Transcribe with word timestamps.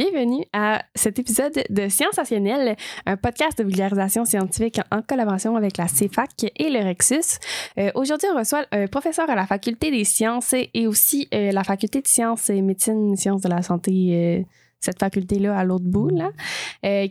Bienvenue 0.00 0.44
à 0.54 0.82
cet 0.94 1.18
épisode 1.18 1.52
de 1.68 1.88
Sciensationnel, 1.88 2.74
un 3.04 3.18
podcast 3.18 3.58
de 3.58 3.64
vulgarisation 3.64 4.24
scientifique 4.24 4.80
en 4.90 5.02
collaboration 5.02 5.56
avec 5.56 5.76
la 5.76 5.86
CFAC 5.88 6.50
et 6.56 6.70
le 6.70 6.78
Rexus. 6.82 7.38
Euh, 7.76 7.90
Aujourd'hui, 7.94 8.26
on 8.34 8.38
reçoit 8.38 8.64
un 8.72 8.86
professeur 8.86 9.28
à 9.28 9.34
la 9.34 9.46
Faculté 9.46 9.90
des 9.90 10.04
sciences 10.04 10.54
et 10.54 10.86
aussi 10.86 11.28
euh, 11.34 11.52
la 11.52 11.64
Faculté 11.64 12.00
de 12.00 12.06
sciences 12.06 12.48
et 12.48 12.62
médecine, 12.62 13.14
sciences 13.16 13.42
de 13.42 13.50
la 13.50 13.60
santé. 13.60 14.40
euh, 14.40 14.42
cette 14.82 14.98
faculté-là 14.98 15.54
à 15.58 15.62
l'autre 15.62 15.84
bout, 15.84 16.08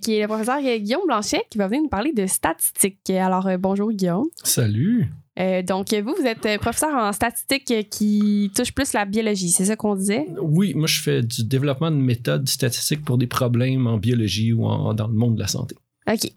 qui 0.01 0.15
est 0.15 0.21
le 0.21 0.26
professeur 0.27 0.59
Guillaume 0.59 1.05
Blanchet, 1.05 1.43
qui 1.51 1.59
va 1.59 1.67
venir 1.67 1.84
nous 1.84 1.90
parler 1.90 2.13
de 2.13 2.26
statistiques. 2.26 3.07
Alors, 3.12 3.48
bonjour 3.59 3.91
Guillaume. 3.91 4.26
Salut. 4.43 5.12
Euh, 5.39 5.61
donc, 5.61 5.93
vous, 5.93 6.13
vous 6.20 6.25
êtes 6.25 6.45
euh, 6.45 6.57
professeur 6.57 6.93
en 6.93 7.13
statistique 7.13 7.89
qui 7.89 8.52
touche 8.55 8.73
plus 8.73 8.91
la 8.93 9.05
biologie, 9.05 9.49
c'est 9.52 9.65
ça 9.65 9.75
qu'on 9.75 9.95
disait? 9.95 10.25
Oui, 10.41 10.73
moi 10.73 10.88
je 10.88 10.99
fais 11.02 11.21
du 11.21 11.43
développement 11.45 11.91
de 11.91 11.95
méthodes 11.95 12.48
statistiques 12.49 13.05
pour 13.05 13.18
des 13.18 13.27
problèmes 13.27 13.87
en 13.87 13.98
biologie 13.98 14.51
ou 14.51 14.65
en- 14.65 14.93
dans 14.93 15.07
le 15.07 15.13
monde 15.13 15.35
de 15.35 15.40
la 15.41 15.48
santé. 15.48 15.76
OK. 16.12 16.29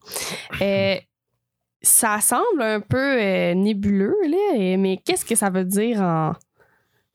Euh, 0.61 0.95
ça 1.80 2.20
semble 2.20 2.62
un 2.62 2.80
peu 2.80 3.20
euh, 3.20 3.55
nébuleux, 3.55 4.14
là, 4.28 4.77
mais 4.78 5.00
qu'est-ce 5.05 5.25
que 5.25 5.34
ça 5.34 5.50
veut 5.50 5.64
dire 5.64 6.00
en, 6.00 6.33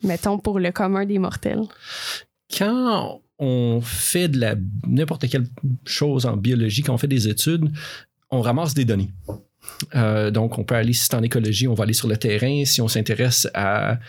mettons, 0.03 0.38
pour 0.39 0.59
le 0.59 0.71
commun 0.71 1.05
des 1.05 1.19
mortels? 1.19 1.61
Quand 2.58 3.21
on 3.39 3.80
fait 3.81 4.27
de 4.27 4.39
la 4.39 4.55
n'importe 4.85 5.30
quelle 5.30 5.47
chose 5.85 6.25
en 6.25 6.35
biologie, 6.35 6.81
quand 6.81 6.93
on 6.93 6.97
fait 6.97 7.08
des 7.08 7.27
études, 7.30 7.71
on 8.30 8.41
ramasse 8.41 8.73
des 8.73 8.83
données. 8.83 9.11
Euh, 9.95 10.31
donc, 10.31 10.57
on 10.57 10.63
peut 10.63 10.75
aller, 10.75 10.93
si 10.93 11.05
c'est 11.05 11.15
en 11.15 11.23
écologie, 11.23 11.67
on 11.67 11.73
va 11.73 11.83
aller 11.83 11.93
sur 11.93 12.07
le 12.07 12.17
terrain. 12.17 12.63
Si 12.65 12.81
on 12.81 12.87
s'intéresse 12.87 13.47
à, 13.53 13.99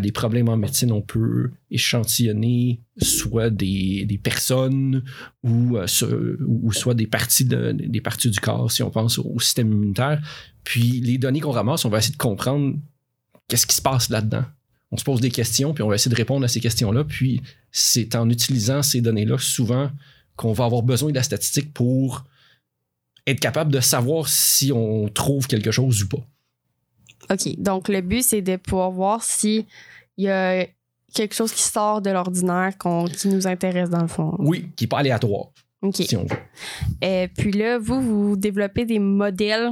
des 0.00 0.12
problèmes 0.12 0.48
en 0.48 0.56
médecine, 0.56 0.90
on 0.90 1.02
peut 1.02 1.50
échantillonner 1.70 2.80
soit 3.00 3.50
des, 3.50 4.20
personnes 4.22 5.04
ou, 5.42 5.76
euh, 5.76 6.36
ou 6.46 6.72
soit 6.72 6.94
des 6.94 7.06
parties, 7.06 7.44
de- 7.44 7.72
des 7.72 8.00
parties 8.00 8.30
du 8.30 8.40
corps, 8.40 8.70
si 8.72 8.82
on 8.82 8.90
pense 8.90 9.18
au 9.18 9.38
système 9.38 9.72
immunitaire. 9.72 10.20
Puis, 10.64 11.00
les 11.00 11.18
données 11.18 11.40
qu'on 11.40 11.50
ramasse, 11.50 11.84
on 11.84 11.90
va 11.90 11.98
essayer 11.98 12.14
de 12.14 12.18
comprendre 12.18 12.76
qu'est-ce 13.48 13.66
qui 13.66 13.76
se 13.76 13.82
passe 13.82 14.08
là-dedans. 14.08 14.44
On 14.92 14.96
se 14.96 15.04
pose 15.04 15.20
des 15.20 15.30
questions, 15.30 15.74
puis 15.74 15.82
on 15.82 15.88
va 15.88 15.96
essayer 15.96 16.10
de 16.10 16.16
répondre 16.16 16.44
à 16.44 16.48
ces 16.48 16.60
questions-là. 16.60 17.04
Puis, 17.04 17.42
c'est 17.70 18.14
en 18.14 18.30
utilisant 18.30 18.82
ces 18.82 19.00
données-là 19.00 19.36
souvent 19.38 19.90
qu'on 20.36 20.52
va 20.52 20.64
avoir 20.64 20.82
besoin 20.82 21.10
de 21.10 21.16
la 21.16 21.22
statistique 21.22 21.72
pour 21.72 22.24
être 23.26 23.40
capable 23.40 23.72
de 23.72 23.80
savoir 23.80 24.28
si 24.28 24.72
on 24.72 25.08
trouve 25.08 25.46
quelque 25.46 25.70
chose 25.70 26.02
ou 26.02 26.08
pas. 26.08 26.24
OK. 27.34 27.58
Donc, 27.58 27.88
le 27.88 28.00
but, 28.00 28.22
c'est 28.22 28.42
de 28.42 28.56
pouvoir 28.56 28.90
voir 28.90 29.22
si 29.22 29.66
il 30.16 30.24
y 30.24 30.28
a 30.28 30.66
quelque 31.14 31.34
chose 31.34 31.52
qui 31.52 31.62
sort 31.62 32.00
de 32.02 32.10
l'ordinaire 32.10 32.76
qu'on- 32.78 33.06
qui 33.06 33.28
nous 33.28 33.46
intéresse 33.46 33.90
dans 33.90 34.02
le 34.02 34.08
fond. 34.08 34.34
Oui, 34.38 34.70
qui 34.76 34.84
n'est 34.84 34.88
pas 34.88 34.98
aléatoire, 34.98 35.46
OK. 35.82 35.96
si 35.96 36.16
on 36.16 36.22
veut. 36.24 36.36
Et 37.02 37.28
puis 37.36 37.52
là, 37.52 37.78
vous, 37.78 38.00
vous 38.00 38.36
développez 38.36 38.84
des 38.84 38.98
modèles 38.98 39.70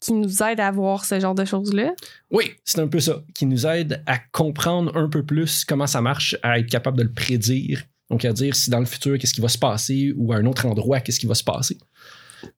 qui 0.00 0.12
nous 0.12 0.42
aident 0.42 0.60
à 0.60 0.70
voir 0.70 1.04
ce 1.04 1.18
genre 1.20 1.34
de 1.34 1.44
choses-là? 1.44 1.92
Oui, 2.30 2.52
c'est 2.64 2.80
un 2.80 2.88
peu 2.88 3.00
ça, 3.00 3.22
qui 3.34 3.46
nous 3.46 3.66
aide 3.66 4.02
à 4.06 4.18
comprendre 4.18 4.96
un 4.96 5.08
peu 5.08 5.24
plus 5.24 5.64
comment 5.64 5.86
ça 5.86 6.00
marche, 6.00 6.36
à 6.42 6.58
être 6.58 6.68
capable 6.70 6.96
de 6.98 7.02
le 7.02 7.12
prédire. 7.12 7.82
Donc, 8.10 8.24
à 8.24 8.32
dire 8.32 8.54
si 8.56 8.70
dans 8.70 8.78
le 8.80 8.86
futur, 8.86 9.18
qu'est-ce 9.18 9.34
qui 9.34 9.40
va 9.40 9.48
se 9.48 9.58
passer 9.58 10.12
ou 10.16 10.32
à 10.32 10.36
un 10.36 10.46
autre 10.46 10.64
endroit, 10.66 11.00
qu'est-ce 11.00 11.20
qui 11.20 11.26
va 11.26 11.34
se 11.34 11.44
passer. 11.44 11.76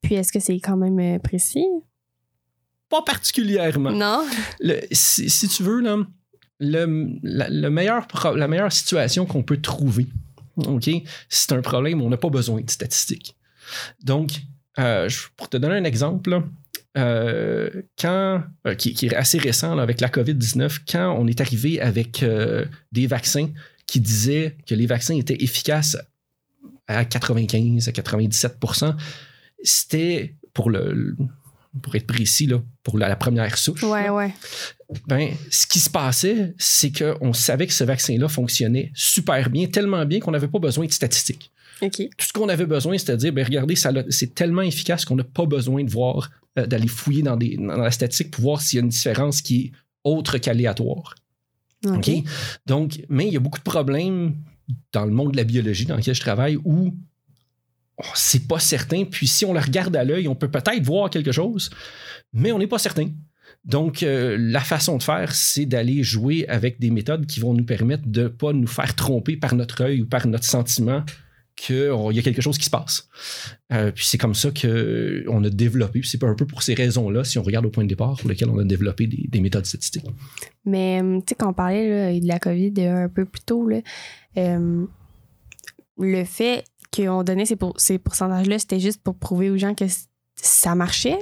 Puis, 0.03 0.15
est-ce 0.15 0.33
que 0.33 0.41
c'est 0.41 0.59
quand 0.61 0.77
même 0.77 0.99
euh, 0.99 1.19
précis? 1.19 1.67
Pas 2.89 3.03
particulièrement. 3.03 3.93
Non? 3.93 4.25
Le- 4.61 4.81
si, 4.91 5.31
si 5.31 5.49
tu 5.49 5.63
veux, 5.63 5.81
là, 5.81 5.99
le, 6.59 7.09
la, 7.23 7.49
le 7.49 7.71
meilleur 7.71 8.07
pro- 8.07 8.35
la 8.35 8.49
meilleure 8.49 8.73
situation 8.73 9.27
qu'on 9.27 9.43
peut 9.43 9.61
trouver, 9.61 10.07
OK, 10.57 10.91
c'est 11.29 11.53
un 11.53 11.63
problème 11.63 12.03
on 12.03 12.09
n'a 12.11 12.17
pas 12.17 12.29
besoin 12.31 12.61
de 12.61 12.71
statistiques. 12.71 13.37
Donc, 14.03 14.33
euh, 14.79 15.09
pour 15.37 15.49
te 15.49 15.57
donner 15.57 15.77
un 15.77 15.85
exemple, 15.85 16.31
là, 16.31 16.43
euh, 16.99 17.71
quand, 17.99 18.43
euh, 18.67 18.75
qui, 18.75 18.93
qui 18.95 19.07
est 19.07 19.15
assez 19.15 19.39
récent 19.39 19.75
là, 19.77 19.83
avec 19.83 20.01
la 20.01 20.09
COVID-19, 20.09 20.81
quand 20.91 21.17
on 21.19 21.29
est 21.29 21.41
arrivé 21.41 21.81
avec 21.81 22.23
euh, 22.25 22.65
des 22.91 23.07
vaccins 23.07 23.49
qui 23.87 24.01
disaient 24.01 24.57
que 24.67 24.75
les 24.75 24.87
vaccins 24.87 25.15
étaient 25.17 25.43
efficaces 25.43 25.97
à 26.89 27.05
95 27.05 27.89
à 27.89 27.93
97 27.93 28.59
c'était 29.63 30.35
pour 30.53 30.71
le 30.71 31.17
pour 31.83 31.95
être 31.95 32.07
précis 32.07 32.47
là, 32.47 32.61
pour 32.83 32.99
la, 32.99 33.09
la 33.09 33.17
première 33.17 33.57
souche. 33.57 33.85
Ouais, 33.85 34.05
là, 34.05 34.15
ouais. 34.15 34.35
ben, 35.07 35.31
ce 35.51 35.67
qui 35.67 35.79
se 35.79 35.89
passait, 35.89 36.53
c'est 36.59 36.91
qu'on 36.91 37.33
savait 37.33 37.67
que 37.67 37.73
ce 37.73 37.85
vaccin-là 37.85 38.29
fonctionnait 38.29 38.91
super 38.95 39.51
bien, 39.51 39.69
tellement 39.69 40.05
bien 40.05 40.19
qu'on 40.19 40.33
n'avait 40.33 40.49
pas 40.49 40.59
besoin 40.59 40.87
de 40.87 40.93
statistiques. 40.93 41.53
Tout 41.81 42.27
ce 42.27 42.33
qu'on 42.33 42.49
avait 42.49 42.67
besoin, 42.67 42.99
c'était 42.99 43.13
de 43.13 43.19
dire, 43.19 43.33
ben, 43.33 43.45
regardez, 43.45 43.75
c'est 44.11 44.35
tellement 44.35 44.63
efficace 44.63 45.05
qu'on 45.05 45.17
n'a 45.17 45.25
pas 45.25 45.47
besoin 45.47 45.85
de 45.85 45.91
voir, 45.91 46.31
euh, 46.59 46.67
d'aller 46.67 46.89
fouiller 46.89 47.23
dans, 47.23 47.37
des, 47.37 47.57
dans 47.57 47.77
la 47.77 47.91
statistique 47.91 48.33
pour 48.33 48.43
voir 48.43 48.61
s'il 48.61 48.79
y 48.79 48.81
a 48.81 48.83
une 48.83 48.91
différence 48.91 49.41
qui 49.41 49.61
est 49.61 49.73
autre 50.05 50.39
qu'aléatoire. 50.39 51.15
Donc, 52.67 53.01
mais 53.09 53.27
il 53.27 53.33
y 53.33 53.37
a 53.37 53.41
beaucoup 53.41 53.59
de 53.59 53.65
problèmes 53.65 54.35
dans 54.93 55.07
le 55.07 55.13
monde 55.13 55.33
de 55.33 55.37
la 55.37 55.45
biologie 55.45 55.87
dans 55.87 55.97
lequel 55.97 56.15
je 56.15 56.21
travaille 56.21 56.59
où 56.65 56.95
c'est 58.15 58.47
pas 58.47 58.59
certain. 58.59 59.05
Puis 59.05 59.27
si 59.27 59.45
on 59.45 59.53
le 59.53 59.61
regarde 59.61 59.97
à 59.97 60.05
l'œil, 60.05 60.29
on 60.29 60.35
peut 60.35 60.51
peut-être 60.51 60.83
voir 60.83 61.11
quelque 61.11 61.33
chose, 61.33 61.71
mais 62.33 62.53
on 62.53 62.59
n'est 62.59 62.67
pas 62.67 62.79
certain. 62.79 63.09
Donc, 63.65 64.03
euh, 64.03 64.37
la 64.39 64.61
façon 64.61 64.97
de 64.97 65.03
faire, 65.03 65.35
c'est 65.35 65.67
d'aller 65.67 66.03
jouer 66.03 66.49
avec 66.49 66.81
des 66.81 66.91
méthodes 66.91 67.27
qui 67.27 67.41
vont 67.41 67.53
nous 67.53 67.65
permettre 67.65 68.05
de 68.07 68.23
ne 68.23 68.29
pas 68.29 68.53
nous 68.53 68.67
faire 68.67 68.95
tromper 68.95 69.37
par 69.37 69.55
notre 69.55 69.83
œil 69.83 70.03
ou 70.03 70.07
par 70.07 70.27
notre 70.27 70.45
sentiment 70.45 71.05
qu'il 71.61 71.93
y 72.13 72.19
a 72.19 72.23
quelque 72.23 72.41
chose 72.41 72.57
qui 72.57 72.65
se 72.65 72.71
passe. 72.71 73.09
Euh, 73.73 73.93
puis 73.93 74.07
c'est 74.07 74.17
comme 74.17 74.35
ça 74.35 74.51
qu'on 74.51 75.45
a 75.45 75.51
développé, 75.51 76.01
puis 76.01 76.09
c'est 76.09 76.23
un 76.25 76.35
peu 76.35 76.47
pour 76.47 76.63
ces 76.63 76.73
raisons-là, 76.73 77.23
si 77.23 77.39
on 77.39 77.43
regarde 77.43 77.67
au 77.67 77.71
point 77.71 77.85
de 77.85 77.89
départ, 77.89 78.17
pour 78.17 78.31
lequel 78.31 78.49
on 78.49 78.59
a 78.59 78.65
développé 78.65 79.07
des, 79.07 79.27
des 79.29 79.41
méthodes 79.41 79.67
statistiques. 79.67 80.07
Mais, 80.65 81.03
euh, 81.03 81.19
tu 81.19 81.25
sais, 81.29 81.35
quand 81.35 81.51
on 81.51 81.53
parlait 81.53 82.19
de 82.19 82.27
la 82.27 82.39
COVID 82.39 82.73
euh, 82.79 83.05
un 83.05 83.09
peu 83.11 83.27
plus 83.27 83.43
tôt, 83.43 83.69
euh, 84.39 84.87
le 85.99 86.25
fait 86.25 86.65
qu'on 86.95 87.23
donnait 87.23 87.47
ces, 87.47 87.57
pour- 87.57 87.79
ces 87.79 87.99
pourcentages-là, 87.99 88.59
c'était 88.59 88.81
juste 88.81 89.03
pour 89.03 89.17
prouver 89.17 89.51
aux 89.51 89.59
gens 89.59 89.75
que 89.75 89.85
ça 90.37 90.75
marchait? 90.75 91.19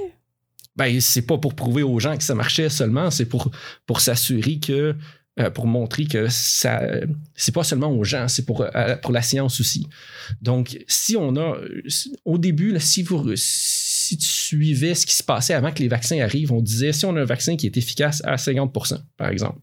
Ben, 0.75 0.99
c'est 1.01 1.23
pas 1.23 1.37
pour 1.37 1.55
prouver 1.55 1.83
aux 1.83 1.99
gens 1.99 2.15
que 2.17 2.23
ça 2.23 2.35
marchait 2.35 2.69
seulement, 2.69 3.11
c'est 3.11 3.25
pour, 3.25 3.51
pour 3.85 3.99
s'assurer 4.01 4.59
que, 4.59 4.95
euh, 5.39 5.49
pour 5.49 5.67
montrer 5.67 6.05
que 6.05 6.27
ça, 6.29 6.81
c'est 7.35 7.53
pas 7.53 7.63
seulement 7.63 7.91
aux 7.91 8.03
gens, 8.03 8.27
c'est 8.27 8.45
pour, 8.45 8.61
euh, 8.61 8.95
pour 8.97 9.11
la 9.11 9.21
science 9.21 9.59
aussi. 9.59 9.87
Donc, 10.41 10.77
si 10.87 11.17
on 11.17 11.35
a, 11.35 11.57
au 12.25 12.37
début, 12.37 12.79
si 12.79 13.03
vous, 13.03 13.31
si 13.35 14.17
tu 14.17 14.27
suivais 14.27 14.95
ce 14.95 15.05
qui 15.05 15.13
se 15.15 15.23
passait 15.23 15.53
avant 15.53 15.71
que 15.71 15.79
les 15.79 15.87
vaccins 15.87 16.19
arrivent, 16.19 16.51
on 16.51 16.61
disait 16.61 16.93
si 16.93 17.05
on 17.05 17.15
a 17.15 17.21
un 17.21 17.25
vaccin 17.25 17.57
qui 17.57 17.65
est 17.65 17.77
efficace 17.77 18.21
à 18.25 18.35
50% 18.35 18.99
par 19.17 19.29
exemple, 19.29 19.59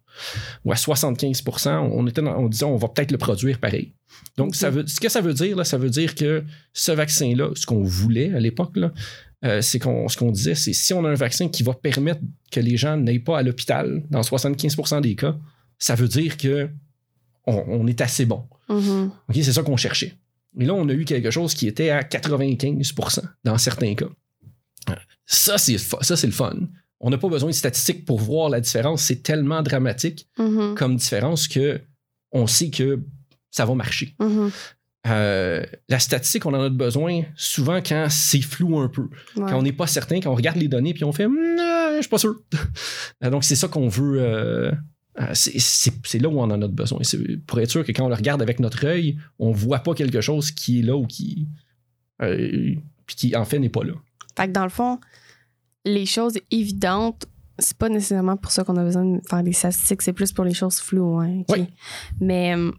ou 0.65 0.73
à 0.73 0.77
75 0.77 1.43
on, 1.67 2.07
était 2.07 2.23
dans- 2.23 2.37
on 2.39 2.49
disait 2.49 2.65
on 2.65 2.77
va 2.77 2.89
peut-être 2.89 3.11
le 3.13 3.19
produire 3.19 3.59
pareil. 3.59 3.93
Donc, 4.37 4.55
ça 4.55 4.71
veut, 4.71 4.87
ce 4.87 5.01
que 5.01 5.09
ça 5.09 5.21
veut 5.21 5.35
dire, 5.35 5.57
là, 5.57 5.65
ça 5.65 5.79
veut 5.79 5.91
dire 5.91 6.15
que 6.15 6.45
ce 6.73 6.93
vaccin-là, 6.93 7.51
ce 7.55 7.67
qu'on 7.67 7.83
voulait 7.83 8.33
à 8.35 8.41
l'époque, 8.41 8.77
euh, 9.45 9.61
c'est 9.61 9.79
qu'on, 9.79 10.09
ce 10.09 10.17
qu'on 10.17 10.31
disait, 10.31 10.55
c'est 10.55 10.73
si 10.73 10.93
on 10.95 11.05
a 11.05 11.11
un 11.11 11.15
vaccin 11.15 11.49
qui 11.49 11.63
va 11.63 11.75
permettre 11.75 12.21
que 12.51 12.61
les 12.61 12.77
gens 12.77 12.97
n'aillent 12.97 13.19
pas 13.19 13.39
à 13.39 13.43
l'hôpital 13.43 14.03
dans 14.11 14.21
75% 14.23 15.01
des 15.01 15.15
cas, 15.17 15.37
ça 15.79 15.95
veut 15.95 16.09
dire 16.09 16.37
que 16.37 16.71
on, 17.47 17.65
on 17.69 17.87
est 17.87 18.01
assez 18.01 18.25
bon. 18.27 18.45
Mhm. 18.69 19.11
OK, 19.29 19.35
c'est 19.37 19.53
ça 19.53 19.63
qu'on 19.63 19.77
cherchait. 19.77 20.15
Mais 20.55 20.65
là, 20.65 20.75
on 20.75 20.89
a 20.89 20.93
eu 20.93 21.05
quelque 21.05 21.31
chose 21.31 21.53
qui 21.55 21.67
était 21.67 21.91
à 21.91 22.03
95% 22.03 23.23
dans 23.45 23.59
certains 23.59 23.95
cas. 23.95 24.09
Ça, 25.27 25.59
c'est, 25.59 25.77
ça, 25.79 26.17
c'est 26.17 26.27
le 26.27 26.33
fun. 26.33 26.55
On 27.01 27.11
n'a 27.11 27.19
pas 27.19 27.29
besoin 27.29 27.51
de 27.51 27.55
statistiques 27.55 28.05
pour 28.05 28.19
voir 28.21 28.49
la 28.49 28.61
différence. 28.61 29.03
C'est 29.03 29.23
tellement 29.23 29.63
dramatique 29.63 30.29
Mhm. 30.39 30.75
comme 30.77 30.97
différence 30.97 31.47
que 31.49 31.81
on 32.33 32.47
sait 32.47 32.71
que 32.71 33.01
ça 33.51 33.65
va 33.65 33.75
marcher. 33.75 34.15
Mhm. 34.19 34.51
Euh, 35.09 35.65
la 35.89 35.99
statistique, 36.01 36.47
on 36.47 36.55
en 36.55 36.61
a 36.65 36.69
besoin 36.69 37.23
souvent 37.37 37.81
quand 37.81 38.09
c'est 38.11 38.41
flou 38.41 38.79
un 38.81 38.89
peu. 38.89 39.03
Ouais. 39.37 39.45
Quand 39.49 39.59
on 39.59 39.63
n'est 39.63 39.73
pas 39.73 39.87
certain, 39.87 40.21
quand 40.21 40.33
on 40.33 40.35
regarde 40.35 40.57
les 40.57 40.67
données 40.69 40.95
puis 40.95 41.05
on 41.05 41.13
fait 41.13 41.27
Hum, 41.27 41.37
euh, 41.37 41.97
je 41.97 42.01
suis 42.03 42.09
pas 42.11 42.19
sûr. 42.19 42.35
Euh, 43.25 43.31
Donc 43.31 43.45
c'est 43.45 43.57
ça 43.57 43.69
qu'on 43.69 43.89
veut 43.89 44.21
euh, 44.21 44.73
c'est- 45.33 45.59
c'est 45.61 45.93
c'est 46.05 46.19
là 46.19 46.29
où 46.29 46.39
on 46.39 46.43
en 46.51 46.61
a 46.61 46.69
besoin. 46.69 46.99
C'est 47.03 47.37
pour 47.47 47.61
être 47.61 47.71
sûr 47.71 47.85
que 47.85 47.93
quand 47.93 48.05
on 48.05 48.09
le 48.09 48.15
regarde 48.15 48.43
avec 48.43 48.59
notre 48.61 48.85
œil, 48.87 49.17
on 49.39 49.53
voit 49.53 49.79
pas 49.79 49.95
quelque 49.95 50.21
chose 50.21 50.51
qui 50.51 50.81
est 50.81 50.83
là 50.83 50.97
ou 50.97 51.07
qui, 51.07 51.47
euh, 52.23 52.75
puis 53.07 53.17
qui 53.17 53.37
en 53.37 53.45
fait 53.45 53.59
n'est 53.59 53.69
pas 53.71 53.85
là. 53.85 53.95
Fait 54.37 54.49
que 54.49 54.53
dans 54.53 54.65
le 54.65 54.69
fond, 54.71 54.99
les 55.87 56.05
choses 56.05 56.39
évidentes, 56.51 57.27
c'est 57.59 57.79
pas 57.79 57.89
nécessairement 57.89 58.37
pour 58.37 58.53
ça 58.53 58.65
qu'on 58.65 58.77
a 58.77 58.85
besoin 58.85 59.05
de 59.05 59.21
faire 59.27 59.43
des 59.43 59.53
statistiques, 59.55 60.03
c'est 60.03 60.13
plus 60.13 60.33
pour 60.33 60.45
les 60.45 60.53
choses 60.53 60.79
floues. 60.79 61.19
hein? 61.21 61.43
Oui. 61.49 61.67
Mais 62.21 62.55
euh, 62.55 62.71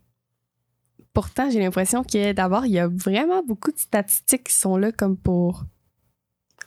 pourtant, 1.13 1.49
j'ai 1.49 1.59
l'impression 1.59 2.03
que 2.03 2.33
d'abord, 2.33 2.65
il 2.65 2.73
y 2.73 2.79
a 2.79 2.87
vraiment 2.87 3.41
beaucoup 3.43 3.71
de 3.71 3.79
statistiques 3.79 4.43
qui 4.43 4.53
sont 4.53 4.77
là 4.77 4.91
comme 4.91 5.17
pour 5.17 5.63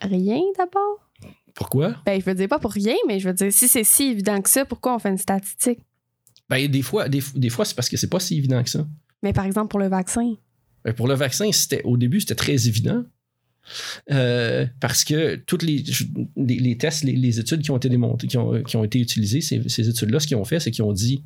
rien 0.02 0.40
d'abord. 0.58 1.08
Pourquoi? 1.54 1.96
Ben, 2.06 2.20
je 2.20 2.24
veux 2.24 2.34
dire 2.34 2.48
pas 2.48 2.58
pour 2.58 2.72
rien, 2.72 2.96
mais 3.06 3.20
je 3.20 3.28
veux 3.28 3.34
dire, 3.34 3.52
si 3.52 3.68
c'est 3.68 3.84
si 3.84 4.04
évident 4.04 4.40
que 4.40 4.48
ça, 4.48 4.64
pourquoi 4.64 4.94
on 4.94 4.98
fait 4.98 5.10
une 5.10 5.18
statistique? 5.18 5.80
Ben, 6.48 6.66
des 6.68 6.82
fois, 6.82 7.08
des, 7.08 7.22
des 7.34 7.50
fois 7.50 7.64
c'est 7.64 7.74
parce 7.74 7.88
que 7.88 7.96
c'est 7.96 8.08
pas 8.08 8.18
si 8.20 8.36
évident 8.38 8.62
que 8.62 8.70
ça. 8.70 8.86
Mais 9.22 9.32
par 9.32 9.44
exemple, 9.44 9.68
pour 9.68 9.78
le 9.78 9.88
vaccin. 9.88 10.34
Ben, 10.84 10.94
pour 10.94 11.06
le 11.06 11.14
vaccin, 11.14 11.52
c'était 11.52 11.82
au 11.84 11.96
début, 11.96 12.20
c'était 12.20 12.34
très 12.34 12.66
évident. 12.66 13.04
Euh, 14.10 14.66
parce 14.80 15.04
que 15.04 15.36
toutes 15.36 15.62
les, 15.62 15.82
tests, 16.76 17.04
les, 17.04 17.40
études 17.40 17.62
qui 17.62 17.70
ont 17.70 18.84
été 18.84 18.98
utilisées, 18.98 19.40
ces, 19.40 19.88
études-là, 19.88 20.20
ce 20.20 20.26
qu'ils 20.26 20.36
ont 20.36 20.44
fait, 20.44 20.60
c'est 20.60 20.70
qu'ils 20.70 20.84
ont 20.84 20.92
dit 20.92 21.22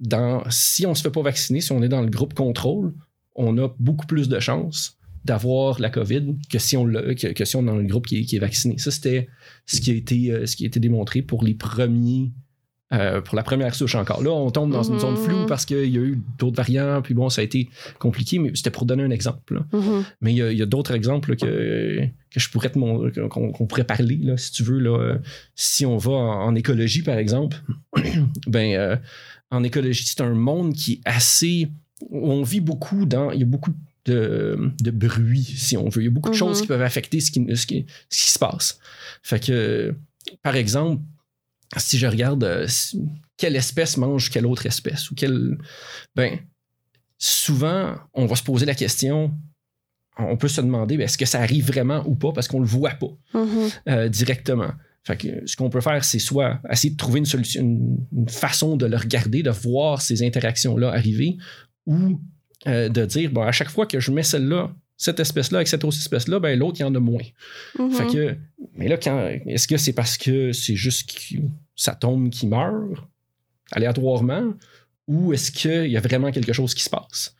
dans, 0.00 0.42
si 0.50 0.86
on 0.86 0.90
ne 0.90 0.94
se 0.94 1.02
fait 1.02 1.10
pas 1.10 1.22
vacciner, 1.22 1.60
si 1.60 1.72
on 1.72 1.82
est 1.82 1.88
dans 1.88 2.02
le 2.02 2.10
groupe 2.10 2.34
contrôle, 2.34 2.94
on 3.34 3.56
a 3.58 3.68
beaucoup 3.78 4.06
plus 4.06 4.28
de 4.28 4.38
chances 4.38 4.98
d'avoir 5.24 5.80
la 5.80 5.90
COVID 5.90 6.36
que 6.48 6.58
si 6.58 6.76
on, 6.76 6.88
est 6.88 7.22
dans 7.52 7.76
le 7.76 7.86
groupe 7.86 8.06
qui 8.06 8.26
est, 8.32 8.38
vacciné. 8.38 8.78
Ça, 8.78 8.90
c'était 8.90 9.28
ce 9.66 9.80
qui 9.80 9.90
a 9.90 9.94
été, 9.94 10.30
euh, 10.30 10.46
ce 10.46 10.56
qui 10.56 10.64
a 10.64 10.66
été 10.66 10.80
démontré 10.80 11.22
pour 11.22 11.44
les 11.44 11.54
premiers. 11.54 12.32
Euh, 12.92 13.20
pour 13.20 13.36
la 13.36 13.42
première 13.42 13.74
souche 13.74 13.94
encore. 13.96 14.22
Là, 14.22 14.30
on 14.30 14.50
tombe 14.50 14.72
dans 14.72 14.82
une 14.82 14.98
zone 14.98 15.16
floue 15.16 15.44
parce 15.46 15.66
qu'il 15.66 15.90
y 15.90 15.98
a 15.98 16.00
eu 16.00 16.18
d'autres 16.38 16.56
variants, 16.56 17.02
puis 17.02 17.12
bon, 17.12 17.28
ça 17.28 17.42
a 17.42 17.44
été 17.44 17.68
compliqué, 17.98 18.38
mais 18.38 18.52
c'était 18.54 18.70
pour 18.70 18.86
donner 18.86 19.02
un 19.02 19.10
exemple. 19.10 19.62
Mhm. 19.72 20.04
Mais 20.22 20.32
il 20.32 20.56
y 20.56 20.62
a, 20.62 20.66
d'autres 20.66 20.94
exemples 20.94 21.30
là, 21.30 21.36
que, 21.36 22.00
que 22.30 22.40
je 22.40 22.48
pourrais 22.48 22.70
te 22.70 22.78
qu'on, 23.26 23.66
pourrait 23.66 23.84
parler, 23.84 24.18
là, 24.22 24.38
si 24.38 24.52
tu 24.52 24.62
veux. 24.62 24.78
Là, 24.78 25.18
si 25.54 25.84
on 25.84 25.98
va 25.98 26.12
en, 26.12 26.46
en 26.46 26.54
écologie, 26.54 27.02
par 27.02 27.18
exemple, 27.18 27.58
ben, 28.46 28.74
euh, 28.74 28.96
en 29.50 29.62
écologie, 29.64 30.04
c'est 30.06 30.22
un 30.22 30.34
monde 30.34 30.72
qui 30.72 30.94
est 30.94 31.00
assez. 31.04 31.68
on 32.10 32.42
vit 32.42 32.60
beaucoup 32.60 33.04
dans. 33.04 33.32
Il 33.32 33.40
y 33.40 33.42
a 33.42 33.46
beaucoup 33.46 33.74
de, 34.06 34.72
de 34.80 34.90
bruit, 34.90 35.44
si 35.44 35.76
on 35.76 35.90
veut. 35.90 36.02
Il 36.02 36.06
y 36.06 36.08
a 36.08 36.10
beaucoup 36.10 36.30
de 36.30 36.34
choses 36.34 36.62
qui 36.62 36.66
peuvent 36.66 36.80
affecter 36.80 37.20
ce 37.20 37.30
qui, 37.30 37.44
ce, 37.54 37.66
qui, 37.66 37.84
ce 38.08 38.24
qui 38.24 38.30
se 38.30 38.38
passe. 38.38 38.78
Fait 39.22 39.44
que, 39.44 39.94
par 40.42 40.56
exemple, 40.56 41.02
si 41.76 41.98
je 41.98 42.06
regarde 42.06 42.44
euh, 42.44 42.66
quelle 43.36 43.56
espèce 43.56 43.96
mange 43.96 44.30
quelle 44.30 44.46
autre 44.46 44.66
espèce, 44.66 45.10
ou 45.10 45.14
quelle. 45.14 45.58
Ben, 46.16 46.38
souvent, 47.18 47.96
on 48.14 48.26
va 48.26 48.36
se 48.36 48.42
poser 48.42 48.66
la 48.66 48.74
question 48.74 49.32
on 50.20 50.36
peut 50.36 50.48
se 50.48 50.60
demander 50.60 50.96
ben, 50.96 51.04
est-ce 51.04 51.16
que 51.16 51.26
ça 51.26 51.40
arrive 51.40 51.64
vraiment 51.68 52.02
ou 52.04 52.16
pas 52.16 52.32
parce 52.32 52.48
qu'on 52.48 52.58
le 52.58 52.66
voit 52.66 52.90
pas 52.94 53.06
Mhm. 53.34 53.68
euh, 53.88 54.08
directement. 54.08 54.72
Fait 55.04 55.16
que 55.16 55.46
ce 55.46 55.54
qu'on 55.54 55.70
peut 55.70 55.80
faire, 55.80 56.02
c'est 56.02 56.18
soit 56.18 56.60
essayer 56.68 56.90
de 56.90 56.96
trouver 56.96 57.20
une 57.20 57.24
solution, 57.24 57.60
une, 57.62 58.04
une 58.12 58.28
façon 58.28 58.76
de 58.76 58.84
le 58.86 58.96
regarder, 58.96 59.44
de 59.44 59.50
voir 59.50 60.02
ces 60.02 60.24
interactions-là 60.26 60.90
arriver, 60.90 61.36
ou 61.86 62.20
euh, 62.66 62.88
de 62.88 63.04
dire 63.06 63.30
bon, 63.30 63.42
à 63.42 63.52
chaque 63.52 63.70
fois 63.70 63.86
que 63.86 64.00
je 64.00 64.10
mets 64.10 64.24
celle-là, 64.24 64.74
cette 64.98 65.20
espèce-là 65.20 65.58
avec 65.58 65.68
cette 65.68 65.84
autre 65.84 65.96
espèce-là, 65.96 66.40
ben 66.40 66.58
l'autre, 66.58 66.78
il 66.80 66.82
y 66.82 66.84
en 66.84 66.94
a 66.94 67.00
moins. 67.00 67.22
Mhm. 67.78 67.90
Fait 67.92 68.06
que, 68.06 68.36
mais 68.74 68.88
là, 68.88 68.98
quand, 68.98 69.28
est-ce 69.46 69.68
que 69.68 69.76
c'est 69.78 69.92
parce 69.92 70.18
que 70.18 70.52
c'est 70.52 70.74
juste 70.76 71.08
que 71.08 71.36
ça 71.76 71.94
tombe 71.94 72.28
qui 72.30 72.46
meurt 72.48 72.98
aléatoirement 73.70 74.52
ou 75.06 75.32
est-ce 75.32 75.52
qu'il 75.52 75.86
y 75.90 75.96
a 75.96 76.00
vraiment 76.00 76.32
quelque 76.32 76.52
chose 76.52 76.74
qui 76.74 76.82
se 76.82 76.90
passe? 76.90 77.34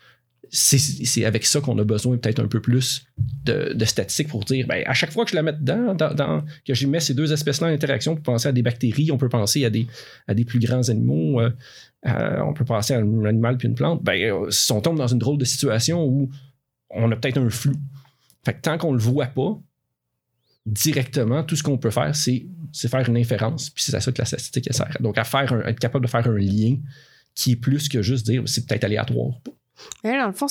C'est, 0.50 1.26
avec 1.26 1.44
ça 1.44 1.60
qu'on 1.60 1.76
a 1.78 1.84
besoin 1.84 2.16
peut-être 2.16 2.40
un 2.40 2.48
peu 2.48 2.62
plus 2.62 3.04
de, 3.44 3.74
de 3.74 3.84
statistiques 3.84 4.28
pour 4.28 4.44
dire, 4.44 4.66
ben, 4.66 4.82
à 4.86 4.94
chaque 4.94 5.12
fois 5.12 5.26
que 5.26 5.32
je 5.32 5.36
la 5.36 5.42
mets 5.42 5.52
dedans, 5.52 5.94
dans, 5.94 6.14
dans- 6.14 6.42
que 6.66 6.72
je 6.72 6.86
mets 6.86 7.00
ces 7.00 7.12
deux 7.12 7.34
espèces-là 7.34 7.66
en 7.66 7.70
interaction, 7.70 8.12
on 8.12 8.16
peut 8.16 8.22
penser 8.22 8.48
à 8.48 8.52
des 8.52 8.62
bactéries, 8.62 9.10
on 9.12 9.18
peut 9.18 9.28
penser 9.28 9.66
à 9.66 9.70
des, 9.70 9.86
à 10.26 10.32
des 10.32 10.46
plus 10.46 10.58
grands 10.58 10.88
animaux, 10.88 11.38
euh, 11.40 11.50
euh, 12.06 12.40
on 12.46 12.54
peut 12.54 12.64
penser 12.64 12.94
à 12.94 12.98
un 12.98 13.24
animal 13.26 13.58
puis 13.58 13.68
une 13.68 13.74
plante, 13.74 14.02
ben, 14.02 14.14
euh, 14.14 14.50
si 14.50 14.72
on 14.72 14.80
tombe 14.80 14.96
dans 14.96 15.08
une 15.08 15.18
drôle 15.18 15.36
de 15.36 15.44
situation 15.44 16.02
où 16.06 16.30
on 16.90 17.10
a 17.10 17.16
peut-être 17.16 17.38
un 17.38 17.50
flou. 17.50 17.74
Fait 18.44 18.54
que 18.54 18.60
tant 18.60 18.78
qu'on 18.78 18.92
le 18.92 18.98
voit 18.98 19.26
pas, 19.26 19.58
directement, 20.66 21.42
tout 21.42 21.56
ce 21.56 21.62
qu'on 21.62 21.78
peut 21.78 21.90
faire, 21.90 22.14
c'est, 22.14 22.46
faire 22.72 23.08
une 23.08 23.16
inférence. 23.16 23.70
Puis 23.70 23.84
c'est 23.84 23.94
à 23.94 24.00
ça 24.00 24.12
que 24.12 24.18
la 24.18 24.24
statistique 24.24 24.72
sert. 24.72 24.96
Donc, 25.00 25.18
à 25.18 25.24
faire 25.24 25.66
être 25.66 25.78
capable 25.78 26.04
de 26.04 26.10
faire 26.10 26.26
un 26.26 26.38
lien 26.38 26.76
qui 27.34 27.52
est 27.52 27.56
plus 27.56 27.88
que 27.88 28.02
juste 28.02 28.26
dire 28.26 28.42
c'est 28.46 28.66
peut-être 28.66 28.84
aléatoire. 28.84 29.34
Mais 30.02 30.12
là, 30.12 30.22
dans 30.22 30.28
le 30.28 30.32
fond, 30.32 30.46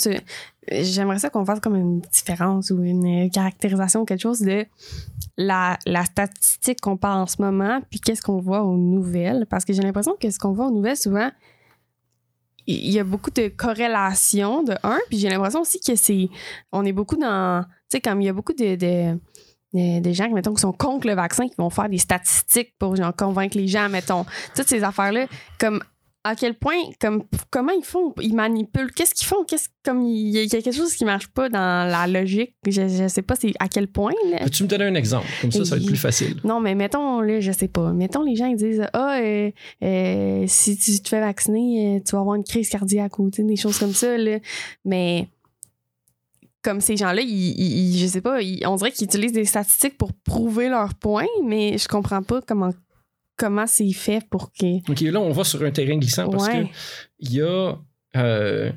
j'aimerais 0.72 1.20
ça 1.20 1.30
qu'on 1.30 1.44
fasse 1.44 1.60
comme 1.60 1.76
une 1.76 2.02
différence 2.02 2.72
ou 2.72 2.82
une 2.82 3.30
caractérisation, 3.30 4.06
quelque 4.06 4.22
chose 4.22 4.40
de 4.40 4.66
la, 5.38 5.78
la 5.86 6.06
statistique 6.06 6.80
qu'on 6.80 6.96
parle 6.96 7.22
en 7.22 7.28
ce 7.28 7.42
moment, 7.42 7.82
puis 7.90 8.00
qu'est-ce 8.00 8.22
qu'on 8.22 8.40
voit 8.40 8.64
aux 8.64 8.78
nouvelles. 8.78 9.46
Parce 9.50 9.66
que 9.66 9.74
j'ai 9.74 9.82
l'impression 9.82 10.16
que 10.20 10.30
ce 10.30 10.40
qu'on 10.40 10.54
voit 10.54 10.68
aux 10.68 10.74
nouvelles, 10.74 10.96
souvent, 10.96 11.30
il 12.68 12.92
y 12.92 13.00
a 13.00 13.04
beaucoup 13.04 13.32
de 13.32 13.48
corrélations 13.48 14.64
de 14.64 14.76
un, 14.84 15.00
puis 15.10 15.18
j'ai 15.18 15.30
l'impression 15.30 15.62
aussi 15.62 15.80
que 15.80 15.96
c'est. 15.96 16.30
On 16.72 16.86
est 16.86 16.92
beaucoup 16.92 17.16
dans. 17.16 17.64
Tu 17.64 17.70
sais, 17.98 18.02
comme 18.02 18.22
il 18.22 18.26
y 18.26 18.30
a 18.30 18.34
beaucoup 18.34 18.54
de. 18.54 18.76
de 18.76 19.20
de- 19.74 20.00
des 20.00 20.14
gens 20.14 20.30
mettons, 20.30 20.54
qui 20.54 20.62
sont 20.62 20.72
contre 20.72 21.08
le 21.08 21.14
vaccin, 21.14 21.46
qui 21.48 21.56
vont 21.58 21.70
faire 21.70 21.90
des 21.90 21.98
statistiques 21.98 22.74
pour 22.80 22.96
genre, 22.96 23.14
convaincre 23.14 23.58
les 23.58 23.68
gens, 23.68 23.90
mettons. 23.90 24.26
Toutes 24.56 24.68
ces 24.70 24.82
affaires-là, 24.82 25.28
comme 25.60 25.84
à 26.28 26.36
quel 26.36 26.54
point, 26.56 26.76
comme 27.00 27.24
comment 27.50 27.72
ils 27.72 27.84
font, 27.86 28.14
ils 28.22 28.34
manipulent, 28.36 28.92
qu'est-ce 28.92 29.14
qu'ils 29.16 29.28
font, 29.28 29.44
qu'est-ce 29.46 29.70
comme 29.84 30.02
il 30.04 30.30
y 30.30 30.40
a 30.40 30.48
quelque 30.48 30.72
chose 30.72 30.94
qui 30.94 31.06
marche 31.06 31.28
pas 31.28 31.50
dans 31.50 31.90
la 31.90 32.08
logique. 32.08 32.54
Je, 32.66 32.88
je 32.88 33.08
sais 33.08 33.22
pas 33.22 33.36
c'est 33.36 33.54
à 33.60 33.68
quel 33.68 33.88
point. 33.88 34.12
Là. 34.32 34.40
Peux-tu 34.44 34.64
me 34.64 34.68
donner 34.68 34.86
un 34.86 34.96
exemple? 34.96 35.26
Comme 35.42 35.52
ça, 35.52 35.64
ça 35.66 35.76
va 35.76 35.82
être 35.82 35.88
plus 35.88 35.96
facile. 35.98 36.36
Non, 36.44 36.60
mais 36.60 36.76
mettons, 36.76 37.22
là, 37.22 37.40
je 37.40 37.52
sais 37.52 37.68
pas. 37.68 37.94
Mettons, 37.94 38.24
les 38.24 38.36
gens, 38.36 38.48
ils 38.48 38.58
disent 38.58 38.86
Ah, 38.94 39.20
euh, 39.20 39.52
euh, 39.84 40.44
si 40.48 40.78
tu 40.78 41.00
te 41.02 41.08
fais 41.10 41.20
vacciner, 41.22 41.98
euh, 41.98 42.00
tu 42.06 42.12
vas 42.12 42.20
avoir 42.20 42.36
une 42.36 42.44
crise 42.44 42.70
cardiaque 42.70 43.18
ou 43.20 43.30
des 43.30 43.56
choses 43.56 43.80
comme 43.80 43.94
ça. 43.94 44.18
Là. 44.18 44.40
Mais 44.86 45.28
comme 46.64 46.82
ces 46.82 46.98
gens-là, 46.98 47.22
ils, 47.22 47.30
ils- 47.30 47.96
ils- 47.96 48.00
je 48.00 48.08
sais 48.08 48.20
pas, 48.22 48.42
ils- 48.42 48.66
on 48.68 48.76
dirait 48.76 48.92
qu'ils 48.92 49.06
utilisent 49.06 49.32
des 49.32 49.46
statistiques 49.46 49.98
pour 49.98 50.12
prouver 50.14 50.68
leur 50.68 50.96
point, 50.96 51.28
mais 51.46 51.78
je 51.78 51.88
comprends 51.88 52.22
pas 52.24 52.42
comment 52.42 52.72
comment 53.38 53.68
c'est 53.68 53.92
fait 53.94 54.26
pour 54.30 54.52
que. 54.52 54.92
OK, 54.92 55.02
là, 55.02 55.20
on 55.20 55.32
va 55.32 55.44
sur 55.44 55.62
un 55.64 55.72
terrain 55.72 55.98
glissant 55.98 56.30
parce 56.30 56.48
Ouais. 56.48 56.66
que 56.66 56.70
il 57.20 57.34
y 57.34 57.42
a, 57.42 57.76
euh, 58.16 58.72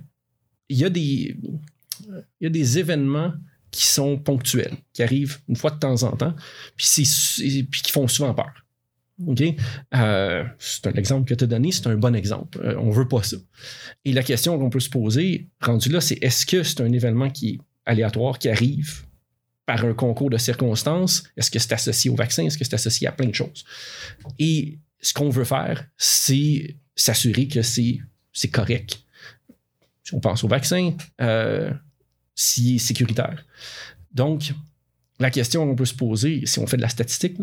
il 0.69 0.79
y 0.79 0.85
a 0.85 0.91
des 0.91 1.37
il 2.41 2.45
y 2.45 2.47
a 2.47 2.51
des 2.51 2.79
événements 2.79 3.33
qui 3.71 3.87
sont 3.87 4.19
ponctuels, 4.19 4.75
qui 4.93 5.03
arrivent 5.03 5.39
une 5.49 5.55
fois 5.57 5.71
de 5.71 5.79
temps 5.79 6.03
en 6.03 6.17
temps, 6.17 6.35
puis, 6.77 6.87
qui 6.87 7.93
font 7.93 8.09
souvent 8.09 8.35
peur. 8.35 8.53
OK? 9.27 9.43
Euh, 9.95 10.45
c'est 10.59 10.87
un 10.87 10.93
exemple 10.95 11.29
que 11.29 11.35
tu 11.35 11.45
as 11.45 11.47
donné, 11.47 11.71
c'est 11.71 11.87
un 11.87 11.97
bon 11.97 12.15
exemple. 12.17 12.59
Euh, 12.65 12.75
on 12.79 12.91
veut 12.91 13.07
pas 13.07 13.23
ça. 13.23 13.37
Et 14.05 14.13
la 14.13 14.23
question 14.23 14.59
qu'on 14.59 14.71
peut 14.71 14.81
se 14.81 14.89
poser, 14.89 15.51
rendu 15.61 15.91
là, 15.91 16.01
c'est 16.01 16.19
est-ce 16.23 16.47
que 16.47 16.63
c'est 16.63 16.81
un 16.81 16.91
événement 16.91 17.29
qui 17.31 17.51
est 17.51 17.59
aléatoire, 17.85 18.39
qui 18.39 18.49
arrive 18.49 19.05
par 19.71 19.85
un 19.85 19.95
concours 19.95 20.31
de 20.31 20.37
circonstances? 20.37 21.23
Est-ce 21.37 21.49
que 21.49 21.61
c'est 21.61 21.73
associé 21.73 22.11
au 22.11 22.17
vaccin? 22.17 22.45
Est-ce 22.45 22.59
que 22.59 22.65
c'est 22.65 22.75
associé 22.75 23.07
à 23.07 23.13
plein 23.13 23.29
de 23.29 23.35
choses? 23.35 23.65
Et 24.41 24.81
ce 25.01 25.15
qu'on 25.15 25.31
veut 25.31 25.45
faire, 25.45 25.87
c'est 25.97 26.77
s'assurer 26.97 27.47
que 27.47 27.63
c'est, 27.63 28.01
correct. 28.51 28.99
Si 30.03 30.13
on 30.13 30.19
pense 30.19 30.43
au 30.43 30.49
vaccin, 30.49 30.97
euh, 31.21 31.73
s'il 32.35 32.81
sécuritaire. 32.81 33.47
Donc, 34.13 34.53
la 35.21 35.31
question 35.31 35.65
qu'on 35.65 35.77
peut 35.77 35.85
se 35.85 35.95
poser, 35.95 36.45
si 36.47 36.59
on 36.59 36.67
fait 36.67 36.77
de 36.77 36.83
la 36.83 36.89
statistique, 36.89 37.39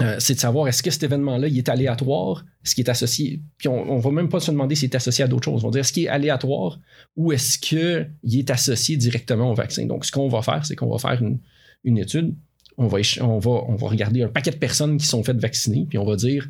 euh, 0.00 0.16
c'est 0.18 0.34
de 0.34 0.40
savoir 0.40 0.66
est-ce 0.66 0.82
que 0.82 0.90
cet 0.90 1.04
événement-là, 1.04 1.46
il 1.46 1.56
est 1.56 1.68
aléatoire, 1.68 2.44
est-ce 2.64 2.74
qu'il 2.74 2.84
est 2.84 2.90
associé, 2.90 3.42
puis 3.58 3.68
on 3.68 3.96
ne 3.96 4.00
va 4.00 4.10
même 4.10 4.28
pas 4.28 4.40
se 4.40 4.50
demander 4.50 4.74
s'il 4.74 4.90
est 4.90 4.96
associé 4.96 5.24
à 5.24 5.28
d'autres 5.28 5.44
choses, 5.44 5.64
on 5.64 5.68
va 5.68 5.72
dire 5.72 5.80
est-ce 5.80 5.92
qu'il 5.92 6.04
est 6.04 6.08
aléatoire 6.08 6.80
ou 7.16 7.32
est-ce 7.32 7.58
qu'il 7.58 8.38
est 8.38 8.50
associé 8.50 8.96
directement 8.96 9.50
au 9.50 9.54
vaccin? 9.54 9.86
Donc, 9.86 10.04
ce 10.04 10.10
qu'on 10.10 10.28
va 10.28 10.42
faire, 10.42 10.66
c'est 10.66 10.74
qu'on 10.74 10.90
va 10.90 10.98
faire 10.98 11.22
une, 11.22 11.38
une 11.84 11.98
étude, 11.98 12.34
on 12.76 12.88
va, 12.88 12.98
on, 13.20 13.38
va, 13.38 13.50
on 13.50 13.76
va 13.76 13.88
regarder 13.88 14.22
un 14.22 14.28
paquet 14.28 14.50
de 14.50 14.56
personnes 14.56 14.96
qui 14.96 15.06
sont 15.06 15.22
faites 15.22 15.38
vacciner, 15.38 15.86
puis 15.88 15.98
on 15.98 16.04
va 16.04 16.16
dire 16.16 16.48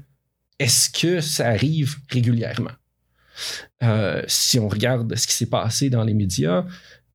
est-ce 0.58 0.88
que 0.88 1.20
ça 1.20 1.48
arrive 1.48 1.96
régulièrement? 2.08 2.70
Euh, 3.82 4.22
si 4.26 4.58
on 4.58 4.68
regarde 4.68 5.14
ce 5.16 5.26
qui 5.26 5.34
s'est 5.34 5.50
passé 5.50 5.90
dans 5.90 6.04
les 6.04 6.14
médias, 6.14 6.64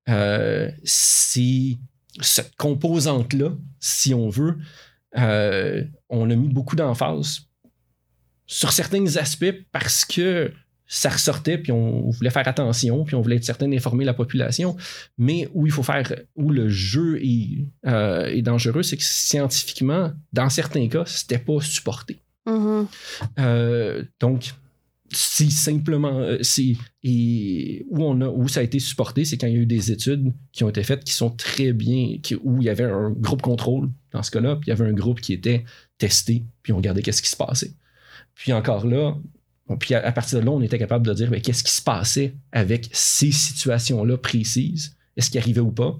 euh, 0.09 0.69
c'est 0.83 1.77
cette 2.21 2.55
composante-là, 2.57 3.51
si 3.79 4.13
on 4.13 4.29
veut, 4.29 4.57
euh, 5.17 5.83
on 6.09 6.29
a 6.29 6.35
mis 6.35 6.49
beaucoup 6.49 6.75
d'emphase 6.75 7.41
sur 8.45 8.71
certains 8.71 9.15
aspects 9.17 9.53
parce 9.71 10.05
que 10.05 10.51
ça 10.91 11.09
ressortait, 11.09 11.59
puis 11.59 11.71
on 11.71 12.09
voulait 12.09 12.31
faire 12.31 12.47
attention, 12.47 13.05
puis 13.05 13.13
on 13.13 13.21
voulait 13.21 13.35
être 13.35 13.43
certain 13.43 13.67
d'informer 13.67 14.05
la 14.05 14.15
population. 14.15 14.75
Mais 15.19 15.47
où 15.53 15.67
il 15.67 15.71
faut 15.71 15.83
faire, 15.83 16.11
où 16.35 16.49
le 16.49 16.67
jeu 16.67 17.19
est, 17.23 17.67
euh, 17.85 18.25
est 18.25 18.41
dangereux, 18.41 18.81
c'est 18.81 18.97
que 18.97 19.03
scientifiquement, 19.03 20.11
dans 20.33 20.49
certains 20.49 20.87
cas, 20.87 21.03
c'était 21.05 21.37
pas 21.37 21.61
supporté. 21.61 22.17
Mhm. 22.47 22.87
Euh, 23.37 24.03
donc, 24.19 24.53
c'est 25.11 25.49
simplement 25.49 26.19
euh, 26.19 26.37
c'est 26.41 26.75
et 27.03 27.85
où 27.89 28.03
on 28.03 28.21
a 28.21 28.27
où 28.27 28.47
ça 28.47 28.59
a 28.59 28.63
été 28.63 28.79
supporté 28.79 29.25
c'est 29.25 29.37
quand 29.37 29.47
il 29.47 29.53
y 29.53 29.57
a 29.57 29.61
eu 29.61 29.65
des 29.65 29.91
études 29.91 30.33
qui 30.51 30.63
ont 30.63 30.69
été 30.69 30.83
faites 30.83 31.03
qui 31.03 31.13
sont 31.13 31.29
très 31.29 31.73
bien 31.73 32.17
où 32.43 32.61
il 32.61 32.65
y 32.65 32.69
avait 32.69 32.83
un 32.83 33.11
groupe 33.11 33.41
contrôle 33.41 33.89
dans 34.11 34.23
ce 34.23 34.31
cas-là 34.31 34.55
puis 34.55 34.67
il 34.67 34.69
y 34.69 34.71
avait 34.73 34.89
un 34.89 34.93
groupe 34.93 35.21
qui 35.21 35.33
était 35.33 35.63
testé 35.97 36.43
puis 36.61 36.73
on 36.73 36.77
regardait 36.77 37.01
qu'est-ce 37.01 37.21
qui 37.21 37.29
se 37.29 37.37
passait. 37.37 37.73
Puis 38.35 38.53
encore 38.53 38.85
là 38.85 39.15
puis 39.79 39.93
à, 39.93 40.05
à 40.05 40.11
partir 40.11 40.39
de 40.39 40.45
là 40.45 40.51
on 40.51 40.61
était 40.61 40.79
capable 40.79 41.05
de 41.07 41.13
dire 41.13 41.29
ben, 41.29 41.41
qu'est-ce 41.41 41.63
qui 41.63 41.71
se 41.71 41.81
passait 41.81 42.35
avec 42.51 42.89
ces 42.91 43.31
situations 43.31 44.03
là 44.03 44.17
précises? 44.17 44.95
Est-ce 45.17 45.29
qu'il 45.29 45.39
arrivait 45.39 45.59
ou 45.59 45.71
pas? 45.71 45.97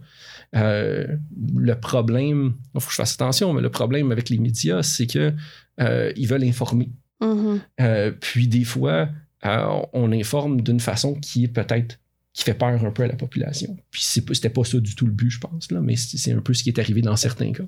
Euh, 0.56 1.18
le 1.56 1.80
problème 1.80 2.56
il 2.76 2.82
faut 2.82 2.88
que 2.88 2.92
je 2.92 2.98
fasse 2.98 3.14
attention 3.14 3.54
mais 3.54 3.62
le 3.62 3.70
problème 3.70 4.12
avec 4.12 4.30
les 4.30 4.40
médias 4.40 4.82
c'est 4.84 5.08
que 5.08 5.34
euh, 5.80 6.12
ils 6.16 6.28
veulent 6.28 6.44
informer 6.44 6.90
Mhm. 7.22 7.62
euh, 7.82 8.12
puis 8.12 8.48
des 8.48 8.64
fois, 8.64 9.10
euh, 9.46 9.82
on 9.94 10.12
informe 10.12 10.62
d'une 10.62 10.80
façon 10.80 11.16
qui 11.16 11.44
est 11.46 11.50
peut-être 11.50 12.00
qui 12.34 12.44
fait 12.44 12.54
peur 12.54 12.86
un 12.86 12.92
peu 12.92 13.04
à 13.04 13.08
la 13.08 13.16
population. 13.16 13.76
Puis 13.92 14.04
c'était 14.04 14.50
pas 14.50 14.64
ça 14.64 14.80
du 14.80 14.96
tout 14.96 15.06
le 15.06 15.12
but, 15.12 15.30
je 15.30 15.40
pense, 15.40 15.72
là, 15.72 15.82
mais 15.82 15.96
c'est 15.96 16.18
c'est 16.18 16.32
un 16.32 16.42
peu 16.42 16.54
ce 16.54 16.64
qui 16.64 16.70
est 16.70 16.80
arrivé 16.80 17.02
dans 17.02 17.16
certains 17.16 17.52
cas. 17.52 17.64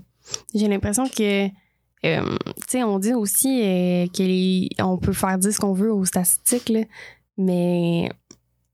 J'ai 0.53 0.67
l'impression 0.67 1.07
que, 1.09 1.47
euh, 1.47 1.49
tu 2.03 2.63
sais, 2.67 2.83
on 2.83 2.99
dit 2.99 3.13
aussi 3.13 3.61
euh, 3.63 4.05
qu'on 4.77 4.97
peut 4.97 5.13
faire 5.13 5.37
dire 5.37 5.51
ce 5.51 5.59
qu'on 5.59 5.73
veut 5.73 5.91
aux 5.91 6.05
statistiques, 6.05 6.69
là, 6.69 6.81
mais, 7.37 8.09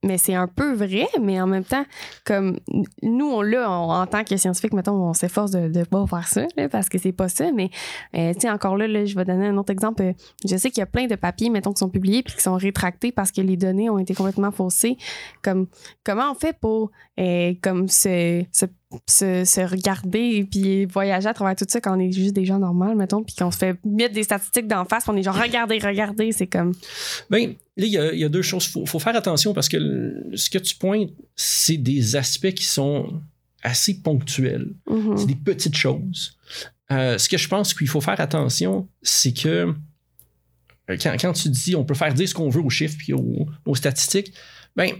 mais 0.03 0.17
c'est 0.17 0.35
un 0.35 0.47
peu 0.47 0.73
vrai, 0.73 1.07
mais 1.21 1.41
en 1.41 1.47
même 1.47 1.63
temps, 1.63 1.85
comme 2.23 2.59
nous, 3.01 3.25
on 3.25 3.41
l'a, 3.41 3.69
en 3.69 4.05
tant 4.05 4.23
que 4.23 4.37
scientifique, 4.37 4.73
mettons, 4.73 4.93
on 4.93 5.13
s'efforce 5.13 5.51
de 5.51 5.59
ne 5.59 5.83
pas 5.85 6.05
faire 6.07 6.27
ça, 6.27 6.45
là, 6.55 6.69
parce 6.69 6.87
que 6.87 6.97
c'est 6.97 7.11
pas 7.11 7.29
ça, 7.29 7.51
mais, 7.51 7.69
euh, 8.15 8.33
tu 8.33 8.41
sais, 8.41 8.49
encore 8.49 8.77
là, 8.77 8.87
là, 8.87 9.05
je 9.05 9.15
vais 9.15 9.25
donner 9.25 9.47
un 9.47 9.57
autre 9.57 9.71
exemple. 9.71 10.03
Euh, 10.03 10.13
Je 10.47 10.55
sais 10.55 10.69
qu'il 10.69 10.79
y 10.79 10.83
a 10.83 10.87
plein 10.87 11.07
de 11.07 11.15
papiers, 11.15 11.49
mettons, 11.49 11.73
qui 11.73 11.79
sont 11.79 11.89
publiés 11.89 12.21
puis 12.21 12.35
qui 12.35 12.41
sont 12.41 12.55
rétractés 12.55 13.11
parce 13.11 13.31
que 13.31 13.41
les 13.41 13.57
données 13.57 13.89
ont 13.89 13.97
été 13.97 14.13
complètement 14.13 14.51
faussées. 14.51 14.97
Comme, 15.41 15.67
comment 16.03 16.31
on 16.31 16.35
fait 16.35 16.57
pour, 16.59 16.91
euh, 17.19 17.53
comme, 17.61 17.87
se, 17.87 18.43
se 18.51 18.65
se, 19.05 19.69
regarder 19.69 20.19
et 20.19 20.43
puis 20.45 20.85
voyager 20.85 21.27
à 21.27 21.33
travers 21.33 21.55
tout 21.55 21.65
ça 21.67 21.81
quand 21.81 21.97
on 21.97 21.99
est 21.99 22.11
juste 22.11 22.33
des 22.33 22.45
gens 22.45 22.59
normaux, 22.59 22.95
mettons, 22.95 23.21
puis 23.21 23.35
qu'on 23.35 23.51
se 23.51 23.57
fait 23.57 23.77
mettre 23.83 24.13
des 24.13 24.23
statistiques 24.23 24.67
d'en 24.67 24.85
face, 24.85 25.03
on 25.09 25.17
est 25.17 25.23
genre 25.23 25.35
regardez, 25.35 25.77
regardez, 25.79 26.31
c'est 26.31 26.47
comme. 26.47 26.71
Ben, 27.29 27.55
là, 27.77 27.85
il 27.85 27.91
y 27.91 27.97
a, 27.97 28.11
il 28.13 28.19
y 28.19 28.23
a 28.23 28.29
deux 28.29 28.41
choses. 28.41 28.65
Il 28.65 28.71
faut, 28.71 28.85
faut 28.85 28.99
faire 28.99 29.15
attention 29.15 29.53
parce 29.53 29.69
que 29.69 29.77
le- 29.77 30.31
ce 30.35 30.49
que 30.49 30.57
tu 30.57 30.75
pointes, 30.75 31.11
c'est 31.35 31.77
des 31.77 32.15
aspects 32.15 32.51
qui 32.53 32.65
sont 32.65 33.21
assez 33.63 34.01
ponctuels. 34.01 34.73
Mhm. 34.89 35.17
C'est 35.17 35.25
des 35.27 35.35
petites 35.35 35.75
choses. 35.77 36.37
Euh, 36.91 37.17
ce 37.17 37.27
que 37.29 37.37
je 37.37 37.47
pense 37.47 37.73
qu'il 37.73 37.87
faut 37.87 38.01
faire 38.01 38.19
attention, 38.21 38.87
c'est 39.01 39.33
que 39.33 39.73
euh, 40.89 40.97
quand, 41.01 41.15
quand 41.19 41.33
tu 41.33 41.49
dis 41.49 41.75
on 41.75 41.83
peut 41.83 41.95
faire 41.95 42.13
dire 42.13 42.27
ce 42.29 42.33
qu'on 42.33 42.49
veut 42.49 42.61
aux 42.61 42.69
chiffres 42.69 42.95
puis 42.97 43.13
aux, 43.13 43.45
aux 43.65 43.75
statistiques, 43.75 44.31
ben 44.75 44.91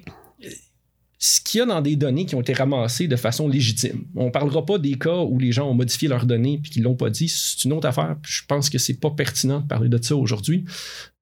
ce 1.20 1.42
qu'il 1.42 1.58
y 1.60 1.62
a 1.62 1.66
dans 1.66 1.82
des 1.82 1.96
données 1.96 2.26
qui 2.28 2.36
ont 2.36 2.42
été 2.42 2.54
ramassées 2.54 3.08
de 3.08 3.16
façon 3.16 3.48
légitime. 3.48 4.04
On 4.16 4.30
parlera 4.30 4.64
pas 4.66 4.78
des 4.78 4.96
cas 5.00 5.18
où 5.24 5.40
les 5.40 5.52
gens 5.52 5.68
ont 5.68 5.74
modifié 5.74 6.08
leurs 6.08 6.28
données 6.28 6.60
puis 6.62 6.72
qu'ils 6.72 6.84
l'ont 6.84 6.96
pas 6.96 7.10
dit. 7.10 7.28
C'est 7.28 7.64
une 7.66 7.74
autre 7.74 7.88
affaire. 7.88 8.18
Je 8.24 8.44
pense 8.48 8.70
que 8.70 8.78
c'est 8.78 9.00
pas 9.00 9.10
pertinent 9.10 9.62
de 9.62 9.66
parler 9.66 9.90
de 9.90 10.00
ça 10.00 10.16
aujourd'hui. 10.16 10.66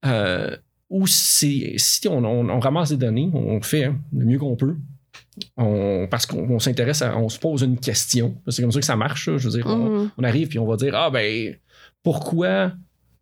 Euh, 0.05 0.57
ou 0.89 1.07
si 1.07 1.75
on, 2.07 2.23
on- 2.23 2.49
on 2.49 2.59
ramasse 2.59 2.89
des 2.89 2.97
données, 2.97 3.29
on 3.33 3.61
fait 3.61 3.85
hein, 3.85 3.97
le 4.13 4.25
mieux 4.25 4.39
qu'on 4.39 4.55
peut. 4.55 4.75
On- 5.57 6.07
parce 6.09 6.25
qu'on 6.25 6.49
on 6.49 6.59
s'intéresse 6.59 7.01
à, 7.01 7.17
on 7.17 7.29
se 7.29 7.39
pose 7.39 7.61
une 7.63 7.79
question. 7.79 8.35
C'est 8.47 8.61
comme 8.61 8.71
ça 8.71 8.79
que 8.79 8.85
ça 8.85 8.95
marche. 8.95 9.27
là. 9.27 9.37
Je 9.37 9.49
veux 9.49 9.57
dire, 9.57 9.67
on, 9.67 10.01
Mhm. 10.03 10.11
on 10.17 10.23
arrive 10.23 10.47
puis 10.49 10.59
on 10.59 10.65
va 10.65 10.75
dire 10.77 10.93
ah 10.95 11.09
ben 11.09 11.55
pourquoi 12.03 12.73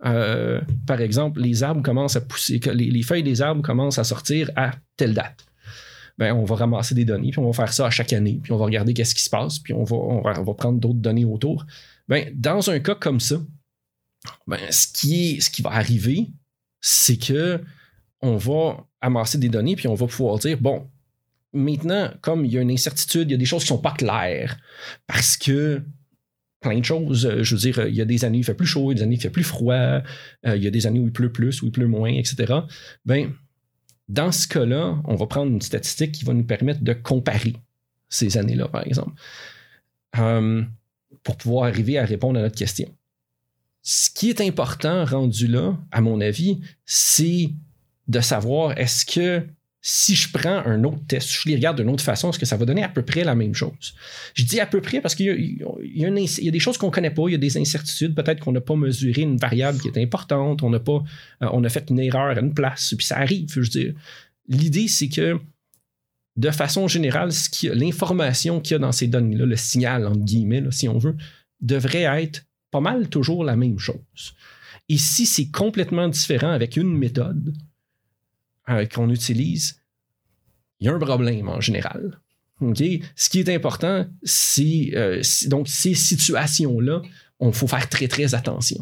euh, 0.05 0.60
par 0.86 1.00
exemple 1.01 1.39
les 1.39 1.63
arbres 1.63 1.82
commencent 1.82 2.15
à 2.17 2.22
pousser, 2.22 2.60
les, 2.74 2.89
les 2.91 3.03
feuilles 3.03 3.24
des 3.24 3.41
arbres 3.41 3.62
commencent 3.62 4.00
à 4.00 4.03
sortir 4.03 4.50
à 4.55 4.72
telle 4.98 5.13
date? 5.13 5.46
Ben, 6.20 6.32
on 6.34 6.43
va 6.43 6.55
ramasser 6.58 6.93
des 6.93 7.05
données, 7.05 7.32
puis 7.32 7.39
on 7.39 7.48
va 7.50 7.53
faire 7.53 7.74
ça 7.74 7.88
à 7.88 7.89
chaque 7.89 8.13
année, 8.13 8.39
puis 8.43 8.51
on 8.51 8.58
va 8.58 8.65
regarder 8.65 8.93
qu'est-ce 8.93 9.15
qui 9.15 9.24
se 9.24 9.32
passe, 9.32 9.58
puis 9.58 9.74
on 9.74 9.84
va, 9.84 9.96
on 9.96 10.22
va, 10.22 10.34
on 10.39 10.43
va 10.43 10.53
prendre 10.53 10.79
d'autres 10.79 11.00
données 11.00 11.25
autour. 11.25 11.65
Ben, 12.08 12.32
dans 12.36 12.70
un 12.70 12.79
cas 12.79 12.93
comme 12.93 13.20
ça, 13.20 13.38
ben, 14.46 14.60
ce, 14.70 14.88
qui 14.93 15.32
est, 15.38 15.39
ce 15.39 15.50
qui 15.50 15.63
va 15.63 15.72
arriver, 15.72 16.27
c'est 16.84 17.18
que 17.18 17.62
on 18.22 18.36
va 18.36 18.86
amasser 19.02 19.38
des 19.38 19.50
données, 19.50 19.75
puis 19.75 19.88
on 19.88 19.96
va 19.96 20.06
pouvoir 20.06 20.38
dire, 20.38 20.58
bon, 20.60 20.88
maintenant, 21.54 22.12
comme 22.22 22.46
il 22.46 22.52
y 22.52 22.58
a 22.58 22.62
une 22.62 22.72
incertitude, 22.72 23.30
il 23.30 23.32
y 23.32 23.36
a 23.36 23.38
des 23.38 23.46
choses 23.46 23.63
qui 23.63 23.70
sont 23.70 23.80
pas 23.80 23.94
claires, 23.94 24.58
parce 25.08 25.36
que 25.38 25.82
plein 26.60 26.80
de 26.80 26.86
choses, 26.86 27.25
euh, 27.25 27.44
je 27.44 27.56
veux 27.56 27.62
dire, 27.62 27.88
il 27.88 27.96
y 27.96 28.02
a 28.02 28.06
des 28.06 28.25
années 28.25 28.38
où 28.38 28.42
il 28.42 28.46
fait 28.46 28.54
plus 28.54 28.68
chaud, 28.68 28.92
il 28.92 28.98
y 28.98 28.98
a 28.98 29.00
des 29.00 29.04
années 29.04 29.16
où 29.16 29.20
il 29.20 29.22
fait 29.22 29.30
plus 29.30 29.44
froid, 29.44 29.75
euh, 29.75 30.02
il 30.46 30.63
y 30.63 30.68
a 30.68 30.72
des 30.72 30.86
années 30.86 31.00
où 31.00 31.06
il 31.06 31.12
pleut 31.12 31.32
plus, 31.32 31.62
où 31.62 31.68
il 31.68 31.72
pleut 31.72 31.88
moins, 31.88 32.12
etc. 32.12 32.54
Ben, 33.06 33.34
dans 34.10 34.32
ce 34.32 34.48
cas-là, 34.48 35.02
on 35.06 35.16
va 35.16 35.25
prendre 35.28 35.52
une 35.52 35.62
statistique 35.62 36.12
qui 36.12 36.25
va 36.25 36.34
nous 36.34 36.46
permettre 36.46 36.82
de 36.82 36.94
comparer 36.94 37.56
ces 38.10 38.38
années-là, 38.38 38.68
par 38.68 38.86
exemple, 38.86 39.13
euh, 40.18 40.63
pour 41.24 41.38
pouvoir 41.38 41.66
arriver 41.66 41.98
à 41.98 42.06
répondre 42.06 42.40
à 42.40 42.42
notre 42.42 42.58
question. 42.58 42.94
Ce 43.84 44.10
qui 44.10 44.30
est 44.30 44.42
important 44.42 45.06
rendu 45.06 45.48
là, 45.48 45.78
à 45.92 46.02
mon 46.02 46.22
avis, 46.22 46.60
c'est 46.86 47.52
de 48.08 48.20
savoir 48.22 48.78
est-ce 48.78 49.06
que 49.06 49.46
si 49.86 50.16
je 50.16 50.32
prends 50.32 50.66
un 50.66 50.86
autre 50.86 51.06
test, 51.10 51.30
je 51.30 51.50
les 51.50 51.56
regarde 51.56 51.82
d'une 51.82 51.90
autre 51.90 52.04
façon, 52.04 52.30
est-ce 52.30 52.40
que 52.40 52.46
ça 52.46 52.56
va 52.56 52.66
donner 52.66 52.84
à 52.84 52.88
peu 52.88 53.02
près 53.02 53.25
la 53.25 53.36
même 53.36 53.54
chose? 53.54 53.94
Je 54.34 54.46
dis 54.46 54.62
à 54.62 54.66
peu 54.66 54.80
près 54.80 55.02
parce 55.02 55.13
qu'il 55.13 55.62
y 55.82 56.06
a, 56.06 56.52
des 56.52 56.60
choses 56.60 56.78
qu'on 56.78 56.88
ne 56.88 56.92
connaît 56.92 57.12
pas, 57.12 57.24
il 57.28 57.34
y 57.34 57.36
a 57.36 57.38
des 57.38 57.58
incertitudes, 57.58 58.16
peut-être 58.16 58.40
qu'on 58.40 58.54
n'a 58.54 58.62
pas 58.62 58.78
mesuré 58.78 59.24
une 59.24 59.36
variable 59.36 59.80
qui 59.80 59.90
est 59.90 60.02
importante, 60.02 60.63
on 60.63 60.72
pas, 60.80 61.04
euh, 61.42 61.50
on 61.52 61.66
a 61.66 61.70
fait 61.70 61.90
une 61.90 62.00
erreur 62.00 62.38
à 62.38 62.40
une 62.40 62.54
place, 62.54 62.94
puis 62.98 63.06
ça 63.06 63.18
arrive, 63.18 63.50
je 63.52 63.60
veux 63.60 63.68
dire. 63.68 63.94
L'idée, 64.48 64.88
c'est 64.88 65.10
que 65.10 65.38
de 66.38 66.52
façon 66.52 66.88
générale, 66.88 67.32
l'information 67.74 68.62
qu'il 68.62 68.75
y 68.75 68.75
a 68.75 68.80
dans 68.80 68.94
ces 68.94 69.08
données-là, 69.08 69.46
le 69.46 69.58
signal, 69.58 70.08
entre 70.08 70.24
guillemets, 70.24 70.63
si 70.72 70.88
on 70.88 70.98
veut, 70.98 71.18
devrait 71.60 72.24
être 72.24 72.46
pas 72.75 72.82
mal 72.89 73.08
toujours 73.10 73.44
la 73.51 73.56
même 73.56 73.80
chose. 73.80 74.25
Si 74.89 75.25
c'est 75.25 75.50
complètement 75.63 76.08
différent 76.20 76.51
avec 76.60 76.75
une 76.77 76.94
méthode 77.06 77.53
euh, 78.70 78.86
qu'on 78.94 79.10
utilise, 79.10 79.80
il 80.80 80.88
y 80.88 80.89
a 80.89 80.94
un 80.94 81.00
problème 81.00 81.48
en 81.50 81.62
général. 81.62 82.20
Ce 83.15 83.30
qui 83.30 83.39
est 83.39 83.50
important, 83.50 84.06
c'est 84.24 84.92
euh, 84.94 85.22
si- 85.24 85.48
donc 85.53 85.68
ces 85.68 85.96
situations-là, 85.96 87.01
on 87.39 87.51
faut 87.51 87.68
faire 87.68 87.88
très 87.89 88.08
très 88.08 88.36
attention. 88.36 88.82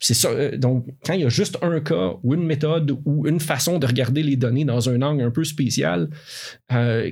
C'est 0.00 0.14
ça. 0.14 0.28
euh, 0.30 0.56
donc, 0.56 0.86
quand 1.04 1.14
il 1.14 1.22
y 1.22 1.24
a 1.24 1.28
juste 1.28 1.58
un 1.60 1.80
cas 1.80 2.14
ou 2.22 2.34
une 2.34 2.44
méthode 2.52 2.88
ou 3.04 3.26
une 3.26 3.40
façon 3.40 3.78
de 3.78 3.86
regarder 3.86 4.22
les 4.22 4.36
données 4.36 4.64
dans 4.64 4.88
un 4.88 5.00
angle 5.02 5.22
un 5.24 5.30
peu 5.38 5.44
spécial 5.44 6.08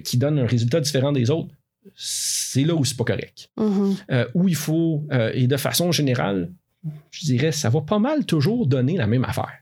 qui 0.07 0.17
donne 0.23 0.39
un 0.39 0.47
résultat 0.47 0.81
différent 0.81 1.13
des 1.13 1.29
autres, 1.31 1.53
c'est 1.95 2.65
là 2.65 2.75
où 2.75 2.85
c'est 2.85 2.97
pas 2.97 3.05
correct. 3.05 3.51
Mhm. 3.57 3.97
Euh, 4.11 4.27
où 4.35 4.49
il 4.49 4.55
faut, 4.55 5.07
euh, 5.13 5.31
et 5.35 5.47
de 5.47 5.57
façon 5.57 5.93
générale, 5.93 6.53
je 7.11 7.25
dirais, 7.25 7.53
ça 7.53 7.69
va 7.69 7.81
pas 7.81 7.99
mal 7.99 8.25
toujours 8.27 8.67
donner 8.67 8.97
la 8.97 9.07
même 9.07 9.25
affaire. 9.25 9.59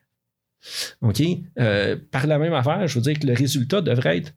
OK? 1.02 1.22
Euh, 1.58 1.96
par 2.10 2.26
la 2.26 2.38
même 2.38 2.54
affaire, 2.54 2.86
je 2.86 2.94
veux 2.94 3.02
dire 3.02 3.18
que 3.18 3.26
le 3.26 3.34
résultat 3.34 3.80
devrait 3.80 4.18
être 4.18 4.34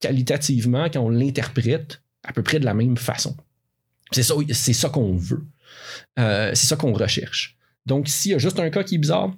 qualitativement, 0.00 0.88
quand 0.90 1.00
on 1.00 1.08
l'interprète, 1.10 2.02
à 2.22 2.32
peu 2.32 2.42
près 2.42 2.60
de 2.60 2.64
la 2.64 2.74
même 2.74 2.96
façon. 2.96 3.36
C'est 4.12 4.22
ça, 4.22 4.34
c'est 4.52 4.72
ça 4.72 4.88
qu'on 4.88 5.16
veut. 5.16 5.44
C'est 6.16 6.66
ça 6.66 6.76
qu'on 6.76 6.92
recherche. 6.92 7.56
Donc, 7.86 8.08
s'il 8.08 8.32
y 8.32 8.34
a 8.34 8.38
juste 8.38 8.58
un 8.58 8.70
cas 8.70 8.82
qui 8.82 8.96
est 8.96 8.98
bizarre, 8.98 9.34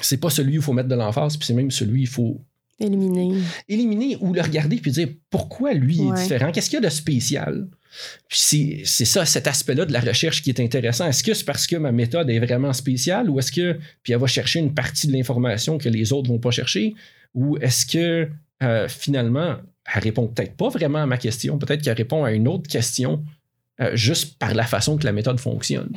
c'est 0.00 0.16
pas 0.16 0.30
celui 0.30 0.58
où 0.58 0.60
il 0.60 0.64
faut 0.64 0.72
mettre 0.72 0.88
de 0.88 0.94
l'emphase, 0.94 1.36
puis 1.36 1.46
c'est 1.46 1.54
même 1.54 1.70
celui 1.70 1.92
où 1.92 2.02
il 2.02 2.08
faut 2.08 2.44
Éliminé. 2.80 3.40
éliminer 3.68 4.16
ou 4.20 4.32
le 4.32 4.40
regarder 4.40 4.76
puis 4.76 4.90
dire 4.90 5.08
pourquoi 5.30 5.74
lui 5.74 6.00
est 6.00 6.12
différent, 6.12 6.50
qu'est-ce 6.50 6.68
qu'il 6.68 6.80
y 6.80 6.84
a 6.84 6.88
de 6.88 6.92
spécial? 6.92 7.68
Puis 8.28 8.84
c'est, 8.84 9.04
ça, 9.04 9.24
cet 9.24 9.46
aspect-là 9.46 9.84
de 9.84 9.92
la 9.92 10.00
recherche 10.00 10.42
qui 10.42 10.50
est 10.50 10.60
intéressant. 10.60 11.06
Est-ce 11.06 11.22
que 11.22 11.32
c'est 11.34 11.44
parce 11.44 11.66
que 11.66 11.76
ma 11.76 11.92
méthode 11.92 12.28
est 12.28 12.40
vraiment 12.40 12.72
spéciale 12.72 13.30
ou 13.30 13.38
est-ce 13.38 13.52
que 13.52 13.78
puis 14.02 14.12
elle 14.12 14.18
va 14.18 14.26
chercher 14.26 14.58
une 14.58 14.74
partie 14.74 15.06
de 15.06 15.12
l'information 15.12 15.78
que 15.78 15.88
les 15.88 16.12
autres 16.12 16.28
vont 16.28 16.40
pas 16.40 16.50
chercher? 16.50 16.94
Ou 17.34 17.56
est-ce 17.58 17.86
que 17.86 18.28
euh, 18.62 18.88
finalement 18.88 19.56
elle 19.94 20.02
répond 20.02 20.26
peut-être 20.26 20.56
pas 20.56 20.68
vraiment 20.68 21.02
à 21.02 21.06
ma 21.06 21.18
question, 21.18 21.58
peut-être 21.58 21.82
qu'elle 21.82 21.96
répond 21.96 22.24
à 22.24 22.32
une 22.32 22.48
autre 22.48 22.68
question 22.68 23.22
euh, 23.80 23.94
juste 23.94 24.38
par 24.38 24.54
la 24.54 24.64
façon 24.64 24.96
que 24.96 25.04
la 25.04 25.12
méthode 25.12 25.38
fonctionne. 25.38 25.90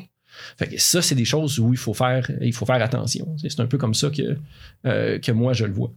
Fait 0.57 0.67
que 0.67 0.79
ça, 0.79 1.01
c'est 1.01 1.15
des 1.15 1.25
choses 1.25 1.59
où 1.59 1.73
il 1.73 1.77
faut 1.77 1.93
faire, 1.93 2.29
il 2.41 2.53
faut 2.53 2.65
faire 2.65 2.81
attention. 2.81 3.35
C'est 3.37 3.49
c'est 3.49 3.61
un 3.61 3.65
peu 3.65 3.77
comme 3.77 3.93
ça 3.93 4.09
que, 4.09 4.37
euh, 4.85 5.19
que 5.19 5.31
moi 5.31 5.53
je 5.53 5.65
le 5.65 5.73
vois. 5.73 5.91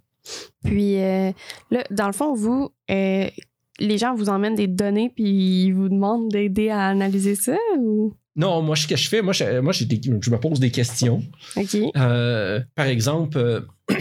Puis 0.65 0.97
euh, 0.99 1.33
là, 1.71 1.85
dans 1.91 2.07
le 2.07 2.13
fond, 2.13 2.35
vous, 2.35 2.71
euh, 2.91 3.29
les 3.79 3.99
gens 3.99 4.15
vous 4.15 4.29
emmènent 4.29 4.55
des 4.55 4.67
données 4.67 5.11
puis 5.15 5.65
ils 5.65 5.73
vous 5.73 5.89
demandent 5.89 6.29
d'aider 6.31 6.69
à 6.69 6.87
analyser 6.89 7.35
ça 7.35 7.57
ou? 7.79 8.15
Non, 8.37 8.63
moi, 8.63 8.77
ce 8.77 8.87
que 8.87 8.97
je 8.97 9.09
fais, 9.09 9.23
moi, 9.23 9.33
je, 9.33 9.59
moi, 9.61 9.73
j'ai 9.73 9.85
des- 9.87 10.01
je 10.21 10.31
me 10.31 10.39
pose 10.39 10.61
des 10.61 10.71
questions. 10.71 11.23
OK. 11.57 11.77
Euh, 11.97 12.61
par 12.75 12.87
exemple, 12.87 13.37
euh, 13.39 13.61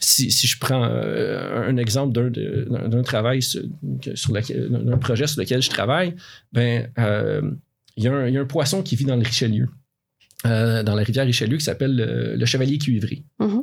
si, 0.00 0.30
si 0.30 0.46
je 0.46 0.58
prends 0.58 0.84
euh, 0.84 1.68
un 1.68 1.76
exemple 1.76 2.30
d'un, 2.30 3.02
travail 3.02 3.42
sur, 3.42 3.62
d'un 3.82 4.98
projet 4.98 5.26
sur 5.26 5.40
lequel 5.40 5.60
je 5.60 5.70
travaille, 5.70 6.14
ben, 6.52 6.88
y, 7.96 8.02
il 8.02 8.04
y 8.04 8.08
a 8.08 8.40
un 8.40 8.44
poisson 8.46 8.82
qui 8.82 8.94
vit 8.96 9.04
dans 9.06 9.16
le 9.16 9.24
Richelieu, 9.24 9.68
euh, 10.46 10.82
dans 10.82 10.94
la 10.94 11.02
rivière 11.02 11.24
Richelieu, 11.24 11.56
qui 11.56 11.64
s'appelle 11.64 11.96
le, 11.96 12.36
le 12.36 12.46
chevalier 12.46 12.76
cuivré. 12.76 13.24
Mhm. 13.40 13.62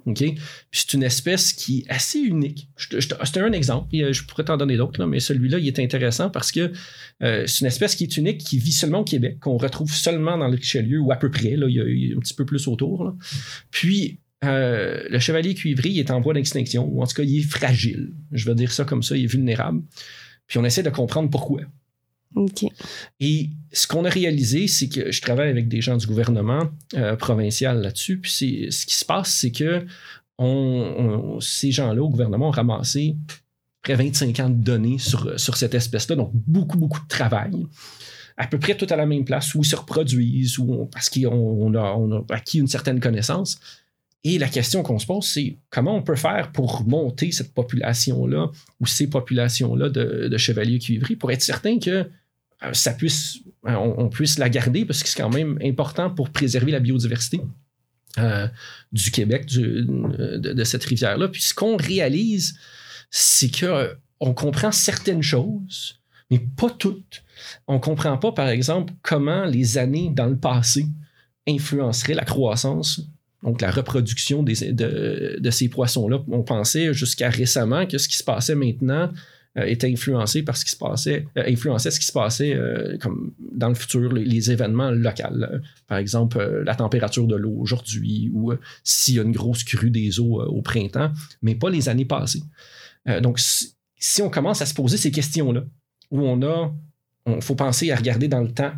C'est 0.71 0.93
une 0.93 1.03
espèce 1.03 1.53
qui 1.53 1.79
est 1.79 1.91
assez 1.91 2.19
unique. 2.19 2.69
C'est 2.77 3.37
un 3.37 3.51
exemple. 3.51 3.89
Je 3.91 4.23
pourrais 4.23 4.45
t'en 4.45 4.57
donner 4.57 4.77
d'autres, 4.77 4.99
là, 4.99 5.05
mais 5.05 5.19
celui-là, 5.19 5.59
il 5.59 5.67
est 5.67 5.79
intéressant 5.79 6.31
parce 6.31 6.51
que 6.51 6.71
euh, 7.21 7.43
c'est 7.45 7.61
une 7.61 7.67
espèce 7.67 7.95
qui 7.95 8.05
est 8.05 8.17
unique, 8.17 8.39
qui 8.39 8.57
vit 8.57 8.71
seulement 8.71 8.99
au 8.99 9.03
Québec, 9.03 9.37
qu'on 9.39 9.57
retrouve 9.57 9.93
seulement 9.93 10.39
dans 10.39 10.47
le 10.47 10.55
Richelieu 10.55 10.99
ou 10.99 11.11
à 11.11 11.17
peu 11.17 11.29
près. 11.29 11.55
Là, 11.55 11.67
il, 11.69 11.75
y 11.75 11.79
a, 11.79 11.83
il 11.83 12.09
y 12.09 12.13
a 12.13 12.17
un 12.17 12.19
petit 12.19 12.33
peu 12.33 12.45
plus 12.45 12.67
autour. 12.67 13.03
là. 13.03 13.13
Puis, 13.69 14.19
euh, 14.43 15.03
le 15.07 15.19
chevalier 15.19 15.53
cuivré, 15.53 15.89
il 15.89 15.99
est 15.99 16.09
en 16.09 16.19
voie 16.19 16.33
d'extinction, 16.33 16.87
ou 16.91 17.03
en 17.03 17.05
tout 17.05 17.13
cas, 17.13 17.23
il 17.23 17.39
est 17.39 17.47
fragile. 17.47 18.13
Je 18.31 18.45
vais 18.47 18.55
dire 18.55 18.71
ça 18.71 18.85
comme 18.85 19.03
ça, 19.03 19.15
il 19.15 19.25
est 19.25 19.31
vulnérable. 19.31 19.83
Puis, 20.47 20.57
on 20.57 20.65
essaie 20.65 20.83
de 20.83 20.89
comprendre 20.89 21.29
pourquoi. 21.29 21.61
Et 23.19 23.49
ce 23.73 23.87
qu'on 23.87 24.05
a 24.05 24.09
réalisé, 24.09 24.67
c'est 24.67 24.87
que 24.87 25.11
je 25.11 25.21
travaille 25.21 25.49
avec 25.49 25.67
des 25.67 25.81
gens 25.81 25.97
du 25.97 26.07
gouvernement 26.07 26.69
euh, 26.95 27.15
provincial 27.15 27.81
là-dessus. 27.81 28.19
Puis 28.19 28.31
ce 28.69 28.85
qui 28.85 28.95
se 28.95 29.05
passe, 29.05 29.31
c'est 29.31 29.51
que 29.51 29.85
ces 31.39 31.71
gens-là 31.71 32.01
au 32.01 32.09
gouvernement 32.09 32.47
ont 32.47 32.51
ramassé 32.51 33.15
près 33.83 33.95
25 33.95 34.39
ans 34.39 34.49
de 34.49 34.63
données 34.63 34.97
sur, 34.97 35.39
sur 35.39 35.57
cette 35.57 35.73
espèce-là, 35.73 36.15
donc 36.15 36.31
beaucoup, 36.33 36.77
beaucoup 36.77 37.01
de 37.01 37.07
travail. 37.07 37.51
À 38.37 38.47
peu 38.47 38.57
près 38.57 38.75
tout 38.75 38.87
à 38.89 38.95
la 38.95 39.05
même 39.05 39.25
place 39.25 39.53
où 39.53 39.61
ils 39.61 39.65
se 39.65 39.75
reproduisent, 39.75 40.57
où 40.57 40.85
parce 40.91 41.09
qu'on 41.09 41.27
on 41.29 41.75
a, 41.75 42.23
acquis 42.29 42.59
une 42.59 42.67
certaine 42.67 42.99
connaissance. 42.99 43.59
Et 44.23 44.37
la 44.37 44.47
question 44.47 44.83
qu'on 44.83 44.99
se 44.99 45.05
pose, 45.07 45.25
c'est 45.25 45.57
comment 45.69 45.95
on 45.95 46.03
peut 46.03 46.15
faire 46.15 46.51
pour 46.51 46.87
monter 46.87 47.31
cette 47.31 47.53
population-là 47.53 48.49
ou 48.79 48.85
ces 48.85 49.07
populations-là 49.07 49.89
de, 49.89 50.27
de 50.27 50.37
chevaliers 50.37 50.79
cuivrés 50.79 51.15
pour 51.15 51.31
être 51.31 51.41
certain 51.41 51.79
que 51.79 52.07
euh, 52.63 52.71
on, 53.63 53.95
on 53.97 54.09
puisse 54.09 54.37
la 54.37 54.49
garder 54.49 54.85
parce 54.85 55.03
que 55.03 55.09
c'est 55.09 55.21
quand 55.21 55.29
même 55.29 55.57
important 55.63 56.09
pour 56.09 56.29
préserver 56.29 56.71
la 56.71 56.79
biodiversité 56.79 57.41
euh, 58.17 58.47
du 58.91 59.09
Québec, 59.09 59.45
de, 59.47 60.63
cette 60.65 60.83
rivière-là. 60.83 61.29
Puis 61.29 61.43
ce 61.43 61.53
qu'on 61.53 61.77
réalise, 61.77 62.55
c'est 63.09 63.49
que 63.49 63.65
euh, 63.65 63.93
on 64.19 64.33
comprend 64.33 64.73
certaines 64.73 65.21
choses, 65.21 66.01
mais 66.29 66.39
pas 66.39 66.69
toutes. 66.69 67.23
On 67.67 67.79
comprend 67.79 68.17
pas, 68.17 68.33
par 68.33 68.49
exemple, 68.49 68.93
comment 69.01 69.45
les 69.45 69.77
années 69.77 70.11
dans 70.13 70.25
le 70.25 70.37
passé 70.37 70.87
influenceraient 71.47 72.13
la 72.13 72.25
croissance, 72.25 73.01
donc 73.43 73.61
la 73.61 73.71
reproduction 73.71 74.43
de, 74.43 75.49
ces 75.49 75.69
poissons-là. 75.69 76.21
On 76.27 76.43
pensait 76.43 76.93
jusqu'à 76.93 77.29
récemment 77.29 77.85
que 77.85 77.97
ce 77.97 78.09
qui 78.09 78.17
se 78.17 78.25
passait 78.25 78.55
maintenant 78.55 79.09
était 79.55 79.91
influencé 79.91 80.43
par 80.43 80.55
ce 80.55 80.63
qui 80.63 80.71
se 80.71 80.77
passait, 80.77 81.25
euh, 81.37 81.43
influençait 81.45 81.91
ce 81.91 81.99
qui 81.99 82.05
se 82.05 82.11
passait 82.11 82.55
euh, 82.55 82.97
comme 82.99 83.33
dans 83.51 83.69
le 83.69 83.75
futur, 83.75 84.11
les, 84.13 84.51
événements 84.51 84.91
locaux. 84.91 85.23
Euh, 85.29 85.59
par 85.87 85.97
exemple, 85.97 86.39
euh, 86.39 86.63
la 86.63 86.75
température 86.75 87.27
de 87.27 87.35
l'eau 87.35 87.57
aujourd'hui 87.59 88.31
ou 88.33 88.51
euh, 88.51 88.59
s'il 88.83 89.15
y 89.15 89.19
a 89.19 89.23
une 89.23 89.33
grosse 89.33 89.63
crue 89.63 89.91
des 89.91 90.19
eaux 90.19 90.41
euh, 90.41 90.45
au 90.45 90.61
printemps, 90.61 91.11
mais 91.41 91.55
pas 91.55 91.69
les 91.69 91.89
années 91.89 92.05
passées. 92.05 92.43
Euh, 93.09 93.19
donc, 93.19 93.39
si, 93.39 94.21
on 94.21 94.29
commence 94.29 94.61
à 94.61 94.65
se 94.65 94.73
poser 94.73 94.97
ces 94.97 95.11
questions-là, 95.11 95.63
où 96.11 96.21
on 96.21 96.41
a, 96.43 96.73
il 97.27 97.41
faut 97.41 97.55
penser 97.55 97.91
à 97.91 97.95
regarder 97.95 98.27
dans 98.27 98.41
le 98.41 98.51
temps, 98.51 98.73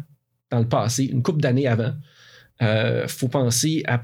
dans 0.50 0.60
le 0.60 0.68
passé, 0.68 1.06
une 1.06 1.24
couple 1.24 1.42
d'années 1.42 1.68
avant, 1.68 1.94
il 2.62 3.06
faut 3.08 3.28
penser 3.28 3.84
à, 3.88 4.00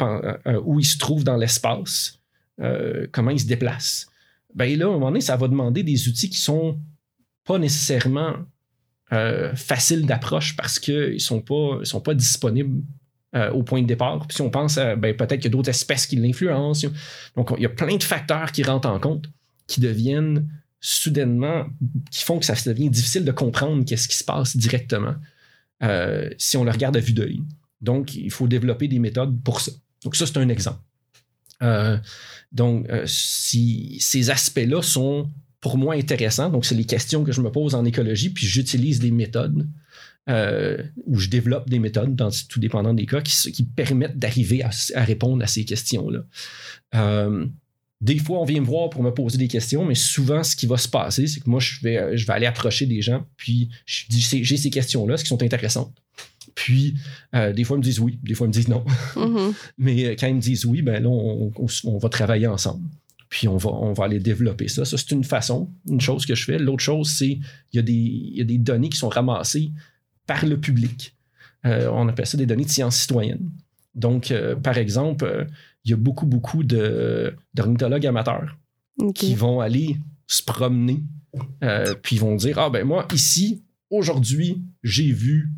où 0.64 0.80
il 0.80 0.86
se 0.86 0.98
trouve 0.98 1.24
dans 1.24 1.38
l'espace, 1.38 2.20
euh, 2.62 3.08
comment 3.12 3.32
il 3.32 3.40
se 3.40 3.46
déplace 3.46 4.08
ben 4.54 4.78
là, 4.78 4.86
à 4.86 4.90
un 4.90 4.94
moment 4.94 5.08
donné, 5.08 5.22
ça 5.22 5.36
va 5.36 5.48
demander 5.48 5.84
des 5.84 6.08
outils 6.08 6.30
qui 6.30 6.40
sont 6.40 6.80
pas 7.46 7.58
nécessairement 7.58 8.36
euh, 9.12 9.56
faciles 9.56 10.06
d'approche 10.06 10.56
parce 10.56 10.80
qu'ils 10.80 11.14
ne 11.14 11.18
sont 11.18 11.42
pas, 11.42 11.78
ils 11.80 11.86
sont 11.86 12.02
pas 12.02 12.14
disponibles 12.14 12.84
euh, 13.36 13.52
au 13.52 13.64
point 13.64 13.82
de 13.82 13.88
départ. 13.88 14.20
Puis 14.28 14.36
si 14.36 14.42
on 14.42 14.50
pense 14.50 14.78
à 14.78 14.96
ben, 14.96 15.16
peut-être 15.16 15.36
qu'il 15.36 15.46
y 15.46 15.48
a 15.48 15.52
d'autres 15.52 15.70
espèces 15.70 16.08
qui 16.08 16.16
l'influencent. 16.16 16.88
Donc, 17.36 17.52
il 17.58 17.64
y 17.64 17.66
a 17.66 17.70
plein 17.70 17.96
de 17.96 18.04
facteurs 18.04 18.52
qui 18.52 18.64
rentrent 18.64 18.90
en 18.90 19.00
compte 19.00 19.30
qui 19.68 19.80
deviennent 19.80 20.50
soudainement, 20.82 21.68
qui 22.12 22.24
font 22.24 22.40
que 22.40 22.46
ça 22.46 22.56
devient 22.66 22.90
difficile 22.90 23.26
de 23.26 23.32
comprendre 23.32 23.86
qu'est-ce 23.86 24.08
qui 24.08 24.16
se 24.16 24.24
passe 24.24 24.58
directement 24.58 25.16
euh, 25.84 26.30
si 26.38 26.58
on 26.58 26.64
le 26.64 26.72
regarde 26.72 26.98
à 26.98 27.00
vue 27.00 27.14
d'œil. 27.14 27.44
Donc, 27.82 28.16
il 28.16 28.32
faut 28.32 28.48
développer 28.48 28.88
des 28.88 29.00
méthodes 29.00 29.42
pour 29.44 29.62
ça. 29.62 29.72
Donc, 30.04 30.16
ça, 30.16 30.26
c'est 30.26 30.38
un 30.38 30.50
exemple. 30.50 30.80
Euh, 31.62 31.98
donc, 32.52 32.90
euh, 32.90 33.04
si 33.06 33.98
ces 34.00 34.30
aspects-là 34.30 34.82
sont 34.82 35.30
pour 35.62 35.78
moi 35.78 35.96
intéressants, 35.96 36.50
donc 36.50 36.66
c'est 36.66 36.76
les 36.76 36.86
questions 36.86 37.24
que 37.24 37.32
je 37.32 37.42
me 37.42 37.52
pose 37.52 37.76
en 37.76 37.86
écologie, 37.86 38.30
puis 38.30 38.48
j'utilise 38.48 39.00
des 39.00 39.12
méthodes 39.12 39.68
euh, 40.30 40.78
ou 41.06 41.18
je 41.18 41.28
développe 41.28 41.70
des 41.70 41.80
méthodes, 41.80 42.16
tout 42.50 42.60
dépendant 42.60 42.94
des 42.94 43.06
cas, 43.06 43.22
qui, 43.22 43.64
permettent 43.64 44.20
d'arriver 44.20 44.64
à, 44.64 45.04
répondre 45.04 45.44
à 45.44 45.48
ces 45.48 45.66
questions-là. 45.66 46.20
Euh, 46.96 47.48
des 48.02 48.20
fois, 48.20 48.40
on 48.40 48.46
vient 48.46 48.62
me 48.62 48.66
voir 48.66 48.90
pour 48.90 49.02
me 49.02 49.12
poser 49.12 49.38
des 49.38 49.48
questions, 49.48 49.86
mais 49.86 49.96
souvent, 49.96 50.44
ce 50.44 50.56
qui 50.56 50.68
va 50.68 50.78
se 50.78 50.88
passer, 50.88 51.26
c'est 51.26 51.40
que 51.40 51.50
moi, 51.50 51.60
je 51.60 51.82
vais, 51.82 52.16
je 52.16 52.26
vais 52.28 52.34
aller 52.34 52.46
approcher 52.46 52.86
des 52.86 53.02
gens, 53.02 53.26
puis 53.38 53.70
je 53.86 54.06
dis, 54.08 54.22
j'ai 54.22 54.58
ces 54.58 54.70
questions-là, 54.70 55.18
ce 55.18 55.24
qui 55.24 55.30
sont 55.30 55.42
intéressantes? 55.42 55.94
Puis, 56.56 56.96
euh, 57.36 57.54
des 57.54 57.64
fois, 57.64 57.78
ils 57.78 57.80
me 57.80 57.84
disent 57.84 58.00
oui, 58.00 58.20
des 58.24 58.34
fois, 58.34 58.46
ils 58.46 58.50
me 58.50 58.54
disent 58.54 58.68
non. 58.68 58.84
Mhm. 59.16 59.54
Mais 59.78 60.06
euh, 60.06 60.16
quand 60.20 60.28
ils 60.28 60.36
me 60.36 60.42
disent 60.42 60.66
oui, 60.66 60.82
ben 60.82 61.02
là, 61.04 61.10
on, 61.10 61.52
on- 61.56 61.66
on 61.86 61.98
va 61.98 62.10
travailler 62.10 62.48
ensemble. 62.48 62.88
Puis 63.30 63.48
on 63.48 63.58
va, 63.58 63.70
on 63.70 63.94
va 63.94 64.06
aller 64.06 64.20
développer 64.20 64.68
ça. 64.68 64.86
Ça, 64.86 64.98
c'est 64.98 65.12
une 65.12 65.24
façon, 65.24 65.70
une 65.88 66.02
chose 66.02 66.26
que 66.26 66.34
je 66.34 66.44
fais. 66.46 66.58
L'autre 66.58 66.84
chose, 66.84 67.12
c'est 67.12 67.28
il 67.30 67.42
y, 67.74 67.80
a 67.80 67.82
des- 67.84 67.94
y 68.36 68.42
a 68.42 68.44
des 68.44 68.58
données 68.58 68.90
qui 68.90 68.98
sont 68.98 69.10
ramassées 69.10 69.72
par 70.26 70.46
le 70.46 70.58
public. 70.60 71.16
Euh, 71.66 71.90
on 71.94 72.08
appelle 72.08 72.26
ça 72.26 72.38
des 72.38 72.46
données 72.46 72.66
de 72.66 72.70
sciences 72.70 72.96
citoyennes. 72.98 73.52
Donc, 73.96 74.32
euh, 74.32 74.56
par 74.56 74.78
exemple, 74.78 75.26
euh, 75.26 75.46
il 75.86 75.92
y 75.92 75.94
a 75.94 75.98
beaucoup, 75.98 76.26
beaucoup 76.26 76.64
de, 76.64 77.36
d'ornithologues 77.54 78.06
amateurs 78.08 78.58
qui 79.14 79.34
vont 79.36 79.60
aller 79.60 79.98
se 80.28 80.44
promener, 80.44 81.02
puis 82.02 82.16
ils 82.18 82.20
vont 82.20 82.36
dire 82.36 82.58
Ah, 82.60 82.70
ben 82.70 82.86
moi, 82.86 83.08
ici, 83.14 83.64
aujourd'hui, 83.90 84.62
j'ai 84.84 85.12
vu 85.12 85.50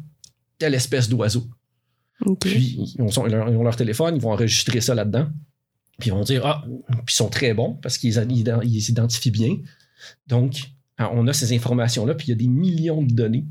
telle 0.62 0.76
espèce 0.76 1.10
d'oiseau. 1.10 1.44
Puis 2.40 2.78
ils 2.96 3.02
ont, 3.02 3.10
son- 3.10 3.26
ils 3.28 3.36
ont 3.36 3.64
leur 3.64 3.76
téléphone, 3.76 4.16
ils 4.16 4.22
vont 4.22 4.32
enregistrer 4.32 4.80
ça 4.80 4.94
là-dedans. 4.94 5.28
Puis 6.00 6.10
ils 6.10 6.14
vont 6.14 6.24
dire 6.24 6.46
Ah, 6.46 6.64
puis 7.06 7.14
ils 7.14 7.14
sont 7.16 7.30
très 7.30 7.54
bons 7.54 7.74
parce 7.82 7.98
qu'ils 7.98 8.16
ils- 8.30 8.82
s'identifient 8.82 9.32
bien. 9.32 9.58
Donc, 10.28 10.72
hein, 11.00 11.10
on 11.14 11.28
a 11.28 11.34
ces 11.34 11.54
informations-là, 11.56 12.14
puis 12.16 12.28
il 12.28 12.30
y 12.30 12.34
a 12.34 12.36
des 12.36 12.48
millions 12.48 13.02
de 13.04 13.14
données 13.14 13.46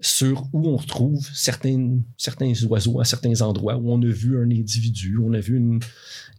sur 0.00 0.44
où 0.52 0.68
on 0.68 0.76
retrouve 0.76 1.24
certains, 1.34 1.98
certains 2.16 2.52
oiseaux 2.64 3.00
à 3.00 3.04
certains 3.04 3.40
endroits, 3.42 3.76
où 3.76 3.90
on 3.92 4.00
a 4.02 4.06
vu 4.06 4.38
un 4.40 4.50
individu, 4.50 5.18
on 5.18 5.32
a 5.32 5.40
vu 5.40 5.56
une. 5.56 5.80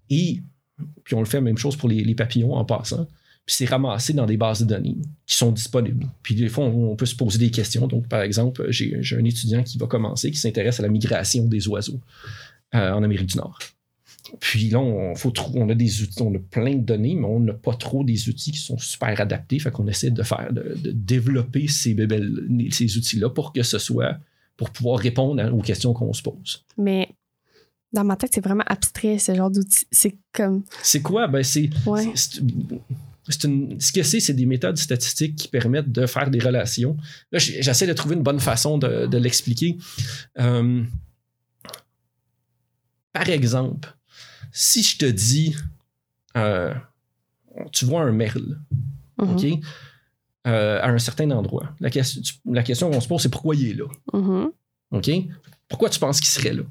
Et 0.09 0.41
puis 1.05 1.15
on 1.15 1.19
le 1.19 1.25
fait 1.25 1.37
la 1.37 1.41
même 1.41 1.57
chose 1.57 1.75
pour 1.77 1.87
les, 1.89 2.03
les 2.03 2.15
papillons 2.15 2.53
en 2.53 2.65
passant. 2.65 3.07
Puis 3.45 3.55
c'est 3.57 3.65
ramassé 3.65 4.13
dans 4.13 4.25
des 4.25 4.37
bases 4.37 4.61
de 4.61 4.65
données 4.65 4.97
qui 5.27 5.35
sont 5.37 5.51
disponibles. 5.51 6.07
Puis 6.23 6.33
des 6.35 6.49
fois, 6.49 6.65
on, 6.65 6.91
on 6.91 6.95
peut 6.95 7.05
se 7.05 7.15
poser 7.15 7.37
des 7.37 7.51
questions. 7.51 7.85
Donc, 7.87 8.07
par 8.07 8.21
exemple, 8.21 8.65
j'ai 8.69 8.95
un 9.17 9.23
étudiant 9.23 9.61
qui 9.63 9.77
va 9.77 9.85
commencer, 9.87 10.31
qui 10.31 10.37
s'intéresse 10.39 10.79
à 10.79 10.83
la 10.83 10.89
migration 10.89 11.45
des 11.45 11.67
oiseaux 11.67 11.99
euh, 12.73 12.91
en 12.91 13.03
Amérique 13.03 13.27
du 13.27 13.37
Nord. 13.37 13.59
Puis 14.39 14.69
là, 14.71 14.79
on, 14.79 15.13
faut 15.15 15.31
on 15.53 15.69
a 15.69 15.75
des 15.75 16.01
outils, 16.01 16.21
on 16.23 16.33
a 16.33 16.39
plein 16.39 16.73
de 16.73 16.81
données, 16.83 17.13
mais 17.13 17.27
on 17.27 17.39
n'a 17.39 17.53
pas 17.53 17.75
trop 17.75 18.03
des 18.03 18.27
outils 18.27 18.51
qui 18.51 18.57
sont 18.57 18.79
super 18.79 19.21
adaptés. 19.21 19.59
Fait 19.59 19.69
qu'on 19.69 19.87
essaie 19.87 20.09
de 20.09 20.23
faire, 20.23 20.51
de, 20.51 20.75
de 20.81 20.91
développer 20.91 21.67
ces, 21.67 21.93
bébelles- 21.93 22.67
ces 22.71 22.97
outils-là 22.97 23.29
pour 23.29 23.53
que 23.53 23.61
ce 23.61 23.77
soit, 23.77 24.17
pour 24.57 24.71
pouvoir 24.71 24.97
répondre 24.99 25.53
aux 25.53 25.61
questions 25.61 25.93
qu'on 25.93 26.11
se 26.13 26.23
pose. 26.23 26.65
Mais 26.79 27.09
dans 27.93 28.03
ma 28.03 28.15
tête, 28.15 28.31
c'est 28.33 28.43
vraiment 28.43 28.63
abstrait, 28.65 29.19
ce 29.19 29.35
genre 29.35 29.51
d'outil. 29.51 29.85
C'est 29.91 30.15
comme. 30.33 30.63
C'est 30.81 31.03
quoi? 31.03 31.27
Ben, 31.27 31.43
c'est, 31.43 31.69
Ouais. 31.85 32.11
Une- 33.43 33.79
ce 33.81 33.91
que 33.91 34.03
c'est, 34.03 34.19
c'est 34.19 34.33
des 34.33 34.45
méthodes 34.45 34.77
statistiques 34.77 35.35
qui 35.35 35.47
permettent 35.47 35.91
de 35.91 36.05
faire 36.05 36.29
des 36.29 36.39
relations. 36.39 36.95
Là, 37.31 37.39
j'essaie 37.39 37.87
de 37.87 37.93
trouver 37.93 38.15
une 38.15 38.23
bonne 38.23 38.39
façon 38.39 38.77
de, 38.77 39.07
de 39.07 39.17
l'expliquer. 39.17 39.77
Euh, 40.39 40.83
par 43.13 43.29
exemple, 43.29 43.95
si 44.51 44.83
je 44.83 44.97
te 44.97 45.05
dis, 45.05 45.55
euh, 46.37 46.73
tu 47.71 47.85
vois 47.85 48.01
un 48.01 48.11
merle. 48.11 48.59
OK, 49.17 49.45
euh, 50.47 50.79
à 50.81 50.89
un 50.89 50.99
certain 50.99 51.31
endroit. 51.31 51.73
La, 51.79 51.89
question- 51.89 52.21
tu- 52.21 52.33
la 52.51 52.63
question 52.63 52.91
qu'on 52.91 52.99
se 52.99 53.07
pose, 53.07 53.21
c'est 53.21 53.29
pourquoi 53.29 53.55
il 53.55 53.69
est 53.69 53.73
là? 53.73 53.85
OK? 54.91 55.09
Pourquoi 55.67 55.89
tu 55.89 55.99
penses 55.99 56.19
qu'il 56.19 56.29
serait 56.29 56.53
là? 56.53 56.63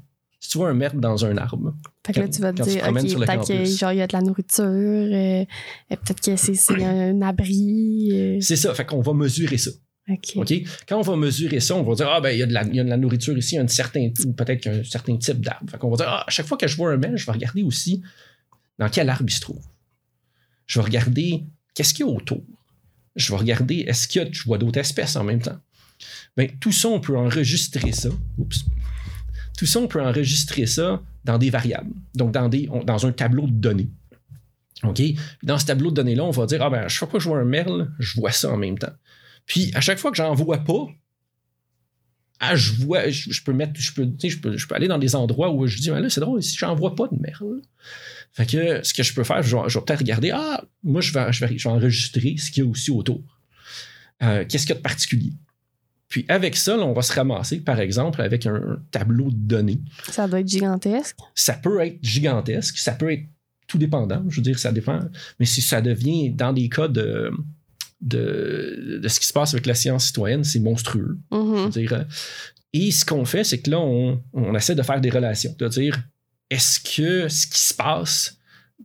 Si 0.45 0.51
tu 0.51 0.59
vois 0.59 0.69
un 0.69 0.75
merle 0.75 0.99
dans 0.99 1.25
un 1.25 1.35
arbre, 1.37 1.73
Fait 2.05 2.13
que 2.13 2.19
là, 2.19 2.27
tu 2.29 2.39
vas 2.39 2.53
te 2.53 2.61
dire, 2.69 2.83
OK, 2.89 2.93
peut-être 3.25 3.47
qu'il 3.47 3.97
y 3.97 4.01
a 4.01 4.05
de 4.07 4.13
la 4.13 4.21
nourriture, 4.21 4.63
euh, 4.63 5.41
euh, 5.41 5.45
peut-être 5.89 6.21
que 6.21 6.35
c'est, 6.35 6.83
un 6.83 7.19
abri. 7.23 8.09
euh, 8.11 8.37
c'est 8.41 8.55
ça. 8.55 8.71
Fait 8.75 8.85
qu'on 8.85 9.01
va 9.01 9.13
mesurer 9.13 9.57
ça. 9.57 9.71
Quand 10.87 10.99
on 10.99 11.01
va 11.01 11.15
mesurer 11.15 11.59
ça, 11.59 11.75
on 11.75 11.81
va 11.81 11.95
dire 11.95 12.07
Ah, 12.09 12.21
ben, 12.21 12.29
il 12.29 12.37
y, 12.37 12.43
a 12.43 12.45
de 12.45 12.53
la- 12.53 12.63
il 12.63 12.75
y 12.75 12.79
a 12.79 12.83
de 12.83 12.89
la 12.89 12.97
nourriture 12.97 13.35
ici, 13.35 13.57
un 13.57 13.67
certain, 13.67 14.07
peut-être 14.37 14.61
qu'un 14.61 14.83
certain 14.83 15.17
type 15.17 15.41
d'arbre. 15.41 15.67
Fait 15.71 15.79
qu'on 15.79 15.89
va 15.89 15.95
dire 15.97 16.05
Ah, 16.07 16.23
à 16.27 16.29
chaque 16.29 16.45
fois 16.45 16.57
que 16.59 16.67
je 16.67 16.75
vois 16.77 16.91
un 16.91 16.97
merle, 16.97 17.17
je 17.17 17.25
vais 17.25 17.31
regarder 17.31 17.63
aussi 17.63 18.03
dans 18.77 18.87
quel 18.89 19.09
arbre 19.09 19.25
il 19.27 19.33
se 19.33 19.39
trouve. 19.41 19.63
Je 20.67 20.77
vais 20.79 20.85
regarder 20.85 21.43
qu'est-ce 21.73 21.91
qu'il 21.95 22.05
y 22.05 22.09
a 22.09 22.11
autour. 22.11 22.43
Je 23.15 23.31
vais 23.31 23.37
regarder 23.39 23.77
est-ce 23.87 24.07
qu'il 24.07 24.21
y 24.21 24.25
a, 24.25 24.27
je 24.31 24.43
vois 24.43 24.59
d'autres 24.59 24.79
espèces 24.79 25.15
en 25.15 25.23
même 25.23 25.41
temps. 25.41 25.57
Ben, 26.37 26.51
tout 26.59 26.71
ça, 26.71 26.87
on 26.89 26.99
peut 26.99 27.17
enregistrer 27.17 27.91
ça. 27.93 28.09
Oups. 28.37 28.63
Tout 29.57 29.65
ça, 29.65 29.79
on 29.79 29.87
peut 29.87 30.01
enregistrer 30.01 30.65
ça 30.65 31.01
dans 31.23 31.37
des 31.37 31.49
variables, 31.49 31.91
donc 32.13 32.31
dans, 32.31 32.49
des, 32.49 32.69
dans 32.85 33.05
un 33.05 33.11
tableau 33.11 33.47
de 33.47 33.53
données. 33.53 33.89
OK? 34.83 35.01
Dans 35.43 35.57
ce 35.57 35.65
tableau 35.65 35.89
de 35.89 35.95
données-là, 35.95 36.23
on 36.23 36.31
va 36.31 36.45
dire, 36.45 36.61
ah 36.61 36.69
ben, 36.69 36.87
chaque 36.87 37.09
fois 37.09 37.19
que 37.19 37.23
je 37.23 37.29
vois 37.29 37.39
un 37.39 37.45
merle, 37.45 37.91
je 37.99 38.19
vois 38.19 38.31
ça 38.31 38.51
en 38.51 38.57
même 38.57 38.77
temps. 38.77 38.93
Puis 39.45 39.71
à 39.73 39.81
chaque 39.81 39.97
fois 39.97 40.11
que 40.11 40.17
j'en 40.17 40.33
vois 40.33 40.59
pas, 40.59 40.87
ah, 42.39 42.55
je 42.55 42.73
vois, 42.73 43.09
je, 43.09 43.41
peux 43.43 43.53
mettre, 43.53 43.79
je 43.79 43.93
peux, 43.93 44.11
je 44.21 44.37
peux, 44.37 44.57
je 44.57 44.67
peux 44.67 44.75
aller 44.75 44.89
dans 44.89 44.97
des 44.97 45.15
endroits 45.15 45.51
où 45.51 45.65
je 45.67 45.77
dis, 45.77 45.89
ben 45.89 46.01
là, 46.01 46.09
c'est 46.09 46.19
drôle, 46.19 46.43
si 46.43 46.57
j'en 46.57 46.75
vois 46.75 46.95
pas 46.95 47.07
de 47.07 47.17
merle. 47.19 47.61
Fait 48.33 48.45
que 48.45 48.83
ce 48.83 48.93
que 48.93 49.03
je 49.03 49.13
peux 49.13 49.23
faire, 49.23 49.41
je 49.41 49.55
vais, 49.55 49.85
peut-être 49.85 49.99
regarder, 49.99 50.31
ah, 50.31 50.63
moi, 50.83 50.99
je 50.99 51.13
vais, 51.13 51.31
je 51.31 51.45
vais, 51.45 51.55
vais 51.55 51.67
enregistrer 51.67 52.35
ce 52.37 52.51
qu'il 52.51 52.63
y 52.63 52.67
a 52.67 52.69
aussi 52.69 52.91
autour. 52.91 53.21
Euh, 54.21 54.43
Qu'est-ce 54.47 54.65
qu'il 54.65 54.75
y 54.75 54.77
a 54.77 54.79
de 54.79 54.83
particulier? 54.83 55.31
Puis 56.07 56.25
avec 56.29 56.55
ça, 56.55 56.77
là, 56.77 56.83
on 56.85 56.93
va 56.93 57.01
se 57.01 57.13
ramasser, 57.13 57.59
par 57.59 57.79
exemple, 57.79 58.21
avec 58.21 58.45
un 58.45 58.79
tableau 58.91 59.29
de 59.31 59.35
données. 59.35 59.81
Ça 60.11 60.27
doit 60.27 60.39
être 60.41 60.47
gigantesque. 60.47 61.17
Ça 61.33 61.53
peut 61.53 61.79
être 61.81 61.97
gigantesque, 62.01 62.77
ça 62.77 62.91
peut 62.93 63.11
être 63.11 63.23
tout 63.67 63.77
dépendant, 63.79 64.23
je 64.29 64.35
veux 64.37 64.41
dire, 64.43 64.59
ça 64.59 64.71
dépend. 64.71 64.99
Mais 65.39 65.45
si 65.47 65.61
ça 65.61 65.81
devient, 65.81 66.29
dans 66.29 66.53
des 66.53 66.69
cas 66.69 66.87
de, 66.87 67.31
de, 68.01 68.99
de 69.01 69.07
ce 69.07 69.19
qui 69.19 69.25
se 69.27 69.33
passe 69.33 69.53
avec 69.53 69.65
la 69.65 69.73
science 69.73 70.05
citoyenne, 70.07 70.43
c'est 70.43 70.59
monstrueux. 70.59 71.17
Je 71.31 71.37
Mhm. 71.37 71.63
veux 71.65 71.69
dire, 71.69 71.93
euh, 71.93 72.03
et 72.73 72.91
ce 72.91 73.05
qu'on 73.05 73.25
fait, 73.25 73.43
c'est 73.43 73.59
que 73.61 73.71
là, 73.71 73.79
on, 73.79 74.21
on 74.33 74.53
essaie 74.55 74.75
de 74.75 74.81
faire 74.83 75.01
des 75.01 75.09
relations, 75.09 75.55
de 75.57 75.67
dire 75.67 75.97
est-ce 76.49 76.79
que 76.79 77.27
ce 77.29 77.47
qui 77.47 77.59
se 77.59 77.73
passe 77.73 78.37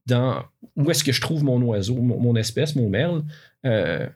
dans 0.06 0.42
où 0.76 0.90
est-ce 0.90 1.04
que 1.04 1.12
je 1.12 1.20
trouve 1.20 1.44
mon 1.44 1.60
oiseau, 1.62 1.96
mon, 1.96 2.18
mon 2.18 2.36
espèce, 2.36 2.74
mon 2.76 2.88
merle, 2.88 3.24
euh, 3.66 4.06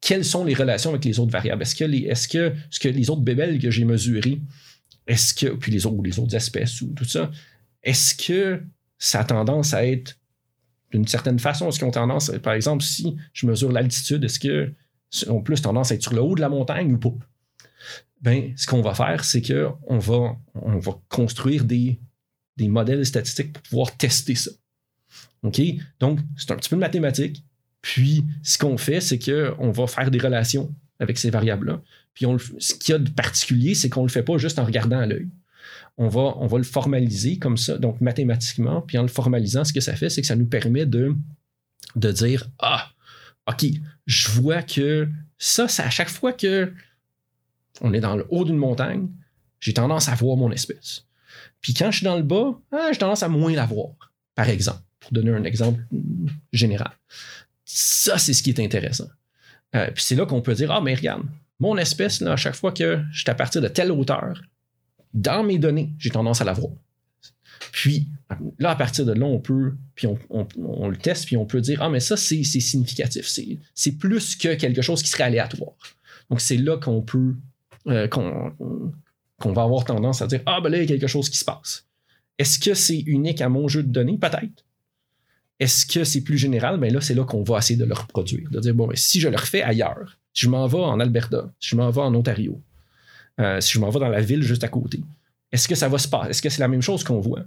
quelles 0.00 0.24
sont 0.24 0.44
les 0.44 0.54
relations 0.54 0.90
avec 0.90 1.04
les 1.04 1.18
autres 1.18 1.32
variables? 1.32 1.62
Est-ce 1.62 1.74
que 1.74 1.84
les, 1.84 2.04
est-ce 2.04 2.28
que, 2.28 2.54
que 2.80 2.88
les 2.88 3.10
autres 3.10 3.22
bébelles 3.22 3.58
que 3.58 3.70
j'ai 3.70 3.84
mesurées, 3.84 4.40
est-ce 5.06 5.34
que, 5.34 5.48
puis 5.48 5.72
les 5.72 5.86
autres, 5.86 6.02
les 6.02 6.18
autres 6.18 6.34
espèces 6.34 6.80
ou 6.82 6.92
tout 6.94 7.04
ça, 7.04 7.30
est-ce 7.82 8.14
que 8.14 8.62
ça 8.98 9.20
a 9.20 9.24
tendance 9.24 9.74
à 9.74 9.86
être 9.86 10.18
d'une 10.92 11.06
certaine 11.06 11.38
façon? 11.38 11.68
Est-ce 11.68 11.78
qu'ils 11.78 11.88
ont 11.88 11.92
tendance, 11.92 12.30
par 12.42 12.52
exemple, 12.52 12.82
si 12.82 13.16
je 13.32 13.46
mesure 13.46 13.72
l'altitude, 13.72 14.24
est-ce 14.24 14.38
que 14.38 14.72
ont 15.28 15.42
plus 15.42 15.62
tendance 15.62 15.90
à 15.90 15.94
être 15.94 16.02
sur 16.02 16.14
le 16.14 16.20
haut 16.20 16.34
de 16.34 16.40
la 16.40 16.48
montagne 16.48 16.92
ou 16.92 16.98
pas? 16.98 17.14
Ben, 18.20 18.52
ce 18.56 18.66
qu'on 18.66 18.82
va 18.82 18.94
faire, 18.94 19.24
c'est 19.24 19.42
que 19.42 19.68
on 19.86 19.98
va, 19.98 20.36
on 20.54 20.78
va 20.78 21.00
construire 21.08 21.64
des, 21.64 22.00
des 22.56 22.68
modèles 22.68 23.06
statistiques 23.06 23.52
pour 23.52 23.62
pouvoir 23.62 23.96
tester 23.96 24.34
ça. 24.34 24.50
OK? 25.42 25.60
Donc, 26.00 26.20
c'est 26.36 26.50
un 26.50 26.56
petit 26.56 26.68
peu 26.68 26.76
de 26.76 26.80
mathématiques. 26.80 27.44
Puis, 27.82 28.24
ce 28.42 28.58
qu'on 28.58 28.76
fait, 28.76 29.00
c'est 29.00 29.18
qu'on 29.18 29.70
va 29.70 29.86
faire 29.86 30.10
des 30.10 30.18
relations 30.18 30.74
avec 30.98 31.18
ces 31.18 31.30
variables-là. 31.30 31.80
Puis, 32.14 32.26
on 32.26 32.38
ce 32.38 32.74
qu'il 32.74 32.92
y 32.92 32.96
a 32.96 32.98
de 32.98 33.10
particulier, 33.10 33.74
c'est 33.74 33.88
qu'on 33.88 34.02
ne 34.02 34.06
le 34.06 34.12
fait 34.12 34.22
pas 34.22 34.38
juste 34.38 34.58
en 34.58 34.64
regardant 34.64 34.98
à 34.98 35.06
l'œil. 35.06 35.28
On 35.96 36.08
va, 36.08 36.34
on 36.36 36.46
va 36.46 36.58
le 36.58 36.64
formaliser 36.64 37.38
comme 37.38 37.56
ça, 37.56 37.78
donc 37.78 38.00
mathématiquement. 38.00 38.82
Puis, 38.82 38.98
en 38.98 39.02
le 39.02 39.08
formalisant, 39.08 39.64
ce 39.64 39.72
que 39.72 39.80
ça 39.80 39.94
fait, 39.94 40.10
c'est 40.10 40.20
que 40.20 40.26
ça 40.26 40.36
nous 40.36 40.46
permet 40.46 40.86
de, 40.86 41.14
de 41.96 42.12
dire 42.12 42.48
Ah, 42.58 42.90
OK, 43.48 43.64
je 44.06 44.30
vois 44.30 44.62
que 44.62 45.08
ça, 45.38 45.68
c'est 45.68 45.82
à 45.82 45.90
chaque 45.90 46.10
fois 46.10 46.32
que 46.32 46.72
on 47.80 47.92
est 47.92 48.00
dans 48.00 48.16
le 48.16 48.26
haut 48.30 48.44
d'une 48.44 48.56
montagne, 48.56 49.08
j'ai 49.60 49.72
tendance 49.72 50.08
à 50.08 50.14
voir 50.14 50.36
mon 50.36 50.50
espèce. 50.50 51.06
Puis 51.60 51.74
quand 51.74 51.90
je 51.90 51.98
suis 51.98 52.04
dans 52.04 52.16
le 52.16 52.22
bas, 52.22 52.58
ah, 52.72 52.88
j'ai 52.92 52.98
tendance 52.98 53.22
à 53.22 53.28
moins 53.28 53.52
la 53.52 53.66
voir, 53.66 53.94
par 54.34 54.48
exemple, 54.48 54.82
pour 55.00 55.12
donner 55.12 55.30
un 55.30 55.44
exemple 55.44 55.80
général. 56.52 56.92
Ça, 57.70 58.16
c'est 58.16 58.32
ce 58.32 58.42
qui 58.42 58.48
est 58.48 58.60
intéressant. 58.60 59.08
Euh, 59.76 59.90
puis 59.94 60.02
c'est 60.02 60.14
là 60.14 60.24
qu'on 60.24 60.40
peut 60.40 60.54
dire, 60.54 60.72
ah, 60.72 60.80
mais 60.80 60.94
regarde, 60.94 61.22
mon 61.60 61.76
espèce, 61.76 62.22
là, 62.22 62.32
à 62.32 62.36
chaque 62.36 62.54
fois 62.54 62.72
que 62.72 62.98
je 63.12 63.20
suis 63.20 63.30
à 63.30 63.34
partir 63.34 63.60
de 63.60 63.68
telle 63.68 63.92
hauteur, 63.92 64.40
dans 65.12 65.42
mes 65.42 65.58
données, 65.58 65.92
j'ai 65.98 66.08
tendance 66.08 66.40
à 66.40 66.44
la 66.44 66.54
voir. 66.54 66.72
Puis 67.72 68.08
là, 68.58 68.70
à 68.70 68.74
partir 68.74 69.04
de 69.04 69.12
là, 69.12 69.26
on 69.26 69.38
peut, 69.38 69.74
puis 69.94 70.06
on, 70.30 70.88
le 70.88 70.96
teste, 70.96 71.26
puis 71.26 71.36
on 71.36 71.44
peut 71.44 71.60
dire, 71.60 71.82
ah, 71.82 71.90
mais 71.90 72.00
ça, 72.00 72.16
c'est 72.16 72.42
significatif. 72.42 73.30
C'est 73.74 73.92
plus 73.92 74.34
que 74.34 74.54
quelque 74.54 74.80
chose 74.80 75.02
qui 75.02 75.10
serait 75.10 75.24
aléatoire. 75.24 75.74
Donc, 76.30 76.40
c'est 76.40 76.56
là 76.56 76.78
qu'on 76.78 77.02
peut, 77.02 77.34
euh, 77.86 78.08
qu'on 78.08 79.52
va 79.52 79.62
avoir 79.62 79.84
tendance 79.84 80.22
à 80.22 80.26
dire, 80.26 80.40
ah, 80.46 80.62
ben 80.62 80.70
là, 80.70 80.78
il 80.78 80.80
y 80.80 80.84
a 80.84 80.86
quelque 80.86 81.06
chose 81.06 81.28
qui 81.28 81.36
se 81.36 81.44
passe. 81.44 81.86
Est-ce 82.38 82.58
que 82.58 82.72
c'est 82.72 83.00
unique 83.00 83.42
à 83.42 83.50
mon 83.50 83.68
jeu 83.68 83.82
de 83.82 83.92
données? 83.92 84.16
Peut-être. 84.16 84.64
Est-ce 85.60 85.86
que 85.86 86.04
c'est 86.04 86.20
plus 86.22 86.38
général? 86.38 86.78
Ben 86.78 86.92
là, 86.92 87.00
c'est 87.00 87.14
là 87.14 87.24
qu'on 87.24 87.42
va 87.42 87.58
essayer 87.58 87.78
de 87.78 87.84
le 87.84 87.94
reproduire. 87.94 88.48
De 88.50 88.60
dire, 88.60 88.74
bon, 88.74 88.86
ben, 88.86 88.96
si 88.96 89.20
je 89.20 89.28
le 89.28 89.36
refais 89.36 89.62
ailleurs, 89.62 90.18
si 90.32 90.46
je 90.46 90.50
m'en 90.50 90.66
vais 90.66 90.78
en 90.78 91.00
Alberta, 91.00 91.52
si 91.58 91.70
je 91.70 91.76
m'en 91.76 91.90
vais 91.90 92.00
en 92.00 92.14
Ontario, 92.14 92.62
euh, 93.40 93.60
si 93.60 93.72
je 93.72 93.80
m'en 93.80 93.90
vais 93.90 94.00
dans 94.00 94.08
la 94.08 94.20
ville 94.20 94.42
juste 94.42 94.64
à 94.64 94.68
côté, 94.68 95.02
est-ce 95.50 95.66
que 95.66 95.74
ça 95.74 95.88
va 95.88 95.98
se 95.98 96.08
passer? 96.08 96.30
Est-ce 96.30 96.42
que 96.42 96.48
c'est 96.48 96.60
la 96.60 96.68
même 96.68 96.82
chose 96.82 97.02
qu'on 97.02 97.20
voit? 97.20 97.44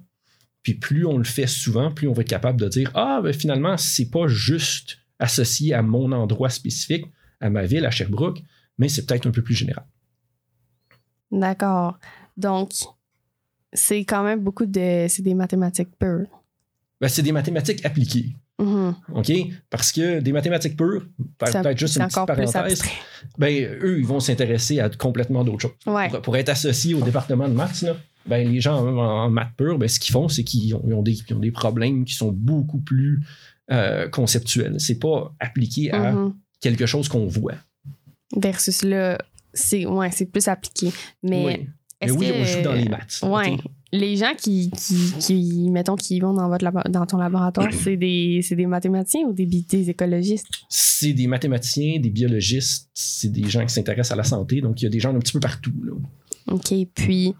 Puis 0.63 0.75
plus 0.75 1.05
on 1.05 1.17
le 1.17 1.23
fait 1.23 1.47
souvent, 1.47 1.91
plus 1.91 2.07
on 2.07 2.13
va 2.13 2.21
être 2.21 2.29
capable 2.29 2.59
de 2.59 2.67
dire 2.67 2.91
Ah, 2.93 3.21
ben 3.23 3.33
finalement, 3.33 3.77
c'est 3.77 4.09
pas 4.09 4.27
juste 4.27 4.97
associé 5.19 5.73
à 5.73 5.81
mon 5.81 6.11
endroit 6.11 6.49
spécifique, 6.49 7.05
à 7.39 7.49
ma 7.49 7.63
ville, 7.63 7.85
à 7.85 7.91
Sherbrooke, 7.91 8.41
mais 8.77 8.89
c'est 8.89 9.05
peut-être 9.05 9.27
un 9.27 9.31
peu 9.31 9.41
plus 9.41 9.55
général. 9.55 9.85
D'accord. 11.31 11.97
Donc, 12.37 12.71
c'est 13.73 13.99
quand 13.99 14.23
même 14.23 14.41
beaucoup 14.41 14.65
de. 14.65 15.05
C'est 15.07 15.21
des 15.21 15.33
mathématiques. 15.33 15.89
Ben, 17.01 17.07
c'est 17.07 17.23
des 17.23 17.31
mathématiques 17.31 17.83
appliquées. 17.85 18.35
Mhm. 18.59 18.95
OK? 19.15 19.31
Parce 19.71 19.91
que 19.91 20.19
des 20.19 20.31
mathématiques 20.31 20.77
pures, 20.77 21.03
peut-être 21.39 21.77
juste 21.77 21.97
une 21.97 22.03
petite 22.05 22.25
parenthèse, 22.27 22.83
ben, 23.39 23.51
eux, 23.81 23.97
ils 23.99 24.05
vont 24.05 24.19
s'intéresser 24.19 24.79
à 24.79 24.87
complètement 24.89 25.43
d'autres 25.43 25.61
choses. 25.61 25.71
Ouais. 25.93 26.09
Pour, 26.09 26.21
pour 26.21 26.37
être 26.37 26.49
associés 26.49 26.93
au 26.93 27.01
département 27.01 27.49
de 27.49 27.53
maths, 27.55 27.81
là, 27.81 27.97
ben, 28.27 28.47
les 28.47 28.61
gens 28.61 28.77
en, 28.85 28.97
en 28.99 29.29
maths 29.31 29.49
pure, 29.57 29.79
ben, 29.79 29.89
ce 29.89 29.99
qu'ils 29.99 30.13
font, 30.13 30.27
c'est 30.29 30.43
qu'ils 30.43 30.75
ont, 30.75 31.01
des, 31.01 31.13
ils 31.27 31.33
ont 31.33 31.39
des 31.39 31.49
problèmes 31.51 32.05
qui 32.05 32.13
sont 32.13 32.31
beaucoup 32.31 32.79
plus 32.79 33.19
euh, 33.71 34.07
conceptuels. 34.09 34.75
C'est 34.79 34.99
pas 34.99 35.33
appliqué 35.39 35.91
à 35.91 36.11
Mhm. 36.11 36.35
quelque 36.59 36.85
chose 36.85 37.07
qu'on 37.09 37.25
voit. 37.25 37.55
Versus 38.37 38.83
là, 38.83 39.17
c'est 39.53 39.85
ouais, 39.87 40.11
c'est 40.11 40.25
plus 40.27 40.47
appliqué. 40.47 40.91
Mais 41.23 41.45
oui. 41.45 41.67
Mais 42.03 42.11
oui, 42.11 42.27
que- 42.27 42.41
on 42.41 42.45
joue 42.45 42.61
dans 42.61 42.73
les 42.73 42.87
maths. 42.89 43.19
Ouais. 43.23 43.53
OK? 43.53 43.61
Les 43.93 44.15
gens 44.15 44.31
qui, 44.37 44.71
qui, 44.71 44.95
qui, 45.19 45.69
mettons, 45.69 45.95
qui 45.97 46.19
vont 46.21 46.33
dans, 46.33 46.47
votre 46.47 46.63
labo- 46.63 46.89
dans 46.89 47.05
ton 47.05 47.17
laboratoire, 47.17 47.73
c'est 47.73 47.97
des, 47.97 48.39
c'est 48.41 48.55
des 48.55 48.65
mathématiciens 48.65 49.21
ou 49.27 49.33
des, 49.33 49.89
écologistes? 49.89 50.47
C'est 50.69 51.11
des 51.13 51.27
mathématiciens, 51.27 51.99
des 51.99 52.09
biologistes, 52.09 52.89
c'est 52.93 53.31
des 53.31 53.49
gens 53.49 53.65
qui 53.65 53.73
s'intéressent 53.73 54.13
à 54.13 54.15
la 54.15 54.23
santé. 54.23 54.61
Donc, 54.61 54.81
il 54.81 54.85
y 54.85 54.87
a 54.87 54.89
des 54.89 54.99
gens 54.99 55.13
un 55.13 55.19
petit 55.19 55.33
peu 55.33 55.41
partout. 55.41 55.73
Là. 55.83 55.91
OK. 56.53 56.73
Puis, 56.95 57.33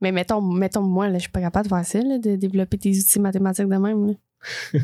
mais 0.00 0.12
mettons, 0.12 0.40
mettons 0.40 0.82
moi, 0.82 1.08
là, 1.08 1.14
je 1.18 1.22
suis 1.22 1.30
pas 1.32 1.40
capable 1.40 1.64
de 1.68 1.74
faire 1.74 1.84
ça, 1.84 2.00
là, 2.00 2.18
de 2.18 2.36
développer 2.36 2.76
des 2.76 2.96
outils 3.00 3.18
mathématiques 3.18 3.66
de 3.68 3.76
même. 3.76 4.06
là. 4.06 4.12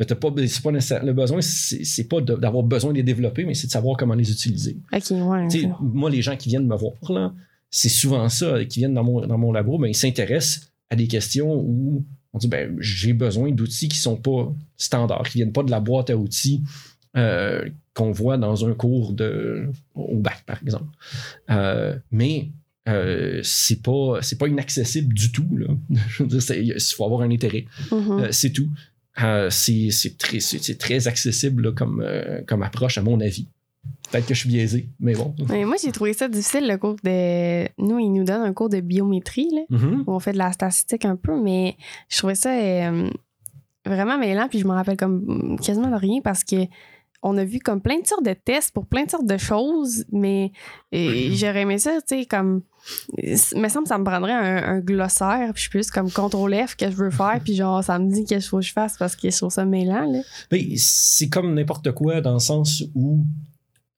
Mais 0.00 0.04
t'as 0.04 0.16
pas, 0.16 0.32
pas 0.32 0.70
nécessaire- 0.72 1.04
le 1.04 1.12
besoin, 1.12 1.40
c'est 1.42 2.08
pas 2.08 2.20
d'avoir 2.20 2.64
besoin 2.64 2.90
de 2.90 2.96
les 2.96 3.04
développer, 3.04 3.44
mais 3.44 3.54
c'est 3.54 3.68
de 3.68 3.72
savoir 3.72 3.96
comment 3.96 4.14
les 4.14 4.32
utiliser. 4.32 4.78
OK, 4.92 5.10
ouais. 5.12 5.48
Moi, 5.80 6.10
les 6.10 6.22
gens 6.22 6.36
qui 6.36 6.48
viennent 6.48 6.66
me 6.66 6.76
voir, 6.76 6.94
là, 7.08 7.32
c'est 7.70 7.88
souvent 7.88 8.28
ça, 8.28 8.64
qui 8.64 8.80
viennent 8.80 8.94
dans 8.94 9.04
mon, 9.04 9.26
dans 9.26 9.38
mon 9.38 9.52
labo, 9.52 9.78
ben, 9.78 9.86
ils 9.88 9.94
s'intéressent 9.96 10.70
à 10.90 10.96
des 10.96 11.06
questions 11.06 11.54
où 11.54 12.04
on 12.32 12.38
dit 12.38 12.48
ben, 12.48 12.76
j'ai 12.80 13.12
besoin 13.12 13.50
d'outils 13.52 13.88
qui 13.88 13.98
sont 13.98 14.16
pas 14.16 14.52
standards, 14.76 15.28
qui 15.28 15.38
viennent 15.38 15.52
pas 15.52 15.62
de 15.62 15.70
la 15.70 15.80
boîte 15.80 16.10
à 16.10 16.16
outils 16.16 16.62
euh, 17.16 17.68
qu'on 17.94 18.12
voit 18.12 18.38
dans 18.38 18.66
un 18.66 18.72
cours 18.74 19.12
de, 19.12 19.68
au 19.94 20.16
bac, 20.16 20.42
par 20.46 20.60
exemple. 20.62 20.86
Euh, 21.50 21.96
mais 22.12 22.48
euh, 22.88 23.40
c'est 23.42 23.82
pas 23.82 24.18
c'est 24.22 24.38
pas 24.38 24.48
inaccessible 24.48 25.12
du 25.12 25.30
tout. 25.32 25.48
Là. 25.56 25.66
Je 26.08 26.22
veux 26.22 26.28
dire, 26.28 26.42
c'est- 26.42 26.64
il 26.64 26.80
faut 26.80 27.04
avoir 27.04 27.22
un 27.22 27.30
intérêt. 27.30 27.66
Mhm. 27.90 28.10
Euh, 28.20 28.28
c'est 28.30 28.50
tout. 28.50 28.68
C'est 29.50 30.16
très, 30.18 30.38
très 30.78 31.08
accessible 31.08 31.64
là, 31.64 31.72
comme, 31.72 32.02
comme 32.46 32.62
approche, 32.62 32.96
à 32.96 33.02
mon 33.02 33.20
avis. 33.20 33.46
Peut-être 34.10 34.26
que 34.26 34.34
je 34.34 34.40
suis 34.40 34.48
biaisé, 34.48 34.88
mais 34.98 35.14
bon. 35.14 35.34
Mais 35.48 35.64
moi, 35.64 35.76
j'ai 35.82 35.92
trouvé 35.92 36.12
ça 36.14 36.26
difficile, 36.28 36.66
le 36.66 36.76
cours 36.78 36.96
de. 37.04 37.68
Nous, 37.78 37.98
ils 37.98 38.10
nous 38.12 38.24
donnent 38.24 38.42
un 38.42 38.52
cours 38.52 38.68
de 38.68 38.80
biométrie, 38.80 39.48
là, 39.52 39.62
Mhm. 39.70 40.04
où 40.06 40.12
on 40.12 40.18
fait 40.20 40.32
de 40.32 40.38
la 40.38 40.50
statistique 40.52 41.04
un 41.04 41.16
peu, 41.16 41.40
mais 41.40 41.76
je 42.08 42.18
trouvais 42.18 42.34
ça 42.34 42.50
euh, 42.50 43.08
vraiment 43.86 44.18
mêlant, 44.18 44.48
puis 44.48 44.58
je 44.58 44.66
me 44.66 44.72
rappelle 44.72 44.96
comme 44.96 45.56
quasiment 45.62 45.88
de 45.90 45.94
rien 45.96 46.20
parce 46.22 46.44
que 46.44 46.56
on 47.22 47.36
a 47.36 47.44
vu 47.44 47.58
comme 47.58 47.82
plein 47.82 48.00
de 48.00 48.06
sortes 48.06 48.24
de 48.24 48.32
tests 48.32 48.72
pour 48.72 48.86
plein 48.86 49.04
de 49.04 49.10
sortes 49.10 49.26
de 49.26 49.36
choses, 49.36 50.06
mais 50.10 50.52
euh, 50.94 51.28
j'aurais 51.34 51.60
aimé 51.62 51.78
ça, 51.78 52.00
tu 52.00 52.18
sais, 52.20 52.24
comme. 52.26 52.62
Il 53.18 53.32
me 53.60 53.68
semble 53.68 53.82
que 53.84 53.88
ça 53.90 53.98
me 53.98 54.04
prendrait 54.04 54.32
un, 54.32 54.76
un 54.76 54.80
glossaire, 54.80 55.50
puis 55.52 55.56
je 55.56 55.60
suis 55.60 55.70
plus 55.70 55.90
comme 55.90 56.10
contrôle 56.10 56.54
F 56.66 56.76
que 56.76 56.90
je 56.90 56.96
veux 56.96 57.10
faire, 57.10 57.38
puis 57.44 57.54
genre, 57.54 57.84
ça 57.84 57.98
me 57.98 58.10
dit 58.10 58.24
qu'est-ce 58.24 58.44
qu'il 58.46 58.48
faut 58.48 58.58
que 58.60 58.64
je 58.64 58.72
fasse 58.72 58.96
parce 58.96 59.14
que 59.16 59.30
je 59.30 59.36
trouve 59.36 59.50
ça 59.50 59.66
mêlant, 59.66 60.10
là. 60.10 60.20
Ben, 60.50 60.64
c'est 60.76 61.28
comme 61.28 61.52
n'importe 61.54 61.92
quoi 61.92 62.22
dans 62.22 62.32
le 62.32 62.38
sens 62.38 62.82
où 62.94 63.22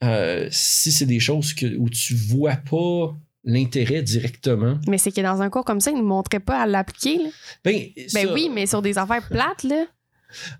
euh, 0.02 0.48
si 0.50 0.90
c'est 0.92 1.06
des 1.06 1.20
choses 1.20 1.54
que, 1.54 1.76
où 1.76 1.88
tu 1.88 2.14
vois 2.14 2.56
pas 2.56 3.14
l'intérêt 3.44 4.02
directement, 4.02 4.78
Mais 4.86 4.98
c'est 4.98 5.10
que 5.12 5.20
dans 5.20 5.42
un 5.42 5.50
cours 5.50 5.64
comme 5.64 5.80
ça, 5.80 5.90
ils 5.90 5.96
ne 5.96 6.02
montraient 6.02 6.38
pas 6.40 6.62
à 6.62 6.66
l'appliquer, 6.66 7.18
ben, 7.64 7.86
Ben 7.96 8.08
ça- 8.08 8.32
oui, 8.32 8.48
mais 8.52 8.66
sur 8.66 8.82
des 8.82 8.98
affaires 8.98 9.26
plates, 9.28 9.64
là. 9.64 9.84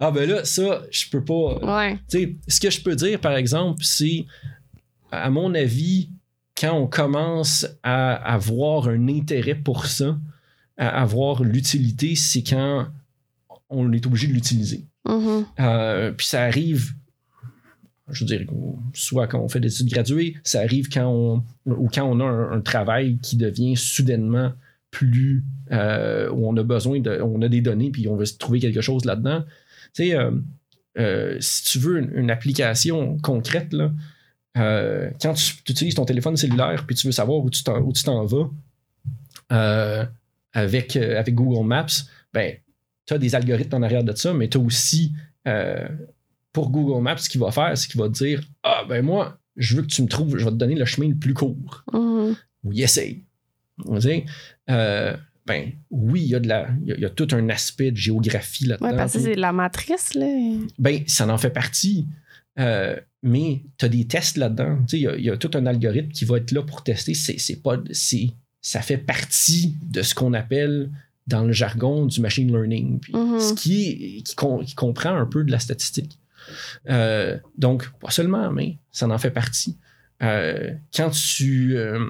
Ah 0.00 0.11
ben 0.11 0.28
là, 0.28 0.44
ça, 0.44 0.83
je 0.90 1.09
peux 1.09 1.24
pas. 1.24 1.59
Ouais. 1.78 1.98
Tu 2.11 2.38
ce 2.46 2.61
que 2.61 2.68
je 2.70 2.81
peux 2.83 2.94
dire, 2.94 3.18
par 3.20 3.37
exemple, 3.37 3.83
c'est, 3.85 4.26
à 5.11 5.31
mon 5.31 5.55
avis, 5.55 6.11
quand 6.61 6.72
on 6.74 6.87
commence 6.87 7.66
à 7.83 8.14
avoir 8.14 8.88
un 8.88 9.09
intérêt 9.09 9.55
pour 9.55 9.87
ça, 9.87 10.18
à 10.76 11.00
avoir 11.00 11.42
l'utilité, 11.42 12.14
c'est 12.16 12.42
quand 12.42 12.87
on 13.70 13.92
est 13.92 14.05
obligé 14.07 14.26
de 14.26 14.33
l'utiliser. 14.35 14.85
Mhm. 15.09 15.46
Euh, 15.61 16.12
puis 16.12 16.26
ça 16.26 16.42
arrive, 16.42 16.92
je 18.12 18.25
veux 18.25 18.29
dire, 18.29 18.46
soit 18.92 19.27
quand 19.27 19.40
on 19.40 19.48
fait 19.48 19.61
des 19.61 19.72
études 19.72 19.92
graduées, 19.92 20.37
ça 20.44 20.61
arrive 20.61 20.88
quand 20.88 21.09
on, 21.09 21.44
ou 21.66 21.88
quand 21.88 22.05
on 22.05 22.20
a 22.20 22.25
un, 22.25 22.61
travail 22.61 23.18
qui 23.18 23.37
devient 23.37 23.77
soudainement 23.77 24.53
plus, 24.90 25.44
euh, 25.72 26.31
où 26.31 26.46
on 26.46 26.57
a 26.57 26.62
besoin 26.62 27.01
de, 27.01 27.20
on 27.22 27.40
a 27.42 27.48
des 27.48 27.61
données, 27.62 27.90
puis 27.90 28.07
on 28.09 28.16
veut 28.16 28.27
trouver 28.38 28.61
quelque 28.61 28.83
chose 28.83 29.05
là-dedans. 29.05 29.44
Tu 29.94 30.05
sais, 30.05 30.14
euh, 30.14 30.31
euh, 30.98 31.37
si 31.40 31.64
tu 31.64 31.79
veux 31.79 31.98
une, 31.98 32.31
application 32.31 33.16
concrète, 33.18 33.72
là, 33.72 33.90
quand 34.55 35.35
tu, 35.35 35.55
utilises 35.68 35.94
ton 35.94 36.05
téléphone 36.05 36.37
cellulaire, 36.37 36.85
puis 36.87 36.94
tu 36.94 37.07
veux 37.07 37.12
savoir 37.12 37.38
où 37.42 37.51
tu 37.51 37.64
t'en, 37.64 38.25
vas, 38.27 38.51
avec, 40.53 40.96
avec 40.96 41.35
Google 41.35 41.66
Maps, 41.66 41.87
ben, 42.35 42.57
tu 43.07 43.14
as 43.14 43.18
des 43.18 43.35
algorithmes 43.35 43.77
en 43.77 43.83
arrière 43.83 44.05
de 44.05 44.14
ça, 44.14 44.35
mais 44.35 44.48
tu 44.48 44.59
as 44.59 44.61
aussi 44.61 45.14
pour 46.52 46.70
Google 46.70 47.02
Maps, 47.02 47.16
ce 47.18 47.28
qu'il 47.28 47.40
va 47.40 47.50
faire, 47.50 47.76
c'est 47.76 47.88
qu'il 47.90 48.00
va 48.00 48.08
te 48.08 48.14
dire 48.14 48.40
Ah, 48.62 48.84
ben 48.88 49.04
moi, 49.04 49.38
je 49.56 49.76
veux 49.76 49.82
que 49.82 49.86
tu 49.88 50.02
me 50.02 50.08
trouves, 50.08 50.36
je 50.38 50.44
vais 50.44 50.50
te 50.50 50.56
donner 50.56 50.74
le 50.74 50.84
chemin 50.84 51.08
le 51.08 51.14
plus 51.16 51.34
court. 51.34 51.84
Mhm. 51.92 52.36
Ou 52.64 52.72
y 52.72 52.82
essaye. 52.82 53.24
Euh, 54.70 55.16
ben 55.46 55.72
oui, 55.90 56.20
il 56.22 56.28
y, 56.28 56.34
a 56.34 56.40
de 56.40 56.46
la, 56.48 56.68
il 56.82 56.88
y 56.88 56.92
a- 56.92 56.96
il 56.96 57.00
y 57.00 57.04
a 57.04 57.10
tout 57.10 57.26
un 57.32 57.48
aspect 57.48 57.90
de 57.90 57.96
géographie 57.96 58.66
là-dedans. 58.66 58.90
Ouais, 58.90 58.96
parce 58.96 59.14
que 59.14 59.18
c'est 59.20 59.34
de 59.34 59.40
la 59.40 59.52
matrice, 59.52 60.14
là. 60.14 60.26
ben, 60.78 61.02
ça 61.06 61.26
en 61.28 61.38
fait 61.38 61.50
partie. 61.50 62.06
Euh, 62.58 62.96
mais 63.22 63.62
tu 63.78 63.84
as 63.86 63.88
des 63.88 64.06
tests 64.06 64.36
là-dedans. 64.36 64.78
Il 64.92 64.98
y, 65.00 65.06
a- 65.08 65.16
il 65.16 65.24
y 65.24 65.30
a 65.30 65.36
tout 65.36 65.50
un 65.54 65.64
algorithme 65.66 66.10
qui 66.10 66.24
va 66.26 66.36
être 66.36 66.52
là 66.52 66.62
pour 66.62 66.84
tester. 66.84 67.14
C'est, 67.14 67.38
c'est 67.38 67.56
pas, 67.62 67.78
c'est, 67.92 68.28
ça 68.60 68.82
fait 68.82 68.98
partie 68.98 69.74
de 69.82 70.02
ce 70.02 70.14
qu'on 70.14 70.32
appelle 70.34 70.90
dans 71.26 71.42
le 71.44 71.52
jargon 71.52 72.06
du 72.06 72.20
machine 72.20 72.48
learning. 72.48 73.00
Puis 73.00 73.12
Mhm. 73.16 73.40
Ce 73.40 73.54
qui, 73.54 73.84
est- 74.18 74.22
qui, 74.22 74.34
com- 74.36 74.62
qui 74.64 74.74
comprend 74.74 75.14
un 75.16 75.26
peu 75.26 75.44
de 75.44 75.50
la 75.50 75.58
statistique. 75.58 76.18
Euh, 76.88 77.38
donc, 77.59 77.88
pas 78.00 78.11
seulement, 78.11 78.50
mais 78.50 78.78
ça 78.90 79.09
en 79.09 79.18
fait 79.18 79.31
partie. 79.31 79.78
Euh, 80.22 80.70
quand 80.94 81.11
tu. 81.11 81.76
euh, 81.76 82.09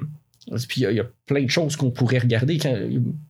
puis 0.68 0.83
il 0.83 0.92
y 0.92 1.01
a- 1.01 1.07
plein 1.27 1.42
de 1.45 1.51
choses 1.51 1.77
qu'on 1.77 1.90
pourrait 1.90 2.18
regarder. 2.18 2.59
Quand, 2.59 2.77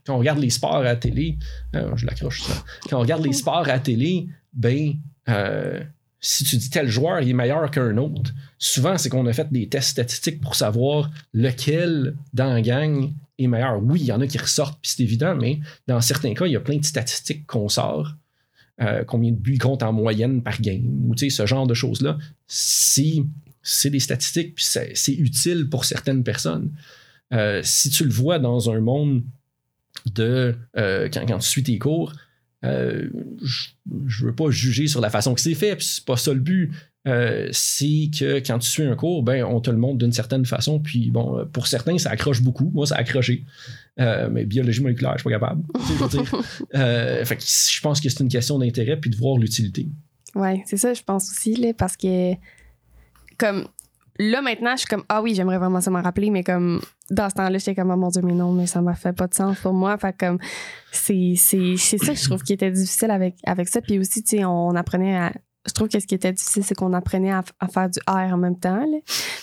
on 0.08 0.18
regarde 0.18 0.38
les 0.38 0.50
sports 0.50 0.76
à 0.76 0.82
la 0.82 0.96
télé, 0.96 1.36
je 1.74 2.06
l'accroche 2.06 2.42
ça. 2.42 2.54
Quand 2.88 2.96
on 2.96 3.00
regarde 3.00 3.24
les 3.24 3.32
sports 3.34 3.58
à 3.64 3.66
la 3.66 3.78
télé, 3.78 4.28
ben, 4.54 4.94
si 6.20 6.44
tu 6.44 6.56
dis 6.56 6.70
tel 6.70 6.88
joueur 6.88 7.20
il 7.20 7.28
est 7.30 7.34
meilleur 7.34 7.70
qu'un 7.70 7.96
autre, 7.98 8.32
souvent 8.58 8.96
c'est 8.96 9.08
qu'on 9.08 9.26
a 9.26 9.32
fait 9.32 9.52
des 9.52 9.68
tests 9.68 9.90
statistiques 9.90 10.40
pour 10.40 10.54
savoir 10.54 11.10
lequel 11.34 12.16
dans 12.32 12.52
la 12.52 12.62
gang 12.62 13.12
est 13.38 13.46
meilleur. 13.46 13.82
Oui, 13.82 14.00
il 14.00 14.06
y 14.06 14.12
en 14.12 14.20
a 14.20 14.26
qui 14.26 14.38
ressortent, 14.38 14.78
puis 14.80 14.92
c'est 14.94 15.02
évident, 15.02 15.34
mais 15.34 15.58
dans 15.88 16.00
certains 16.00 16.32
cas, 16.34 16.46
il 16.46 16.52
y 16.52 16.56
a 16.56 16.60
plein 16.60 16.76
de 16.78 16.84
statistiques 16.84 17.46
qu'on 17.46 17.68
sort. 17.68 18.14
Euh, 18.80 19.04
combien 19.04 19.30
de 19.30 19.36
buts 19.36 19.54
il 19.54 19.58
compte 19.58 19.82
en 19.82 19.92
moyenne 19.92 20.42
par 20.42 20.60
game, 20.60 20.82
ou 21.08 21.14
ce 21.16 21.46
genre 21.46 21.66
de 21.66 21.74
choses-là. 21.74 22.16
C'est, 22.46 23.22
c'est 23.62 23.90
des 23.90 24.00
statistiques, 24.00 24.54
puis 24.54 24.64
c'est, 24.64 25.12
utile 25.12 25.68
pour 25.68 25.84
certaines 25.84 26.24
personnes. 26.24 26.72
Euh, 27.34 27.60
si 27.62 27.90
tu 27.90 28.04
le 28.04 28.10
vois 28.10 28.38
dans 28.38 28.70
un 28.70 28.80
monde 28.80 29.22
de 30.14 30.56
euh, 30.76 31.08
quand, 31.12 31.38
tu 31.38 31.48
suis 31.48 31.62
tes 31.62 31.78
cours, 31.78 32.12
je- 32.62 33.68
je 34.06 34.26
veux 34.26 34.34
pas 34.34 34.50
juger 34.50 34.86
sur 34.86 35.00
la 35.00 35.10
façon 35.10 35.34
que 35.34 35.40
c'est 35.40 35.54
fait, 35.54 35.76
puis 35.76 35.84
c'est 35.84 36.04
pas 36.04 36.16
ça 36.16 36.32
le 36.32 36.40
but. 36.40 36.72
C'est 37.04 38.10
que 38.18 38.38
quand 38.38 38.58
tu 38.58 38.70
suis 38.70 38.84
un 38.84 38.96
cours, 38.96 39.22
ben, 39.22 39.44
on 39.44 39.60
te 39.60 39.70
le 39.70 39.76
montre 39.76 39.98
d'une 39.98 40.12
certaine 40.12 40.46
façon. 40.46 40.80
Puis 40.80 41.10
bon, 41.10 41.46
pour 41.52 41.66
certains, 41.66 41.98
ça 41.98 42.10
accroche 42.10 42.40
beaucoup. 42.40 42.70
Moi, 42.72 42.86
ça 42.86 42.96
a 42.96 42.98
accroché. 43.00 43.44
Euh, 44.00 44.28
mais 44.30 44.44
biologie 44.44 44.80
moléculaire, 44.80 45.12
je 45.14 45.18
suis 45.18 45.24
pas 45.24 45.38
capable. 45.38 45.62
Je 45.74 46.08
dire. 46.08 46.42
Euh, 46.74 47.24
fait 47.24 47.36
que 47.36 47.42
je 47.42 47.80
pense 47.82 48.00
que 48.00 48.08
c'est 48.08 48.20
une 48.20 48.28
question 48.28 48.58
d'intérêt 48.58 48.96
puis 48.96 49.10
de 49.10 49.16
voir 49.16 49.36
l'utilité. 49.36 49.88
Ouais, 50.34 50.62
c'est 50.64 50.78
ça, 50.78 50.94
je 50.94 51.02
pense 51.02 51.30
aussi, 51.30 51.54
là, 51.56 51.74
parce 51.76 51.96
que, 51.96 52.32
comme, 53.36 53.66
là, 54.18 54.40
maintenant, 54.40 54.72
je 54.72 54.78
suis 54.78 54.86
comme, 54.86 55.04
ah 55.08 55.20
oui, 55.20 55.34
j'aimerais 55.34 55.58
vraiment 55.58 55.80
ça 55.82 55.90
m'en 55.90 56.00
rappeler, 56.00 56.30
mais 56.30 56.42
comme, 56.42 56.80
dans 57.10 57.28
ce 57.28 57.34
temps-là, 57.34 57.58
j'étais 57.58 57.74
comme, 57.74 57.90
oh 57.90 57.96
mon 57.96 58.08
Dieu, 58.08 58.22
mais 58.22 58.32
non, 58.32 58.52
mais 58.52 58.66
ça 58.66 58.80
m'a 58.80 58.94
fait 58.94 59.12
pas 59.12 59.26
de 59.26 59.34
sens 59.34 59.58
pour 59.60 59.74
moi. 59.74 59.98
Fait 59.98 60.16
comme, 60.16 60.38
c'est 60.90 61.34
ça 61.36 62.12
que 62.12 62.18
je 62.18 62.24
trouve 62.24 62.42
qui 62.42 62.54
était 62.54 62.70
difficile 62.70 63.10
avec, 63.10 63.36
avec 63.44 63.68
ça. 63.68 63.82
Puis 63.82 63.98
aussi, 63.98 64.22
tu 64.22 64.38
sais, 64.38 64.44
on 64.44 64.74
apprenait 64.74 65.16
à. 65.16 65.32
Je 65.66 65.72
trouve 65.72 65.88
que 65.88 66.00
ce 66.00 66.06
qui 66.08 66.14
était 66.16 66.32
difficile, 66.32 66.64
c'est 66.64 66.74
qu'on 66.74 66.92
apprenait 66.92 67.30
à, 67.30 67.44
à 67.60 67.68
faire 67.68 67.88
du 67.88 68.00
R 68.08 68.32
en 68.32 68.36
même 68.36 68.58
temps. 68.58 68.80
Là. 68.84 68.98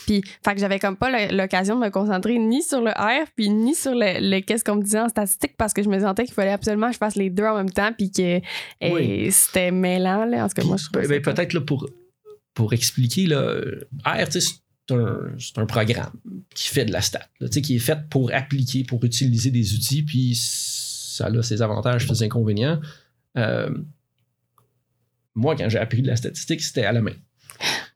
Puis, 0.05 0.21
fait 0.43 0.53
que 0.53 0.60
j'avais 0.60 0.77
comme 0.79 0.97
pas 0.97 1.27
l'occasion 1.32 1.75
de 1.79 1.86
me 1.86 1.89
concentrer 1.89 2.38
ni 2.38 2.62
sur 2.62 2.82
le 2.82 2.91
R, 2.91 3.25
puis 3.38 3.49
ni 3.49 3.73
sur 3.73 3.93
le, 3.93 4.19
le 4.19 4.41
qu'est-ce 4.41 4.65
qu'on 4.65 4.75
me 4.75 4.84
disait 4.84 4.99
en 4.99 5.08
statistique, 5.08 5.55
parce 5.58 5.71
que 5.73 5.82
je 5.82 5.88
me 5.88 5.97
sentais 5.99 6.25
qu'il 6.25 6.34
fallait 6.34 6.51
absolument 6.51 6.88
que 6.88 6.93
je 6.93 6.97
fasse 6.97 7.15
les 7.15 7.29
deux 7.29 7.45
en 7.45 7.55
même 7.55 7.69
temps, 7.69 7.91
puis 7.97 8.12
que 8.12 8.41
Oui. 8.82 9.32
c'était 9.32 9.71
mêlant. 9.71 10.25
Là. 10.25 10.43
En 10.43 10.47
tout 10.49 10.55
cas, 10.55 10.63
moi, 10.65 10.75
je 10.77 10.89
trouve 10.91 11.08
Ben, 11.08 11.21
peut-être 11.21 11.53
là, 11.53 11.62
pour, 11.62 11.89
pour 12.53 12.73
expliquer, 12.73 13.25
là, 13.25 13.53
R, 14.05 14.25
c'est 14.29 14.41
un, 14.91 15.19
un 15.55 15.65
programme 15.67 16.12
qui 16.53 16.67
fait 16.67 16.84
de 16.84 16.91
la 16.91 17.01
stat, 17.01 17.21
là, 17.39 17.47
qui 17.47 17.75
est 17.75 17.79
fait 17.79 17.99
pour 18.10 18.32
appliquer, 18.34 18.84
pour 18.84 19.01
utiliser 19.05 19.51
des 19.51 19.73
outils, 19.73 20.03
puis 20.03 20.36
ça 20.36 21.27
a 21.27 21.43
ses 21.43 21.62
avantages, 21.62 22.08
ses 22.08 22.23
inconvénients. 22.23 22.79
Euh, 23.38 23.69
moi, 25.36 25.56
quand 25.56 25.70
j'ai 25.70 25.80
appris 25.80 26.02
de 26.02 26.08
la 26.08 26.15
statistique, 26.15 26.62
c'était 26.62 26.86
à 26.86 26.92
la 26.92 27.02
main. 27.02 27.13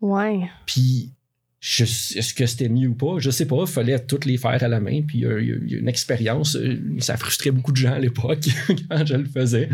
Ouais. 0.02 0.41
Puis, 0.65 1.12
je- 1.60 1.84
est-ce 1.84 2.34
que 2.34 2.46
c'était 2.46 2.67
mieux 2.69 2.89
ou 2.89 2.96
pas? 2.96 3.19
Je 3.19 3.30
sais 3.30 3.46
pas. 3.48 3.62
Il 3.62 3.67
fallait 3.67 4.00
toutes 4.06 4.26
les 4.26 4.38
faire 4.38 4.62
à 4.62 4.67
la 4.67 4.80
main. 4.80 5.02
Puis, 5.04 5.19
il 5.19 5.22
y 5.22 5.26
a- 5.28 5.39
il 5.39 5.72
y, 5.72 5.76
a 5.76 5.80
une 5.80 5.88
expérience. 5.88 6.56
euh, 6.56 6.78
Ça 7.00 7.15
frustrait 7.17 7.52
beaucoup 7.52 7.72
de 7.72 7.78
gens 7.78 7.93
à 7.93 8.00
l'époque 8.00 8.43
quand 8.89 9.06
je 9.06 9.15
le 9.15 9.26
faisais, 9.26 9.69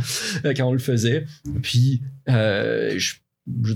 euh, 0.45 0.53
quand 0.55 0.65
on 0.65 0.73
le 0.73 0.79
faisait. 0.79 1.25
Puis, 1.63 2.01
euh, 2.29 2.93
je, 2.97 3.15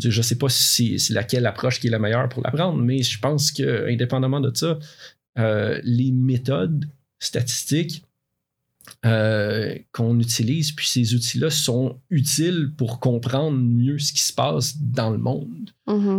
je 0.10 0.22
sais 0.22 0.38
pas 0.38 0.50
si 0.50 1.00
c'est- 1.00 1.14
laquelle 1.14 1.46
approche 1.48 1.80
qui 1.80 1.88
est 1.88 1.92
la 1.92 1.98
meilleure 2.00 2.30
pour 2.30 2.44
l'apprendre, 2.44 2.78
mais 2.78 3.02
je 3.02 3.20
pense 3.20 3.52
que, 3.52 3.90
indépendamment 3.92 4.40
de 4.42 4.56
ça, 4.56 4.78
les 5.84 6.12
méthodes 6.12 6.86
statistiques 7.20 8.04
euh, 9.06 9.76
qu'on 9.92 10.20
utilise, 10.20 10.72
puis 10.72 10.88
ces 10.88 11.14
outils-là 11.16 11.50
sont 11.50 11.98
utiles 12.10 12.72
pour 12.78 13.00
comprendre 13.00 13.58
mieux 13.58 14.00
ce 14.00 14.14
qui 14.14 14.22
se 14.22 14.34
passe 14.34 14.78
dans 14.80 15.10
le 15.10 15.18
monde 15.18 15.72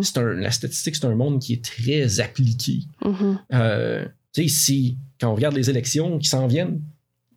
c'est 0.03 0.19
un- 0.19 0.35
la 0.35 0.51
statistique, 0.51 0.95
c'est 0.97 1.07
un 1.07 1.15
monde 1.15 1.41
qui 1.41 1.55
est 1.55 1.65
très 1.65 2.21
appliqué. 2.21 2.81
mhm. 3.05 3.39
Euh, 3.53 4.05
tu 4.33 4.43
sais, 4.43 4.49
si, 4.49 4.99
quand 5.21 5.31
on 5.31 5.35
regarde 5.35 5.55
les 5.55 5.71
élections 5.71 6.19
qui 6.19 6.29
s'en 6.29 6.47
viennent, 6.47 6.81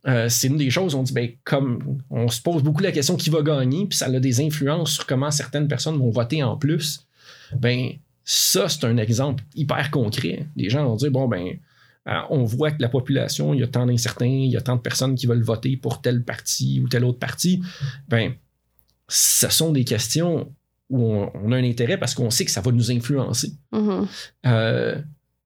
euh, 0.08 0.28
c'est 0.30 0.48
une 0.48 0.58
des 0.58 0.70
choses, 0.70 0.94
on 0.96 1.04
dit, 1.04 1.14
ben, 1.14 1.30
comme 1.44 2.00
on 2.10 2.28
se 2.30 2.42
pose 2.42 2.64
beaucoup 2.64 2.82
la 2.82 2.92
question 2.92 3.16
qui 3.16 3.30
va 3.30 3.42
gagner, 3.42 3.86
puis 3.86 3.98
ça 3.98 4.06
a 4.08 4.20
des 4.20 4.42
influences 4.42 4.92
sur 4.92 5.06
comment 5.06 5.32
certaines 5.32 5.68
personnes 5.68 5.98
vont 5.98 6.10
voter 6.10 6.44
en 6.44 6.58
plus. 6.58 7.06
Ben, 7.58 7.92
ça, 8.24 8.68
c'est 8.68 8.84
un 8.86 8.98
exemple 8.98 9.44
hyper 9.56 9.90
concret. 9.92 10.46
Les 10.56 10.70
gens 10.70 10.84
vont 10.86 10.96
dire, 10.96 11.12
bon, 11.12 11.28
ben, 11.28 11.58
on 12.30 12.44
voit 12.46 12.72
que 12.72 12.82
la 12.82 12.90
population, 12.90 13.54
il 13.54 13.60
y 13.60 13.64
a 13.64 13.68
tant 13.68 13.86
d'incertains, 13.86 14.26
il 14.26 14.50
y 14.52 14.58
a 14.58 14.62
tant 14.62 14.76
de 14.76 14.82
personnes 14.82 15.16
qui 15.16 15.26
veulent 15.28 15.44
voter 15.44 15.76
pour 15.78 16.02
tel 16.02 16.24
parti 16.24 16.80
ou 16.80 16.88
tel 16.88 17.04
autre 17.04 17.20
parti. 17.20 17.62
Ben, 18.08 18.34
ce 19.10 19.50
sont 19.50 19.72
des 19.72 19.84
questions 19.84 20.54
où 20.90 21.04
on, 21.04 21.32
on 21.34 21.52
a 21.52 21.58
un 21.58 21.64
intérêt 21.64 21.98
parce 21.98 22.14
qu'on 22.16 22.30
sait 22.30 22.46
que 22.46 22.52
ça 22.52 22.62
va 22.62 22.72
nous 22.72 22.92
influencer. 22.92 23.52
Mhm. 23.74 24.08
Euh, 24.46 25.02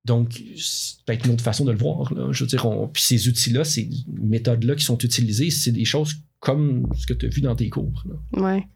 donc, 0.06 0.41
c'est 0.58 1.04
peut-être 1.06 1.26
une 1.26 1.34
autre 1.34 1.43
façon 1.43 1.65
de 1.65 1.71
le 1.71 1.78
voir. 1.78 2.13
Là. 2.13 2.28
Je 2.32 2.43
veux 2.43 2.47
dire, 2.47 2.65
on- 2.65 2.88
puis 2.88 3.02
ces 3.04 3.28
outils-là, 3.28 3.63
ces 3.63 3.89
méthodes-là 4.08 4.76
qui 4.76 4.84
sont 4.84 4.97
utilisées, 4.97 5.50
c'est 5.52 5.71
des 5.71 5.86
choses 5.86 6.15
comme 6.39 6.88
ce 6.97 7.06
que 7.06 7.13
tu 7.13 7.26
as 7.28 7.30
vu 7.30 7.41
dans 7.41 7.56
tes 7.56 7.69
cours. 7.69 8.04
Ouais. 8.34 8.67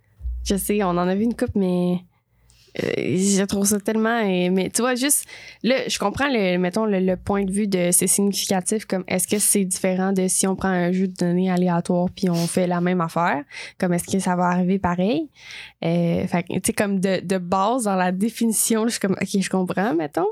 Je 0.44 0.56
sais, 0.56 0.84
on 0.84 0.90
en 0.90 0.98
a 0.98 1.16
vu 1.16 1.24
une 1.24 1.36
coupe, 1.36 1.56
mais 1.56 1.94
euh, 1.94 1.98
je 2.78 3.44
trouve 3.46 3.66
ça 3.66 3.80
tellement. 3.80 4.22
euh, 4.22 4.50
mais 4.52 4.70
tu 4.70 4.82
vois, 4.82 4.96
juste 4.96 5.26
là, 5.64 5.88
je 5.88 5.98
comprends, 5.98 6.28
le, 6.28 6.58
mettons, 6.58 6.86
le, 6.86 7.16
point 7.16 7.44
de 7.44 7.52
vue 7.52 7.68
de 7.68 7.90
c'est 7.92 8.08
significatif, 8.08 8.86
comme 8.86 9.04
est-ce 9.08 9.28
que 9.28 9.40
c'est 9.40 9.64
différent 9.66 10.12
de 10.12 10.28
si 10.28 10.46
on 10.48 10.56
prend 10.56 10.70
un 10.70 10.92
jeu 10.92 11.08
de 11.08 11.14
données 11.14 11.50
aléatoire 11.50 12.08
puis 12.16 12.30
on 12.30 12.48
fait 12.48 12.68
la 12.68 12.82
même 12.82 13.02
affaire, 13.02 13.44
comme 13.80 13.94
est-ce 13.94 14.12
que 14.12 14.20
ça 14.20 14.36
va 14.36 14.46
arriver 14.46 14.80
pareil? 14.80 15.30
Euh, 15.84 16.28
fait 16.28 16.44
tu 16.44 16.60
sais, 16.66 16.74
comme 16.74 17.00
de, 17.00 17.22
de 17.26 17.38
base 17.38 17.84
dans 17.84 17.96
la 17.96 18.12
définition, 18.12 18.86
je 18.86 18.92
suis 18.92 19.00
comme, 19.00 19.16
OK, 19.22 19.40
je 19.40 19.50
comprends, 19.50 19.94
mettons. 19.94 20.28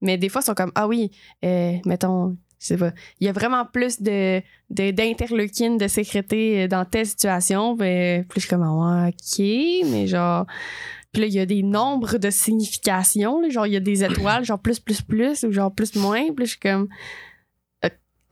Mais 0.00 0.18
des 0.18 0.28
fois, 0.28 0.42
ils 0.42 0.46
sont 0.46 0.54
comme, 0.54 0.72
ah 0.74 0.86
oui, 0.86 1.10
euh, 1.44 1.72
mettons, 1.86 2.36
je 2.58 2.66
sais 2.66 2.76
pas, 2.76 2.92
il 3.20 3.26
y 3.26 3.30
a 3.30 3.32
vraiment 3.32 3.64
plus 3.64 4.00
de, 4.02 4.42
de- 4.70 4.90
d'interleukines 4.90 5.78
de 5.78 5.88
sécréter 5.88 6.68
dans 6.68 6.84
telle 6.84 7.06
situation. 7.06 7.74
Ben, 7.74 8.24
puis 8.24 8.40
je 8.40 8.46
suis 8.46 8.50
comme, 8.50 8.62
ah, 8.62 9.08
OK, 9.08 9.44
mais 9.90 10.06
genre. 10.06 10.46
Puis 11.16 11.22
là, 11.22 11.28
il 11.28 11.34
y 11.34 11.40
a 11.40 11.46
des 11.46 11.62
nombres 11.62 12.18
de 12.18 12.28
significations. 12.28 13.40
là, 13.40 13.48
genre, 13.48 13.66
il 13.66 13.72
y 13.72 13.76
a 13.76 13.80
des 13.80 14.04
étoiles, 14.04 14.44
genre 14.44 14.58
plus, 14.58 14.80
plus, 14.80 15.00
plus, 15.00 15.44
ou 15.44 15.50
genre 15.50 15.72
plus, 15.74 15.94
moins. 15.94 16.24
Puis 16.24 16.40
là, 16.40 16.44
je 16.44 16.50
suis 16.50 16.58
comme, 16.60 16.88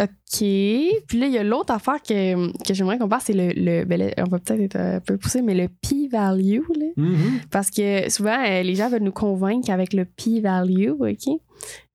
OK. 0.03 0.11
Puis 0.38 1.18
là, 1.18 1.27
il 1.27 1.33
y 1.33 1.38
a 1.38 1.42
l'autre 1.42 1.73
affaire 1.73 2.03
que, 2.03 2.53
que 2.62 2.75
j'aimerais 2.75 2.99
qu'on 2.99 3.09
parle, 3.09 3.23
c'est 3.25 3.33
le. 3.33 3.53
le 3.57 3.87
ben 3.87 3.99
là, 3.99 4.11
on 4.18 4.29
va 4.29 4.38
peut-être 4.38 4.61
être 4.61 4.77
un 4.77 5.01
peu 5.01 5.16
poussé, 5.16 5.40
mais 5.40 5.55
le 5.55 5.68
p-value. 5.68 6.61
là. 6.77 7.05
Parce 7.51 7.70
que 7.70 8.11
souvent, 8.11 8.38
euh, 8.44 8.61
les 8.62 8.75
gens 8.75 8.90
veulent 8.90 9.03
nous 9.03 9.12
convaincre 9.12 9.70
avec 9.70 9.94
le 9.94 10.05
p-value, 10.05 10.90
OK? 10.90 11.40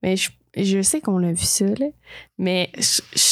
Mais 0.02 0.16
je, 0.16 0.30
je 0.56 0.82
sais 0.82 1.00
qu'on 1.00 1.18
l'a 1.18 1.32
vu 1.32 1.44
ça, 1.44 1.66
là, 1.66 1.86
mais 2.38 2.70
je, 2.76 3.02
je 3.14 3.30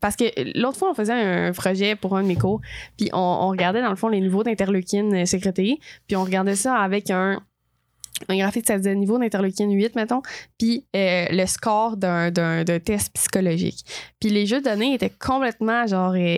parce 0.00 0.16
que 0.16 0.24
l'autre 0.58 0.78
fois, 0.78 0.90
on 0.90 0.94
faisait 0.94 1.12
un 1.12 1.52
projet 1.52 1.96
pour 1.96 2.16
un 2.16 2.22
de 2.22 2.28
mes 2.28 2.36
cours, 2.36 2.60
puis 2.96 3.10
on, 3.12 3.48
regardait 3.48 3.82
dans 3.82 3.90
le 3.90 3.96
fond 3.96 4.08
les 4.08 4.20
niveaux 4.20 4.42
d'interleukine 4.42 5.14
euh, 5.14 5.24
sécrétés, 5.24 5.80
puis 6.06 6.16
on 6.16 6.24
regardait 6.24 6.56
ça 6.56 6.76
avec 6.76 7.10
un, 7.10 7.42
un 8.28 8.36
graphique, 8.36 8.66
ça 8.66 8.78
disait 8.78 8.94
niveau 8.94 9.18
d'interleukine 9.18 9.72
8, 9.72 9.96
mettons, 9.96 10.22
puis 10.58 10.86
euh, 10.94 11.26
le 11.30 11.46
score 11.46 11.96
d'un, 11.96 12.30
d'un, 12.30 12.64
test 12.78 13.12
psychologique. 13.14 13.84
Puis 14.20 14.30
les 14.30 14.46
jeux 14.46 14.60
de 14.60 14.64
données 14.64 14.94
étaient 14.94 15.10
complètement, 15.10 15.86
genre, 15.86 16.12
euh, 16.12 16.36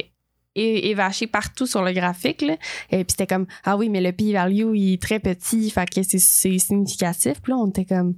é- 0.54 0.88
évachés 0.88 1.26
partout 1.26 1.66
sur 1.66 1.82
le 1.82 1.92
graphique, 1.92 2.42
là. 2.42 2.56
Et 2.90 3.04
puis 3.04 3.10
c'était 3.10 3.26
comme, 3.26 3.46
ah 3.64 3.76
oui, 3.76 3.88
mais 3.88 4.00
le 4.00 4.12
p-value, 4.12 4.74
il 4.74 4.94
est 4.94 5.02
très 5.02 5.20
petit, 5.20 5.70
fait 5.70 5.88
que 5.88 6.02
c'est, 6.02 6.18
c'est 6.18 6.58
significatif. 6.58 7.40
Puis 7.42 7.52
là, 7.52 7.58
on 7.58 7.68
était 7.68 7.84
comme, 7.84 8.14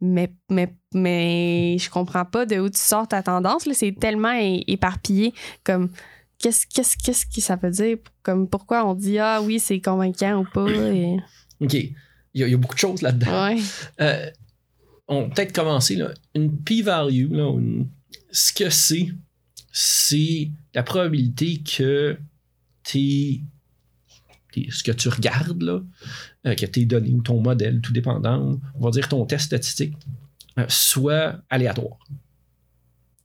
mais, 0.00 0.32
mais, 0.50 0.74
mais 0.94 1.76
je 1.78 1.88
comprends 1.90 2.24
pas 2.24 2.46
de 2.46 2.58
où 2.58 2.68
tu 2.68 2.78
sors 2.78 3.08
ta 3.08 3.22
tendance. 3.22 3.68
C'est 3.72 3.92
tellement 3.98 4.34
éparpillé, 4.66 5.32
comme, 5.64 5.90
qu'est-ce, 6.38 6.66
qu'est-ce, 6.66 6.96
qu'est-ce 6.96 7.26
que 7.26 7.40
ça 7.40 7.56
veut 7.56 7.70
dire? 7.70 7.98
Comme, 8.22 8.48
pourquoi 8.48 8.86
on 8.86 8.94
dit, 8.94 9.18
ah 9.18 9.40
oui, 9.42 9.58
c'est 9.58 9.80
convaincant 9.80 10.40
ou 10.40 10.44
pas? 10.52 10.68
et- 10.70 11.16
OK. 11.60 11.74
Il 11.74 12.40
y, 12.40 12.42
a- 12.42 12.48
il 12.48 12.50
y 12.50 12.54
a 12.54 12.58
beaucoup 12.58 12.74
de 12.74 12.80
choses 12.80 13.00
là-dedans. 13.00 13.46
Ouais. 13.46 13.56
Euh, 14.00 14.30
on 15.08 15.24
peut 15.28 15.34
peut-être 15.36 15.54
commencer. 15.54 15.96
Là. 15.96 16.12
Une 16.34 16.54
p-value, 16.58 17.32
là, 17.32 17.50
une- 17.58 17.88
ce 18.30 18.52
que 18.52 18.68
c'est, 18.68 19.08
c'est 19.72 20.50
la 20.74 20.82
probabilité 20.82 21.62
que 21.62 22.18
t'es- 22.82 23.40
ce 24.70 24.82
que 24.82 24.92
tu 24.92 25.08
regardes, 25.08 25.62
là, 25.62 25.80
euh, 26.46 26.54
que 26.54 26.66
tes 26.66 26.84
données 26.84 27.12
ou 27.12 27.22
ton 27.22 27.40
modèle, 27.40 27.80
tout 27.80 27.92
dépendant, 27.92 28.58
on 28.74 28.84
va 28.84 28.90
dire 28.90 29.08
ton 29.08 29.24
test 29.26 29.46
statistique, 29.46 29.94
euh, 30.58 30.64
soit 30.68 31.36
aléatoire. 31.50 31.98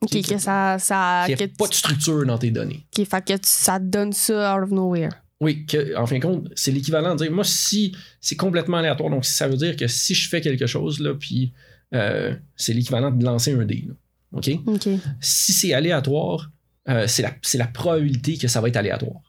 OK, 0.02 0.16
Ok. 0.16 0.28
que 0.30 0.38
ça. 0.38 0.78
ça 0.80 1.24
Qu'il 1.28 1.36
n'y 1.36 1.44
ait 1.44 1.48
pas 1.48 1.68
de 1.68 1.74
structure 1.74 2.26
dans 2.26 2.38
tes 2.38 2.52
données. 2.52 2.86
OK, 2.98 3.06
fait 3.08 3.22
que 3.26 3.34
tu- 3.34 3.40
ça 3.44 3.80
te 3.80 3.86
donne 3.86 4.14
ça 4.14 4.56
out 4.58 4.64
of 4.64 4.72
nowhere. 4.72 5.10
Oui, 5.40 5.66
que, 5.66 5.96
en 5.98 6.06
fin 6.06 6.18
de 6.18 6.22
compte, 6.24 6.50
c'est 6.56 6.72
l'équivalent 6.72 7.14
de 7.16 7.24
dire, 7.24 7.32
moi, 7.32 7.44
si 7.44 7.96
c'est 8.20 8.36
complètement 8.36 8.78
aléatoire, 8.78 9.10
donc 9.10 9.26
ça 9.26 9.48
veut 9.48 9.58
dire 9.58 9.76
que 9.76 9.88
si 9.88 10.14
je 10.14 10.30
fais 10.30 10.42
quelque 10.42 10.68
chose, 10.68 11.00
là, 11.00 11.14
puis 11.16 11.52
euh, 11.94 12.36
c'est 12.56 12.74
l'équivalent 12.74 13.12
de 13.12 13.24
lancer 13.26 13.54
un 13.54 13.66
dé. 13.66 13.86
là. 13.88 13.94
OK? 14.34 14.50
OK. 14.66 14.88
Si 15.20 15.52
c'est 15.54 15.74
aléatoire, 15.74 16.50
euh, 16.90 17.06
c'est 17.08 17.22
la, 17.22 17.34
c'est 17.42 17.58
la 17.58 17.68
probabilité 17.68 18.38
que 18.38 18.48
ça 18.48 18.62
va 18.62 18.68
être 18.70 18.78
aléatoire. 18.78 19.22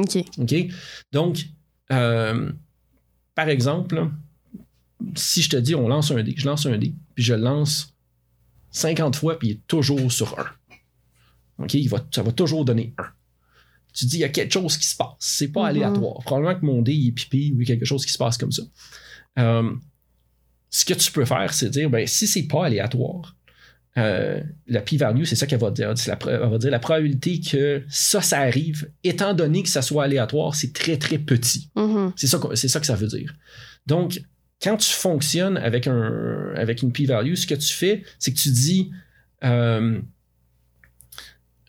OK. 0.00 0.24
OK? 0.38 0.54
Donc, 1.12 1.46
euh, 1.92 2.50
par 3.34 3.48
exemple, 3.48 4.08
si 5.14 5.42
je 5.42 5.50
te 5.50 5.56
dis 5.56 5.74
on 5.74 5.88
lance 5.88 6.10
un 6.10 6.22
dé, 6.22 6.34
je 6.36 6.46
lance 6.46 6.66
un 6.66 6.76
dé, 6.78 6.94
puis 7.14 7.24
je 7.24 7.34
le 7.34 7.42
lance 7.42 7.94
50 8.72 9.16
fois, 9.16 9.38
puis 9.38 9.48
il 9.48 9.50
est 9.52 9.66
toujours 9.66 10.10
sur 10.12 10.38
1. 10.38 10.44
OK? 11.64 11.74
Il 11.74 11.88
va, 11.88 12.04
ça 12.14 12.22
va 12.22 12.32
toujours 12.32 12.64
donner 12.64 12.94
1. 12.98 13.04
Tu 13.92 14.06
dis, 14.06 14.16
il 14.18 14.20
y 14.20 14.24
a 14.24 14.28
quelque 14.28 14.52
chose 14.52 14.76
qui 14.76 14.86
se 14.86 14.94
passe. 14.96 15.16
C'est 15.18 15.48
pas 15.48 15.62
Mhm. 15.62 15.66
aléatoire. 15.68 16.20
Probablement 16.24 16.58
que 16.60 16.64
mon 16.64 16.80
dé 16.82 16.92
il 16.94 17.08
est 17.08 17.12
pipi 17.12 17.52
ou 17.58 17.64
quelque 17.64 17.84
chose 17.84 18.06
qui 18.06 18.12
se 18.12 18.18
passe 18.18 18.38
comme 18.38 18.52
ça. 18.52 18.62
Euh, 19.38 19.74
ce 20.70 20.84
que 20.84 20.94
tu 20.94 21.10
peux 21.10 21.24
faire, 21.24 21.52
c'est 21.52 21.68
dire, 21.70 21.90
ben, 21.90 22.06
si 22.06 22.28
c'est 22.28 22.44
pas 22.44 22.66
aléatoire, 22.66 23.34
euh, 23.98 24.40
la 24.68 24.80
p-value, 24.82 25.24
c'est 25.24 25.34
ça 25.34 25.46
qu'elle 25.46 25.58
va 25.58 25.70
dire. 25.70 25.92
La, 26.06 26.18
elle 26.26 26.48
va 26.48 26.58
dire 26.58 26.70
la 26.70 26.78
probabilité 26.78 27.40
que 27.40 27.82
ça, 27.88 28.22
ça 28.22 28.38
arrive, 28.38 28.88
étant 29.02 29.34
donné 29.34 29.62
que 29.62 29.68
ça 29.68 29.82
soit 29.82 30.04
aléatoire, 30.04 30.54
c'est 30.54 30.72
très, 30.72 30.96
très 30.96 31.18
petit. 31.18 31.70
Mhm. 31.74 32.12
C'est 32.16 32.28
ça, 32.28 32.38
que 32.38 32.86
ça 32.86 32.94
veut 32.94 33.08
dire. 33.08 33.34
Donc, 33.86 34.22
quand 34.62 34.76
tu 34.76 34.92
fonctionnes 34.92 35.56
avec, 35.56 35.86
un, 35.88 36.52
avec 36.54 36.82
une 36.82 36.92
p-value, 36.92 37.34
ce 37.34 37.46
que 37.46 37.54
tu 37.54 37.72
fais, 37.72 38.04
c'est 38.18 38.32
que 38.32 38.38
tu 38.38 38.50
dis 38.50 38.92
euh, 39.42 40.00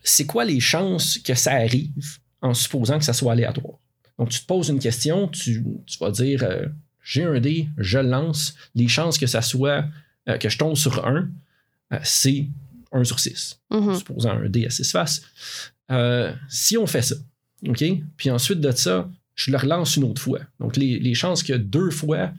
c'est 0.04 0.26
quoi 0.26 0.44
les 0.44 0.60
chances 0.60 1.18
que 1.18 1.34
ça 1.34 1.52
arrive 1.52 2.18
en 2.40 2.54
supposant 2.54 2.98
que 2.98 3.04
ça 3.04 3.14
soit 3.14 3.32
aléatoire? 3.32 3.78
Donc, 4.18 4.28
tu 4.28 4.40
te 4.40 4.46
poses 4.46 4.68
une 4.68 4.78
question, 4.78 5.26
tu, 5.26 5.64
tu 5.86 5.98
vas 5.98 6.12
dire 6.12 6.44
euh, 6.44 6.66
j'ai 7.02 7.24
un 7.24 7.40
dé, 7.40 7.68
je 7.78 7.98
le 7.98 8.08
lance, 8.08 8.54
les 8.76 8.86
chances 8.86 9.18
que 9.18 9.26
ça 9.26 9.42
soit 9.42 9.86
que 10.38 10.48
je 10.48 10.56
tombe 10.56 10.76
sur 10.76 11.04
1, 11.04 11.28
c'est 12.02 12.46
1 12.92 13.04
sur 13.04 13.18
6 13.20 13.58
Mhm. 13.70 13.96
supposant 13.96 14.30
un 14.30 14.48
dé 14.48 14.66
à 14.66 14.70
6 14.70 14.90
faces. 14.90 15.22
Euh, 15.90 16.32
si 16.48 16.76
on 16.76 16.86
fait 16.86 17.02
ça, 17.02 17.14
OK? 17.68 17.84
Puis 18.16 18.30
ensuite 18.30 18.60
de 18.60 18.70
ça, 18.70 19.10
je 19.34 19.50
le 19.50 19.56
relance 19.56 19.96
une 19.96 20.04
autre 20.04 20.20
fois. 20.20 20.40
Donc, 20.60 20.76
les, 20.76 20.98
les 20.98 21.14
chances 21.14 21.42
que 21.42 21.52
deux 21.54 21.90
fois, 21.90 22.32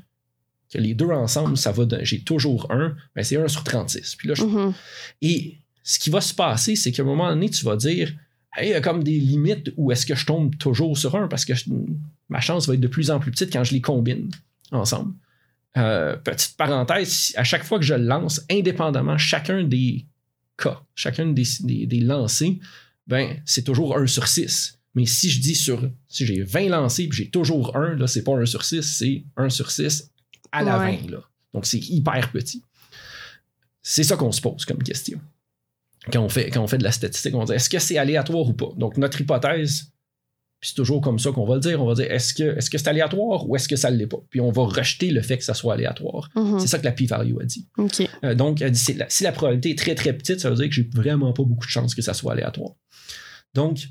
que 0.71 0.77
les 0.77 0.93
deux 0.93 1.09
ensemble, 1.09 1.57
ça 1.57 1.71
va, 1.71 1.85
j'ai 2.03 2.21
toujours 2.21 2.71
un, 2.71 2.95
ben 3.15 3.23
c'est 3.23 3.37
1 3.37 3.47
sur 3.47 3.63
36. 3.63 4.15
Puis 4.15 4.27
là, 4.27 4.33
je- 4.35 4.43
Mhm. 4.43 4.73
Et 5.21 5.57
ce 5.83 5.99
qui 5.99 6.09
va 6.09 6.21
se 6.21 6.33
passer, 6.33 6.75
c'est 6.75 6.91
qu'à 6.91 7.03
un 7.03 7.05
moment 7.05 7.29
donné, 7.29 7.49
tu 7.49 7.63
vas 7.65 7.75
dire, 7.75 8.13
hey, 8.55 8.69
il 8.69 8.71
y 8.71 8.73
a 8.75 8.81
comme 8.81 9.03
des 9.03 9.19
limites 9.19 9.71
où 9.77 9.91
est-ce 9.91 10.05
que 10.05 10.15
je 10.15 10.25
tombe 10.25 10.55
toujours 10.57 10.97
sur 10.97 11.15
un 11.15 11.27
parce 11.27 11.45
que 11.45 11.53
je- 11.55 11.65
ma 12.29 12.39
chance 12.41 12.67
va 12.67 12.73
être 12.75 12.79
de 12.79 12.87
plus 12.87 13.11
en 13.11 13.19
plus 13.19 13.31
petite 13.31 13.51
quand 13.51 13.63
je 13.63 13.73
les 13.73 13.81
combine 13.81 14.29
ensemble. 14.71 15.13
Euh, 15.75 16.15
petite 16.17 16.55
parenthèse, 16.55 17.33
à 17.35 17.43
chaque 17.43 17.63
fois 17.63 17.79
que 17.79 17.85
je 17.85 17.95
le 17.95 18.05
lance, 18.05 18.41
indépendamment, 18.51 19.17
chacun 19.17 19.63
des 19.63 20.05
cas, 20.57 20.81
chacun 20.93 21.27
des, 21.27 21.43
des, 21.61 21.87
des 21.87 21.99
lancers, 21.99 22.53
ben, 23.07 23.41
c'est 23.45 23.63
toujours 23.63 23.97
1 23.97 24.05
sur 24.07 24.27
6. 24.27 24.79
Mais 24.95 25.05
si 25.07 25.29
je 25.31 25.41
dis 25.41 25.55
sur, 25.55 25.89
si 26.07 26.25
j'ai 26.25 26.43
20 26.43 26.69
lancés 26.69 27.07
puis 27.07 27.23
j'ai 27.23 27.29
toujours 27.29 27.75
1, 27.75 27.95
là, 27.95 28.05
c'est 28.05 28.23
pas 28.23 28.33
1 28.33 28.45
sur 28.45 28.63
6, 28.63 28.81
c'est 28.83 29.23
1 29.35 29.49
sur 29.49 29.71
6 29.71 30.11
à 30.51 30.63
la 30.63 30.77
Ouais. 30.77 30.99
20, 31.01 31.09
là. 31.09 31.23
Donc, 31.53 31.65
c'est 31.65 31.79
hyper 31.79 32.31
petit. 32.31 32.63
C'est 33.81 34.03
ça 34.03 34.15
qu'on 34.15 34.31
se 34.31 34.41
pose 34.41 34.65
comme 34.65 34.81
question. 34.81 35.19
Quand 36.11 36.21
on 36.21 36.29
fait, 36.29 36.49
quand 36.49 36.61
on 36.61 36.67
fait 36.67 36.77
de 36.77 36.83
la 36.83 36.91
statistique, 36.91 37.33
on 37.33 37.45
dit 37.45 37.53
est-ce 37.53 37.69
que 37.69 37.79
c'est 37.79 37.97
aléatoire 37.97 38.47
ou 38.47 38.53
pas? 38.53 38.69
Donc, 38.77 38.97
notre 38.97 39.19
hypothèse, 39.21 39.91
puis 40.63 40.69
c'est 40.69 40.75
toujours 40.75 41.01
comme 41.01 41.19
ça 41.19 41.31
qu'on 41.33 41.45
va 41.45 41.55
le 41.55 41.59
dire, 41.59 41.81
on 41.83 41.85
va 41.85 41.93
dire 41.93 42.09
est-ce 42.09 42.33
que 42.33 42.55
est-ce 42.57 42.69
que 42.69 42.77
c'est 42.77 42.87
aléatoire 42.87 43.49
ou 43.49 43.57
est-ce 43.57 43.67
que 43.67 43.75
ça 43.75 43.91
ne 43.91 43.97
l'est 43.97 44.07
pas? 44.07 44.19
Puis 44.29 44.39
on 44.39 44.49
va 44.49 44.63
rejeter 44.63 45.11
le 45.11 45.21
fait 45.21 45.37
que 45.37 45.43
ça 45.43 45.53
soit 45.53 45.73
aléatoire. 45.73 46.29
Mhm. 46.37 46.57
C'est 46.61 46.67
ça 46.67 46.79
que 46.79 46.85
la 46.85 46.93
p-value 46.93 47.35
a 47.41 47.43
dit. 47.43 47.67
Euh, 48.23 48.33
donc, 48.33 48.61
elle 48.61 48.71
dit, 48.71 48.79
c'est 48.79 48.93
la- 48.93 49.09
si 49.09 49.25
la 49.25 49.33
probabilité 49.33 49.71
est 49.71 49.77
très 49.77 49.93
très 49.93 50.13
petite, 50.13 50.39
ça 50.39 50.49
veut 50.49 50.55
dire 50.55 50.67
que 50.69 50.73
j'ai 50.73 50.89
vraiment 50.93 51.33
pas 51.33 51.43
beaucoup 51.43 51.65
de 51.65 51.69
chances 51.69 51.93
que 51.93 52.01
ça 52.01 52.13
soit 52.13 52.31
aléatoire. 52.31 52.71
Donc, 53.53 53.89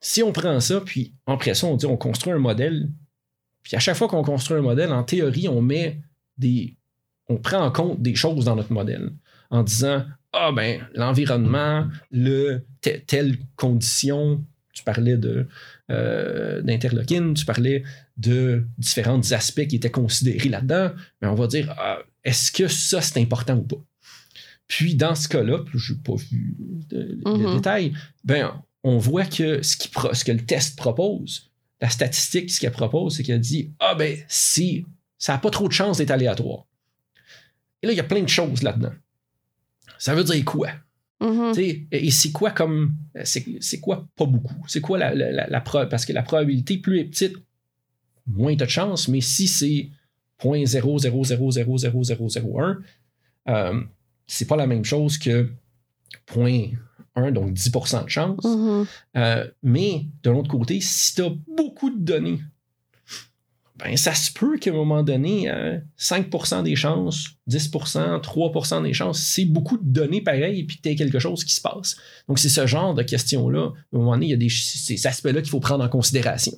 si 0.00 0.22
on 0.22 0.32
prend 0.32 0.60
ça, 0.60 0.82
puis 0.82 1.14
après 1.26 1.54
ça, 1.54 1.66
on 1.66 1.76
dit 1.76 1.86
on 1.86 1.96
construit 1.96 2.34
un 2.34 2.38
modèle, 2.38 2.90
puis 3.62 3.74
à 3.74 3.78
chaque 3.78 3.96
fois 3.96 4.06
qu'on 4.06 4.22
construit 4.22 4.58
un 4.58 4.62
modèle, 4.62 4.92
en 4.92 5.02
théorie, 5.02 5.48
on 5.48 5.62
met 5.62 5.98
des. 6.36 6.76
On 7.30 7.38
prend 7.38 7.64
en 7.64 7.72
compte 7.72 8.02
des 8.02 8.14
choses 8.14 8.44
dans 8.44 8.54
notre 8.54 8.72
modèle 8.72 9.10
en 9.50 9.62
disant 9.62 10.04
Ah 10.34 10.52
ben, 10.52 10.86
l'environnement, 10.94 11.86
le 12.10 12.66
te- 12.82 12.98
telle 12.98 13.38
condition, 13.56 14.44
tu 14.76 14.84
parlais 14.84 15.16
de 15.16 15.48
euh, 15.90 16.60
d'interleukine, 16.60 17.32
tu 17.32 17.46
parlais 17.46 17.82
de 18.18 18.66
différents 18.76 19.32
aspects 19.32 19.66
qui 19.66 19.76
étaient 19.76 19.90
considérés 19.90 20.50
là-dedans, 20.50 20.92
mais 21.22 21.28
on 21.28 21.34
va 21.34 21.46
dire 21.46 21.74
Ah, 21.78 22.00
est-ce 22.24 22.52
que 22.52 22.68
ça 22.68 23.00
c'est 23.00 23.18
important 23.18 23.56
ou 23.56 23.62
pas? 23.62 23.82
Puis 24.68 24.94
dans 24.96 25.14
ce 25.14 25.28
cas-là, 25.28 25.64
je 25.74 25.92
n'ai 25.94 25.98
pas 26.00 26.14
vu 26.16 26.54
de- 26.90 27.18
le 27.24 27.46
Mhm. 27.48 27.54
détail, 27.56 27.92
ben, 28.24 28.62
on 28.84 28.98
voit 28.98 29.24
que 29.24 29.62
ce, 29.62 29.76
qui 29.78 29.88
ce 30.12 30.24
que 30.24 30.32
le 30.32 30.44
test 30.44 30.76
propose, 30.76 31.50
la 31.80 31.88
statistique, 31.88 32.50
ce 32.50 32.60
qu'elle 32.60 32.72
propose, 32.72 33.16
c'est 33.16 33.22
qu'elle 33.22 33.40
dit 33.40 33.72
Ah 33.80 33.94
ben, 33.94 34.18
si 34.28 34.84
ça 35.18 35.32
n'a 35.32 35.38
pas 35.38 35.50
trop 35.50 35.68
de 35.68 35.72
chance 35.72 35.96
d'être 35.98 36.10
aléatoire. 36.10 36.66
Et 37.82 37.86
là, 37.86 37.92
il 37.94 37.96
y 37.96 38.00
a 38.00 38.04
plein 38.04 38.22
de 38.22 38.28
choses 38.28 38.62
là-dedans. 38.62 38.92
Ça 39.98 40.14
veut 40.14 40.24
dire 40.24 40.44
quoi? 40.44 40.68
Mhm. 41.20 41.54
Sais, 41.54 41.86
Et 41.90 42.10
c'est 42.10 42.32
quoi 42.32 42.50
comme. 42.50 42.94
C'est 43.24 43.80
quoi 43.80 44.06
pas 44.16 44.26
beaucoup? 44.26 44.62
C'est 44.68 44.80
quoi 44.80 44.98
la, 44.98 45.14
la, 45.14 45.46
la, 45.46 45.60
Parce 45.60 46.04
que 46.04 46.12
la 46.12 46.22
probabilité, 46.22 46.78
plus 46.78 46.98
elle 46.98 47.06
est 47.06 47.10
petite, 47.10 47.36
moins 48.26 48.56
tu 48.56 48.62
as 48.62 48.66
de 48.66 48.70
chance, 48.70 49.08
mais 49.08 49.20
si 49.20 49.48
c'est 49.48 49.88
0.0000001, 50.42 52.76
euh, 53.48 53.80
c'est 54.26 54.46
pas 54.46 54.56
la 54.56 54.66
même 54.66 54.84
chose 54.84 55.18
que 55.18 55.48
0.1, 56.28 57.32
donc 57.32 57.52
10% 57.52 58.04
de 58.04 58.08
chance. 58.08 58.44
Mhm. 58.44 58.86
Euh, 59.16 59.48
mais 59.62 60.06
de 60.22 60.30
l'autre 60.30 60.50
côté, 60.50 60.80
si 60.80 61.14
tu 61.14 61.22
as 61.22 61.32
beaucoup 61.56 61.90
de 61.90 62.04
données, 62.04 62.40
ben 63.78 63.96
ça 63.96 64.14
se 64.14 64.32
peut 64.32 64.56
qu'à 64.56 64.70
un 64.70 64.74
moment 64.74 65.02
donné, 65.02 65.50
euh, 65.50 65.78
5% 65.98 66.62
des 66.62 66.76
chances, 66.76 67.28
10%, 67.48 68.20
3% 68.20 68.82
des 68.82 68.94
chances, 68.94 69.20
c'est 69.20 69.44
beaucoup 69.44 69.76
de 69.76 69.84
données 69.84 70.22
pareilles, 70.22 70.64
puis 70.64 70.78
que 70.78 70.88
tu 70.88 70.94
quelque 70.94 71.18
chose 71.18 71.44
qui 71.44 71.54
se 71.54 71.60
passe. 71.60 71.96
Donc, 72.26 72.38
c'est 72.38 72.48
ce 72.48 72.66
genre 72.66 72.94
de 72.94 73.02
questions-là. 73.02 73.60
À 73.60 73.96
un 73.96 73.98
moment 73.98 74.12
donné, 74.12 74.26
il 74.26 74.30
y 74.30 74.34
a 74.34 74.38
des, 74.38 74.48
ces 74.48 75.06
aspects-là 75.06 75.42
qu'il 75.42 75.50
faut 75.50 75.60
prendre 75.60 75.84
en 75.84 75.88
considération. 75.88 76.52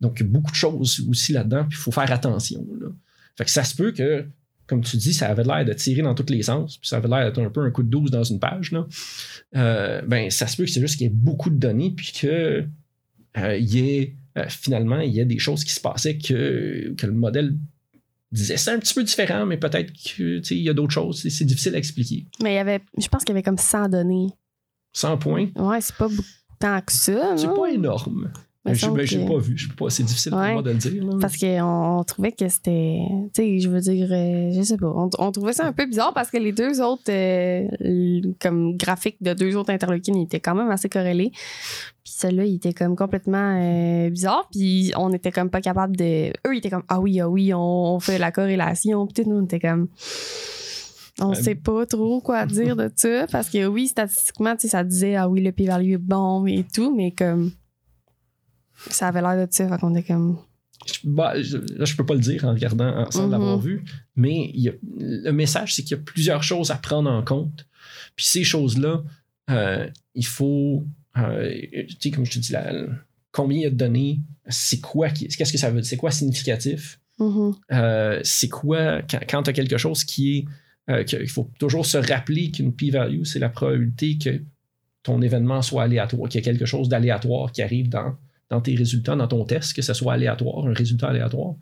Donc, 0.00 0.20
il 0.20 0.26
y 0.26 0.26
a 0.26 0.28
beaucoup 0.28 0.50
de 0.50 0.56
choses 0.56 1.02
aussi 1.08 1.32
là-dedans, 1.32 1.64
puis 1.68 1.78
il 1.78 1.82
faut 1.82 1.92
faire 1.92 2.12
attention. 2.12 2.66
Là. 2.78 2.88
Fait 3.36 3.44
que 3.44 3.50
ça 3.50 3.64
se 3.64 3.74
peut 3.74 3.92
que, 3.92 4.26
comme 4.66 4.82
tu 4.82 4.98
dis, 4.98 5.14
ça 5.14 5.28
avait 5.28 5.44
l'air 5.44 5.64
de 5.64 5.72
tirer 5.72 6.02
dans 6.02 6.14
tous 6.14 6.30
les 6.30 6.42
sens, 6.42 6.76
puis 6.76 6.88
ça 6.88 6.98
avait 6.98 7.08
l'air 7.08 7.24
d'être 7.24 7.42
un 7.42 7.50
peu 7.50 7.62
un 7.62 7.70
coup 7.70 7.82
de 7.82 7.88
12 7.88 8.10
dans 8.10 8.22
une 8.22 8.38
page. 8.38 8.70
Là. 8.70 8.86
Euh, 9.56 10.02
ben, 10.02 10.30
ça 10.30 10.46
se 10.46 10.58
peut 10.58 10.64
que 10.64 10.70
c'est 10.70 10.80
juste 10.82 10.96
qu'il 10.98 11.06
y 11.06 11.10
ait 11.10 11.14
beaucoup 11.14 11.48
de 11.48 11.56
données, 11.56 11.90
puis 11.90 12.12
que 12.12 12.66
euh, 13.38 13.56
y 13.56 13.78
ait, 13.78 14.14
euh, 14.36 14.44
finalement, 14.48 15.00
il 15.00 15.12
y 15.12 15.20
a 15.20 15.24
des 15.24 15.38
choses 15.38 15.64
qui 15.64 15.72
se 15.72 15.80
passaient 15.80 16.18
que, 16.18 16.94
que 16.96 17.06
le 17.06 17.12
modèle 17.12 17.56
disait 18.32 18.56
c'est 18.56 18.72
un 18.72 18.78
petit 18.80 18.94
peu 18.94 19.04
différent, 19.04 19.46
mais 19.46 19.56
peut-être 19.56 19.92
qu'il 19.92 20.42
y 20.58 20.68
a 20.68 20.74
d'autres 20.74 20.92
choses. 20.92 21.22
C'est- 21.28 21.44
difficile 21.44 21.74
à 21.74 21.78
expliquer. 21.78 22.26
Mais 22.42 22.52
il 22.52 22.56
y 22.56 22.58
avait, 22.58 22.80
je 22.98 23.06
pense 23.08 23.22
qu'il 23.24 23.32
y 23.32 23.36
avait 23.36 23.42
comme 23.44 23.58
100 23.58 23.88
données. 23.88 24.28
100 24.92 25.18
points, 25.18 25.48
Ouais, 25.56 25.80
c'est 25.80 25.94
pas 25.96 26.08
beaucoup 26.08 26.22
tant 26.58 26.80
que 26.80 26.92
ça. 26.92 27.34
c'est 27.36 27.46
pas 27.46 27.66
énorme. 27.70 28.30
Me 28.66 28.72
Je 28.72 28.80
semble 28.80 29.02
n'ai 29.02 29.06
que- 29.06 29.28
pas 29.28 29.38
vu. 29.38 29.56
C'est 29.90 30.04
difficile 30.04 30.30
pour 30.30 30.40
Ouais. 30.40 30.54
moi 30.54 30.62
de 30.62 30.70
le 30.70 30.76
dire. 30.78 31.04
là. 31.04 31.18
Parce 31.20 31.36
qu'on 31.36 31.98
on 31.98 32.02
trouvait 32.04 32.32
que 32.32 32.48
c'était. 32.48 32.98
Tu 33.34 33.42
sais, 33.42 33.58
je 33.60 33.68
veux 33.68 33.80
dire, 33.82 34.08
euh, 34.10 34.52
je 34.56 34.62
sais 34.62 34.78
pas. 34.78 34.86
On, 34.86 35.10
on 35.18 35.32
trouvait 35.32 35.52
ça 35.52 35.66
un 35.66 35.72
peu 35.74 35.84
bizarre 35.84 36.14
parce 36.14 36.30
que 36.30 36.38
les 36.38 36.52
deux 36.52 36.80
autres, 36.80 37.02
euh, 37.10 38.32
comme 38.40 38.74
graphiques 38.78 39.22
de 39.22 39.34
deux 39.34 39.54
autres 39.54 39.68
interleukines, 39.70 40.16
ils 40.16 40.24
étaient 40.24 40.40
quand 40.40 40.54
même 40.54 40.70
assez 40.70 40.88
corrélés. 40.88 41.30
Celui-là, 42.24 42.44
il 42.46 42.54
était 42.56 42.72
comme 42.72 42.96
complètement 42.96 43.58
euh, 43.60 44.08
bizarre. 44.10 44.48
Puis 44.50 44.92
on 44.96 45.12
était 45.12 45.30
comme 45.32 45.50
pas 45.50 45.60
capable 45.60 45.96
de. 45.96 46.28
Eux, 46.46 46.54
ils 46.54 46.58
étaient 46.58 46.70
comme, 46.70 46.84
ah 46.88 47.00
oui, 47.00 47.20
ah 47.20 47.28
oui, 47.28 47.52
on, 47.52 47.58
on 47.96 48.00
fait 48.00 48.18
la 48.18 48.32
corrélation. 48.32 49.06
Puis 49.06 49.22
tout, 49.22 49.28
nous, 49.30 49.36
on 49.36 49.44
était 49.44 49.60
comme. 49.60 49.88
On 51.20 51.30
Euh, 51.30 51.34
sait 51.34 51.54
pas 51.54 51.86
trop 51.86 52.20
quoi 52.20 52.46
dire 52.46 52.74
de 52.76 52.90
ça. 52.96 53.26
Parce 53.30 53.48
que 53.50 53.66
oui, 53.66 53.88
statistiquement, 53.88 54.54
ça 54.58 54.82
disait, 54.82 55.14
ah 55.16 55.28
oui, 55.28 55.42
le 55.42 55.52
p-value 55.52 55.92
est 55.92 55.98
bon 55.98 56.46
et 56.46 56.64
tout, 56.72 56.94
mais 56.96 57.10
comme. 57.10 57.52
Ça 58.90 59.08
avait 59.08 59.20
l'air 59.22 59.46
de 59.46 59.52
ça. 59.52 59.68
Fait 59.68 59.78
qu'on 59.78 59.94
était 59.94 60.12
comme. 60.12 60.38
Bah, 61.04 61.40
je, 61.40 61.58
là, 61.58 61.84
je 61.84 61.96
peux 61.96 62.04
pas 62.04 62.14
le 62.14 62.20
dire 62.20 62.44
en 62.44 62.50
regardant, 62.52 63.10
sans 63.10 63.24
Mhm. 63.26 63.30
l'avoir 63.30 63.58
vu, 63.58 63.84
mais 64.16 64.50
il 64.54 64.60
y 64.60 64.68
a- 64.68 64.74
le 64.98 65.30
message, 65.30 65.74
c'est 65.74 65.82
qu'il 65.82 65.96
y 65.96 66.00
a 66.00 66.02
plusieurs 66.02 66.42
choses 66.42 66.70
à 66.70 66.74
prendre 66.76 67.10
en 67.10 67.22
compte. 67.24 67.66
Puis 68.16 68.26
ces 68.26 68.44
choses-là, 68.44 69.02
euh, 69.50 69.88
il 70.14 70.26
faut, 70.26 70.84
euh, 71.18 71.52
tu 71.88 71.96
sais, 72.00 72.10
comme 72.10 72.24
je 72.26 72.32
te 72.32 72.38
dis, 72.38 72.52
la- 72.52 72.72
combien 73.32 73.58
il 73.58 73.62
y 73.62 73.66
a 73.66 73.70
de 73.70 73.74
données, 73.76 74.20
c'est 74.48 74.80
quoi, 74.80 75.10
qu'est-ce 75.10 75.52
que 75.52 75.58
ça 75.58 75.70
veut 75.70 75.80
dire, 75.80 75.88
c'est 75.88 75.96
quoi 75.96 76.10
significatif, 76.10 76.98
Mhm. 77.20 77.54
Euh, 77.70 78.20
c'est 78.24 78.48
quoi, 78.48 79.00
quand, 79.28 79.42
tu 79.44 79.50
as 79.50 79.52
quelque 79.52 79.78
chose 79.78 80.02
qui 80.02 80.38
est, 80.38 80.44
euh, 80.90 81.04
que- 81.04 81.22
il 81.22 81.28
faut 81.28 81.48
toujours 81.60 81.86
se 81.86 81.96
rappeler 81.96 82.50
qu'une 82.50 82.72
p-value, 82.74 83.22
c'est 83.22 83.38
la 83.38 83.48
probabilité 83.50 84.18
que 84.18 84.42
ton 85.04 85.22
événement 85.22 85.62
soit 85.62 85.84
aléatoire, 85.84 86.28
qu'il 86.28 86.40
y 86.40 86.42
a 86.42 86.44
quelque 86.44 86.66
chose 86.66 86.88
d'aléatoire 86.88 87.52
qui 87.52 87.62
arrive 87.62 87.88
dans, 87.88 88.16
dans 88.50 88.60
tes 88.60 88.74
résultats, 88.74 89.14
dans 89.14 89.28
ton 89.28 89.44
test, 89.44 89.74
que 89.74 89.82
ce 89.82 89.94
soit 89.94 90.14
aléatoire, 90.14 90.66
un 90.66 90.72
résultat 90.74 91.08
aléatoire. 91.08 91.54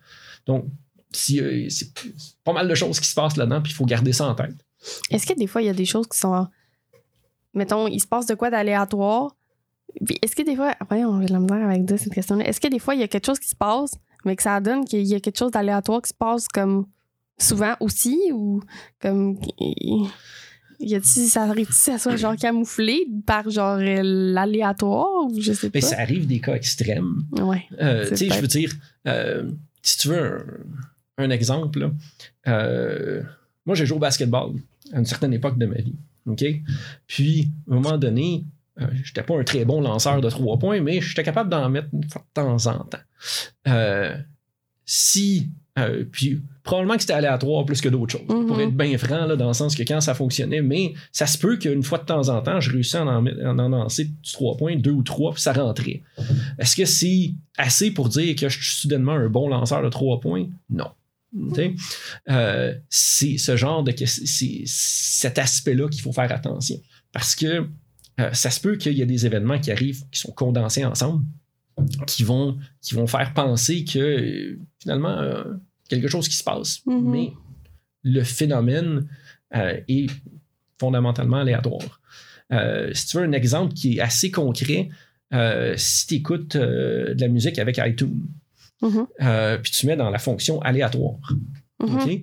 Donc, 0.46 0.64
si, 1.10 1.38
euh, 1.38 1.66
c'est 1.68 1.90
pas 2.44 2.54
mal 2.54 2.66
de 2.66 2.74
choses 2.74 2.98
qui 2.98 3.06
se 3.08 3.14
passent 3.14 3.36
là-dedans, 3.36 3.60
puis 3.60 3.72
il 3.72 3.74
faut 3.74 3.84
garder 3.84 4.14
ça 4.14 4.26
en 4.28 4.34
tête. 4.34 4.56
Est-ce 5.10 5.26
que 5.26 5.34
des 5.38 5.46
fois, 5.46 5.60
il 5.60 5.66
y 5.66 5.70
a 5.70 5.74
des 5.74 5.84
choses 5.84 6.06
qui 6.08 6.18
sont. 6.18 6.46
Mettons, 7.52 7.86
il 7.88 8.00
se 8.00 8.06
passe 8.06 8.24
de 8.26 8.34
quoi 8.34 8.48
d'aléatoire? 8.50 9.36
Puis 10.04 10.18
est-ce 10.22 10.34
que 10.34 10.42
des 10.42 10.56
fois. 10.56 10.74
Voyons, 10.88 11.20
j'ai 11.20 11.28
de 11.28 11.32
la 11.32 11.40
misère 11.40 11.64
avec 11.64 11.84
dire 11.84 11.98
cette 11.98 12.12
question-là. 12.12 12.46
Est-ce 12.46 12.60
que 12.60 12.68
des 12.68 12.78
fois, 12.78 12.94
il 12.94 13.00
y 13.00 13.04
a 13.04 13.08
quelque 13.08 13.26
chose 13.26 13.38
qui 13.38 13.48
se 13.48 13.56
passe, 13.56 13.92
mais 14.24 14.36
que 14.36 14.42
ça 14.42 14.60
donne 14.60 14.84
qu'il 14.84 15.02
y 15.02 15.14
a 15.14 15.20
quelque 15.20 15.38
chose 15.38 15.50
d'aléatoire 15.50 16.02
qui 16.02 16.08
se 16.08 16.14
passe 16.14 16.48
comme 16.48 16.86
souvent 17.38 17.74
aussi? 17.80 18.18
Ou 18.32 18.62
comme. 19.00 19.38
Y 20.84 20.96
a-t-il, 20.96 21.28
ça 21.28 21.42
arrive 21.44 21.68
que 21.68 21.74
ça 21.74 21.96
soit 21.96 22.16
genre 22.16 22.34
camouflé 22.34 23.06
par 23.24 23.48
genre 23.48 23.78
euh, 23.78 24.00
l'aléatoire 24.02 25.26
ou 25.26 25.40
je 25.40 25.52
sais 25.52 25.70
pas? 25.70 25.78
Mais 25.78 25.80
ça 25.80 26.00
arrive 26.00 26.26
des 26.26 26.40
cas 26.40 26.54
extrêmes. 26.54 27.22
Ouais. 27.40 27.62
Euh, 27.80 28.08
tu 28.08 28.16
sais, 28.16 28.28
je 28.30 28.40
veux 28.40 28.48
dire, 28.48 28.72
euh, 29.06 29.48
si 29.80 29.98
tu 29.98 30.08
veux 30.08 30.44
un, 31.18 31.24
un 31.24 31.30
exemple, 31.30 31.78
là, 31.78 31.92
euh, 32.48 33.22
moi 33.64 33.76
j'ai 33.76 33.86
joué 33.86 33.96
au 33.96 34.00
basketball 34.00 34.54
à 34.92 34.98
une 34.98 35.06
certaine 35.06 35.32
époque 35.32 35.56
de 35.56 35.66
ma 35.66 35.76
vie. 35.76 35.94
OK? 36.26 36.44
Puis, 37.06 37.50
à 37.70 37.72
un 37.72 37.80
moment 37.80 37.98
donné, 37.98 38.44
euh, 38.80 38.86
j'étais 39.04 39.22
pas 39.22 39.38
un 39.38 39.44
très 39.44 39.64
bon 39.64 39.80
lanceur 39.80 40.20
de 40.20 40.30
trois 40.30 40.58
points, 40.58 40.80
mais 40.80 41.00
j'étais 41.00 41.22
capable 41.22 41.50
d'en 41.50 41.68
mettre 41.68 41.88
une 41.92 42.08
fois 42.08 42.22
de 42.22 42.32
temps 42.32 42.66
en 42.66 42.84
temps. 42.84 42.98
Euh, 43.68 44.16
si. 44.84 45.50
euh, 45.78 46.04
puis, 46.10 46.40
probablement 46.62 46.94
que 46.94 47.00
c'était 47.00 47.12
aléatoire 47.14 47.64
plus 47.64 47.80
que 47.80 47.88
d'autres 47.88 48.12
choses. 48.12 48.28
Mhm. 48.28 48.46
Pour 48.46 48.60
être 48.60 48.76
bien 48.76 48.96
franc, 48.98 49.26
là, 49.26 49.36
dans 49.36 49.48
le 49.48 49.52
sens 49.52 49.74
que 49.74 49.82
quand 49.82 50.00
ça 50.00 50.14
fonctionnait, 50.14 50.62
mais 50.62 50.94
ça 51.10 51.26
se 51.26 51.36
peut 51.36 51.56
qu'une 51.56 51.82
fois 51.82 51.98
de 51.98 52.04
temps 52.04 52.28
en 52.28 52.40
temps, 52.40 52.60
je 52.60 52.70
réussis 52.70 52.96
à 52.96 53.04
en, 53.04 53.26
à 53.26 53.48
en 53.52 53.68
lancer 53.68 54.10
trois 54.32 54.56
points, 54.56 54.76
deux 54.76 54.92
ou 54.92 55.02
trois, 55.02 55.32
puis 55.32 55.42
ça 55.42 55.52
rentrait. 55.52 56.02
Est-ce 56.58 56.76
que 56.76 56.84
c'est 56.84 57.34
assez 57.58 57.90
pour 57.90 58.08
dire 58.08 58.36
que 58.36 58.48
je 58.48 58.62
suis 58.62 58.76
soudainement 58.80 59.12
un 59.12 59.28
bon 59.28 59.48
lanceur 59.48 59.82
de 59.82 59.88
trois 59.88 60.20
points? 60.20 60.46
Non. 60.70 60.90
Euh, 62.28 62.74
c'est 62.90 63.38
ce 63.38 63.56
genre 63.56 63.82
de. 63.82 63.94
C'est 64.04 64.62
cet 64.66 65.38
aspect-là 65.38 65.88
qu'il 65.88 66.02
faut 66.02 66.12
faire 66.12 66.30
attention. 66.30 66.76
Parce 67.12 67.34
que 67.34 67.66
euh, 68.20 68.32
ça 68.32 68.50
se 68.50 68.60
peut 68.60 68.76
qu'il 68.76 68.92
y 68.96 69.02
a 69.02 69.06
des 69.06 69.26
événements 69.26 69.58
qui 69.58 69.70
arrivent 69.70 70.04
qui 70.10 70.20
sont 70.20 70.32
condensés 70.32 70.84
ensemble, 70.84 71.24
qui 72.06 72.22
vont, 72.24 72.58
qui 72.80 72.94
vont 72.94 73.06
faire 73.06 73.32
penser 73.34 73.84
que 73.84 73.98
euh, 73.98 74.58
finalement, 74.78 75.18
euh, 75.18 75.44
quelque 75.88 76.08
chose 76.08 76.28
qui 76.28 76.36
se 76.36 76.44
passe. 76.44 76.80
Mhm. 76.86 77.10
Mais 77.10 77.32
le 78.02 78.22
phénomène 78.22 79.08
euh, 79.54 79.80
est 79.88 80.10
fondamentalement 80.78 81.38
aléatoire. 81.38 82.00
Si 82.92 83.06
tu 83.06 83.16
veux 83.16 83.22
un 83.22 83.32
exemple 83.32 83.72
qui 83.72 83.96
est 83.96 84.00
assez 84.00 84.30
concret, 84.30 84.90
si 85.76 86.06
tu 86.06 86.14
écoutes 86.16 86.56
de 86.56 87.16
la 87.18 87.28
musique 87.28 87.58
avec 87.58 87.78
iTunes, 87.78 88.20
Mhm. 88.82 89.06
euh, 89.22 89.58
puis 89.58 89.70
tu 89.72 89.86
mets 89.86 89.96
dans 89.96 90.10
la 90.10 90.18
fonction 90.18 90.60
aléatoire. 90.60 91.16
OK? 91.78 92.22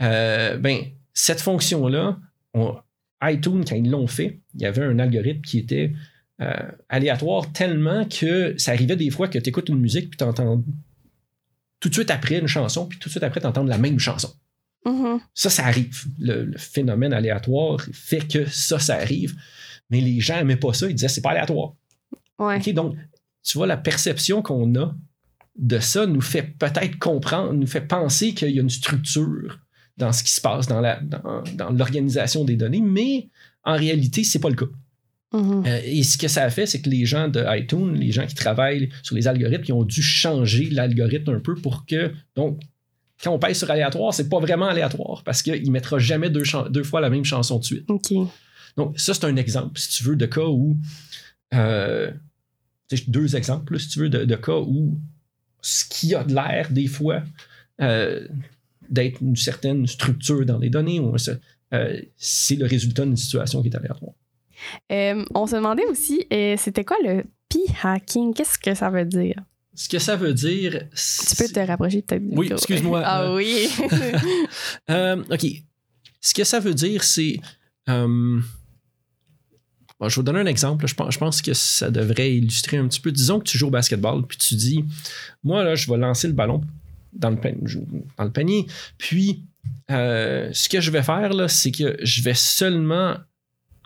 Euh, 0.00 0.56
ben, 0.56 0.80
cette 1.12 1.40
fonction-là, 1.40 2.18
on- 2.54 2.76
iTunes, 3.22 3.64
quand 3.68 3.76
ils 3.76 3.90
l'ont 3.90 4.06
fait, 4.06 4.40
il 4.54 4.62
y 4.62 4.66
avait 4.66 4.84
un 4.84 4.98
algorithme 4.98 5.40
qui 5.40 5.58
était 5.58 5.92
euh, 6.40 6.70
aléatoire 6.88 7.52
tellement 7.52 8.04
que 8.04 8.54
ça 8.58 8.72
arrivait 8.72 8.96
des 8.96 9.10
fois 9.10 9.28
que 9.28 9.38
tu 9.38 9.48
écoutes 9.48 9.68
une 9.68 9.80
musique 9.80 10.10
puis 10.10 10.16
tu 10.16 10.24
entends 10.24 10.62
tout 11.80 11.88
de 11.88 11.94
suite 11.94 12.10
après 12.10 12.38
une 12.38 12.46
chanson, 12.46 12.86
puis 12.86 12.98
tout 12.98 13.08
de 13.08 13.10
suite 13.10 13.24
après 13.24 13.40
tu 13.40 13.46
entends 13.46 13.64
la 13.64 13.78
même 13.78 13.98
chanson. 13.98 14.32
Mhm. 14.84 15.20
Ça, 15.34 15.50
ça 15.50 15.66
arrive. 15.66 16.04
Le, 16.18 16.44
le 16.44 16.58
phénomène 16.58 17.12
aléatoire 17.12 17.80
fait 17.92 18.26
que 18.26 18.46
ça, 18.46 18.78
ça 18.78 18.96
arrive. 18.96 19.36
Mais 19.90 20.00
les 20.00 20.20
gens 20.20 20.36
n'aimaient 20.36 20.56
pas 20.56 20.72
ça. 20.72 20.88
Ils 20.88 20.94
disaient 20.94 21.08
c'est 21.08 21.20
pas 21.20 21.30
aléatoire. 21.30 21.74
Ouais. 22.38 22.60
Donc, 22.72 22.96
tu 23.42 23.58
vois, 23.58 23.66
la 23.66 23.76
perception 23.76 24.42
qu'on 24.42 24.74
a 24.76 24.94
de 25.56 25.78
ça 25.78 26.06
nous 26.06 26.20
fait 26.20 26.42
peut-être 26.42 26.98
comprendre, 26.98 27.52
nous 27.52 27.66
fait 27.66 27.80
penser 27.80 28.32
qu'il 28.34 28.50
y 28.50 28.58
a 28.58 28.62
une 28.62 28.70
structure 28.70 29.58
dans 29.98 30.12
ce 30.12 30.22
qui 30.22 30.32
se 30.32 30.40
passe 30.40 30.66
dans 30.66 30.80
la- 30.80 31.00
dans, 31.00 31.42
dans 31.54 31.70
l'organisation 31.70 32.44
des 32.44 32.56
données, 32.56 32.80
mais 32.80 33.28
en 33.64 33.76
réalité, 33.76 34.24
c'est 34.24 34.38
pas 34.38 34.48
le 34.48 34.54
cas. 34.56 34.66
Mhm. 35.32 35.64
Euh, 35.66 35.80
et 35.84 36.02
ce 36.04 36.16
que 36.16 36.26
ça 36.28 36.44
a 36.44 36.50
fait, 36.50 36.64
c'est 36.66 36.80
que 36.80 36.88
les 36.88 37.04
gens 37.04 37.28
de 37.28 37.44
iTunes, 37.58 37.92
les 37.94 38.12
gens 38.12 38.26
qui 38.26 38.34
travaillent 38.34 38.88
sur 39.02 39.14
les 39.14 39.28
algorithmes, 39.28 39.64
ils 39.68 39.72
ont 39.72 39.84
dû 39.84 40.00
changer 40.02 40.70
l'algorithme 40.70 41.30
un 41.34 41.40
peu 41.40 41.54
pour 41.54 41.84
que. 41.84 42.12
Donc, 42.34 42.60
quand 43.22 43.32
on 43.32 43.38
pèse 43.38 43.58
sur 43.58 43.70
aléatoire, 43.70 44.14
c'est 44.14 44.28
pas 44.28 44.38
vraiment 44.38 44.68
aléatoire 44.68 45.22
parce 45.24 45.42
qu'il 45.42 45.62
ne 45.64 45.70
mettra 45.70 45.98
jamais 45.98 46.30
deux, 46.30 46.44
chan- 46.44 46.70
deux 46.70 46.84
fois 46.84 47.00
la 47.00 47.10
même 47.10 47.24
chanson 47.24 47.58
de 47.58 47.64
suite. 47.64 47.86
Donc, 48.76 48.96
ça, 48.98 49.12
c'est 49.12 49.24
un 49.24 49.36
exemple, 49.36 49.78
si 49.78 49.88
tu 49.90 50.04
veux, 50.04 50.16
de 50.16 50.26
cas 50.26 50.46
où. 50.46 50.76
euh, 51.52 52.10
deux 53.08 53.36
exemples, 53.36 53.78
si 53.78 53.88
tu 53.88 53.98
veux, 53.98 54.08
de, 54.08 54.24
de 54.24 54.34
cas 54.36 54.56
où 54.58 54.98
ce 55.60 55.84
qui 55.84 56.14
a 56.14 56.24
de 56.24 56.32
l'air, 56.34 56.68
des 56.70 56.86
fois, 56.86 57.22
euh, 57.82 58.26
d'être 58.90 59.20
une 59.20 59.36
certaine 59.36 59.86
structure 59.86 60.44
dans 60.44 60.58
les 60.58 60.70
données, 60.70 61.00
euh, 61.74 62.00
c'est 62.16 62.56
le 62.56 62.66
résultat 62.66 63.04
d'une 63.04 63.16
situation 63.16 63.62
qui 63.62 63.68
est 63.68 63.76
aléatoire. 63.76 64.12
Euh, 64.90 65.24
on 65.34 65.46
se 65.46 65.56
demandait 65.56 65.86
aussi, 65.86 66.26
euh, 66.32 66.56
c'était 66.58 66.84
quoi 66.84 66.96
le 67.04 67.24
p-hacking? 67.48 68.34
Qu'est-ce 68.34 68.58
que 68.58 68.74
ça 68.74 68.90
veut 68.90 69.04
dire? 69.04 69.36
Ce 69.74 69.88
que 69.88 69.98
ça 69.98 70.16
veut 70.16 70.34
dire. 70.34 70.88
Tu 71.28 71.36
peux 71.36 71.48
te 71.48 71.60
rapprocher 71.60 72.02
peut-être. 72.02 72.22
Oui, 72.32 72.48
excuse-moi. 72.50 73.02
Ah 73.04 73.22
Euh, 73.24 73.36
oui. 73.36 73.68
Euh, 74.90 75.22
OK. 75.30 75.46
Ce 76.20 76.34
que 76.34 76.42
ça 76.42 76.58
veut 76.58 76.74
dire, 76.74 77.04
c'est. 77.04 77.38
bon, 77.86 78.42
je 80.00 80.06
vais 80.06 80.14
vous 80.16 80.22
donner 80.22 80.40
un 80.40 80.46
exemple. 80.46 80.88
Je 80.88 80.94
pense, 80.94 81.14
je 81.14 81.18
pense 81.18 81.42
que 81.42 81.54
ça 81.54 81.90
devrait 81.90 82.34
illustrer 82.34 82.78
un 82.78 82.88
petit 82.88 83.00
peu. 83.00 83.12
Disons 83.12 83.38
que 83.38 83.44
tu 83.44 83.56
joues 83.56 83.68
au 83.68 83.70
basketball, 83.70 84.26
puis 84.26 84.36
tu 84.38 84.56
dis 84.56 84.84
Moi, 85.44 85.62
là, 85.62 85.76
je 85.76 85.88
vais 85.88 85.96
lancer 85.96 86.26
le 86.26 86.34
ballon 86.34 86.60
dans 87.12 87.30
le, 87.30 87.36
pan- 87.36 87.54
dans 88.16 88.24
le 88.24 88.30
panier. 88.32 88.66
Puis, 88.98 89.44
euh, 89.90 90.50
ce 90.52 90.68
que 90.68 90.80
je 90.80 90.90
vais 90.90 91.02
faire, 91.02 91.32
là, 91.32 91.48
c'est 91.48 91.70
que 91.72 91.96
je 92.02 92.22
vais 92.22 92.34
seulement 92.34 93.16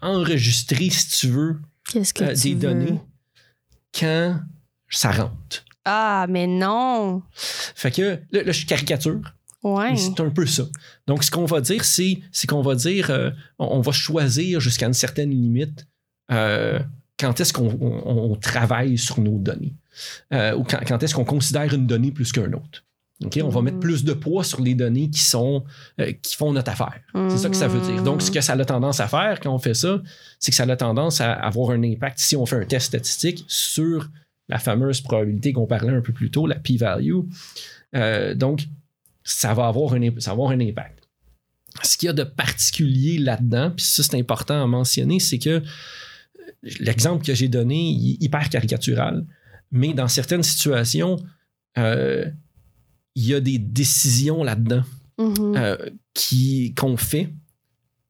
enregistrer, 0.01 0.91
si 0.91 1.09
tu 1.21 1.29
veux, 1.29 1.57
que 1.93 2.25
euh, 2.25 2.35
tu 2.35 2.41
des 2.43 2.55
veux? 2.55 2.61
données 2.61 3.01
quand 3.99 4.41
ça 4.91 5.11
rentre. 5.13 5.65
Ah, 5.85 6.27
mais 6.29 6.47
non. 6.47 7.23
Fait 7.35 7.91
que 7.91 8.19
là, 8.31 8.43
là, 8.43 8.53
je 8.53 8.67
caricature. 8.67 9.21
Ouais. 9.63 9.97
C'est 9.97 10.19
un 10.21 10.31
peu 10.31 10.47
ça. 10.47 10.65
Donc, 11.07 11.23
ce 11.25 11.31
qu'on 11.31 11.45
va 11.45 11.61
dire, 11.61 11.85
c'est, 11.85 12.21
c'est 12.33 12.47
qu'on 12.49 12.63
va 12.63 12.75
dire, 12.75 13.11
euh, 13.11 13.31
on, 13.59 13.67
on 13.79 13.81
va 13.81 13.93
choisir 13.93 14.61
jusqu'à 14.61 14.87
une 14.87 14.93
certaine 14.95 15.31
limite 15.31 15.87
quand 16.29 17.41
est-ce 17.41 17.53
qu'on 17.53 17.69
on- 17.81 18.33
on 18.33 18.37
travaille 18.37 18.97
sur 18.99 19.21
nos 19.21 19.39
données 19.39 19.75
ou 20.33 20.65
quand, 20.65 20.81
quand 20.87 21.03
est-ce 21.03 21.15
qu'on 21.15 21.25
considère 21.27 21.73
une 21.75 21.87
donnée 21.87 22.11
plus 22.11 22.33
qu'un 22.33 22.51
autre. 22.55 22.85
On 23.43 23.49
va 23.49 23.63
mettre 23.63 23.81
plus 23.81 24.05
de 24.05 24.13
poids 24.13 24.45
sur 24.45 24.61
les 24.61 24.75
données 24.75 25.11
qui, 25.11 25.21
sont, 25.21 25.65
euh, 26.01 26.13
qui 26.23 26.37
font 26.37 26.53
notre 26.53 26.71
affaire. 26.71 27.01
C'est 27.29 27.39
ça 27.39 27.49
que 27.49 27.57
ça 27.57 27.69
veut 27.69 27.81
dire. 27.81 28.03
Donc, 28.03 28.23
ce 28.23 28.31
que 28.31 28.41
ça 28.41 28.55
a 28.55 28.65
tendance 28.65 29.01
à 29.01 29.09
faire 29.09 29.41
quand 29.41 29.55
on 29.55 29.59
fait 29.59 29.75
ça, 29.75 30.01
c'est 30.39 30.51
que 30.51 30.57
ça 30.57 30.65
a 30.65 30.77
tendance 30.77 31.21
à 31.21 31.33
avoir 31.33 31.71
un 31.71 31.83
impact, 31.83 32.19
si 32.19 32.37
on 32.37 32.47
fait 32.47 32.57
un 32.57 32.65
test 32.65 32.87
statistique, 32.87 33.45
sur 33.49 34.09
la 34.49 34.59
fameuse 34.59 35.01
probabilité 35.01 35.53
qu'on 35.53 35.67
parlait 35.67 35.95
un 35.95 36.01
peu 36.01 36.13
plus 36.13 36.31
tôt, 36.31 36.47
la 36.47 36.57
p-value. 36.57 37.21
Euh, 37.95 38.35
donc, 38.35 38.67
ça 39.25 39.55
va 39.55 39.67
avoir 39.67 39.95
un, 39.95 40.11
ça 40.19 40.31
va 40.31 40.33
avoir 40.33 40.51
un 40.51 40.61
impact. 40.61 41.09
Ce 41.83 41.97
qu'il 41.97 42.09
y 42.09 42.11
a 42.11 42.13
de 42.13 42.25
particulier 42.25 43.19
là-dedans, 43.19 43.73
puis 43.75 43.85
ça 43.85 44.03
c'est 44.03 44.19
important 44.19 44.63
à 44.63 44.67
mentionner, 44.67 45.21
c'est 45.21 45.39
que 45.39 45.63
l'exemple 46.81 47.25
que 47.25 47.35
j'ai 47.35 47.49
donné 47.49 47.77
il 47.77 48.13
est 48.13 48.23
hyper 48.23 48.49
caricatural, 48.51 49.25
mais 49.71 49.95
dans 49.95 50.09
certaines 50.09 50.43
situations, 50.43 51.17
euh, 51.79 52.27
il 53.15 53.27
y 53.27 53.35
a 53.35 53.41
des 53.41 53.59
décisions 53.59 54.43
là-dedans 54.45 54.85
Mhm. 55.19 55.55
euh, 55.57 55.77
qui, 56.15 56.75
qu'on 56.75 56.97
fait 56.97 57.29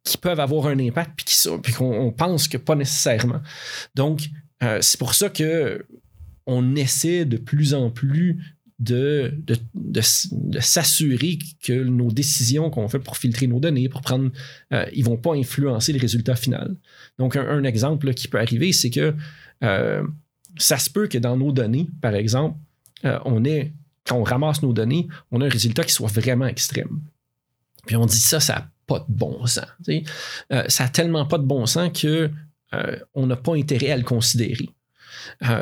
qui 0.05 0.17
peuvent 0.19 0.41
avoir 0.41 0.67
un 0.67 0.79
impact 0.79 1.13
puis, 1.17 1.25
qui 1.27 1.37
sont- 1.37 1.59
puis 1.61 1.73
qu'on 1.73 1.93
on 1.93 2.13
pense 2.13 2.49
que 2.49 2.57
pas 2.57 2.75
nécessairement. 2.75 3.41
Donc, 3.95 4.29
euh, 4.63 4.79
c'est 4.81 4.99
pour 4.99 5.15
ça 5.15 5.29
que 5.29 5.85
on 6.47 6.75
essaie 6.75 7.25
de 7.25 7.37
plus 7.37 7.73
en 7.75 7.91
plus 7.91 8.41
de, 8.81 9.33
de, 9.47 9.57
de 9.75 10.61
s'assurer 10.61 11.39
que 11.63 11.73
nos 11.85 12.11
décisions 12.11 12.69
qu'on 12.71 12.89
fait 12.89 12.99
pour 12.99 13.17
filtrer 13.17 13.47
nos 13.47 13.61
données, 13.61 13.89
pour 13.89 14.01
prendre, 14.01 14.31
euh, 14.73 14.85
ils 14.93 15.05
vont 15.05 15.17
pas 15.17 15.35
influencer 15.35 15.93
le 15.93 16.01
résultat 16.01 16.35
final. 16.35 16.77
Donc, 17.19 17.37
un, 17.37 17.47
un 17.47 17.63
exemple 17.63 18.07
là, 18.09 18.13
qui 18.15 18.27
peut 18.27 18.41
arriver, 18.41 18.73
c'est 18.73 18.91
que 18.91 19.15
euh, 19.63 20.03
ça 20.59 20.79
se 20.79 20.91
peut 20.91 21.07
que 21.07 21.19
dans 21.19 21.37
nos 21.37 21.53
données, 21.53 21.89
par 22.01 22.15
exemple, 22.17 22.59
euh, 23.05 23.21
on 23.25 23.45
ait, 23.45 23.73
quand 24.07 24.17
on 24.17 24.25
ramasse 24.25 24.63
nos 24.63 24.73
données, 24.73 25.09
on 25.31 25.41
a 25.41 25.47
un 25.47 25.49
résultat 25.49 25.85
qui 25.85 25.93
soit 25.93 26.09
vraiment 26.09 26.47
extrême. 26.47 27.01
Puis 27.87 27.97
on 27.97 28.07
dit 28.07 28.19
ça, 28.19 28.41
ça 28.41 28.55
n'a 28.55 28.71
pas 28.87 29.01
de 29.01 29.05
bon 29.09 29.45
sens. 29.47 29.67
Euh, 29.89 30.65
ça 30.69 30.85
n'a 30.85 30.91
tellement 30.91 31.27
pas 31.27 31.39
de 31.39 31.45
bon 31.45 31.67
sens 31.67 31.91
que 32.01 32.31
euh, 32.75 32.99
n'a 33.17 33.37
pas 33.37 33.55
intérêt 33.57 33.91
à 33.91 33.97
le 33.97 34.03
considérer. 34.03 34.69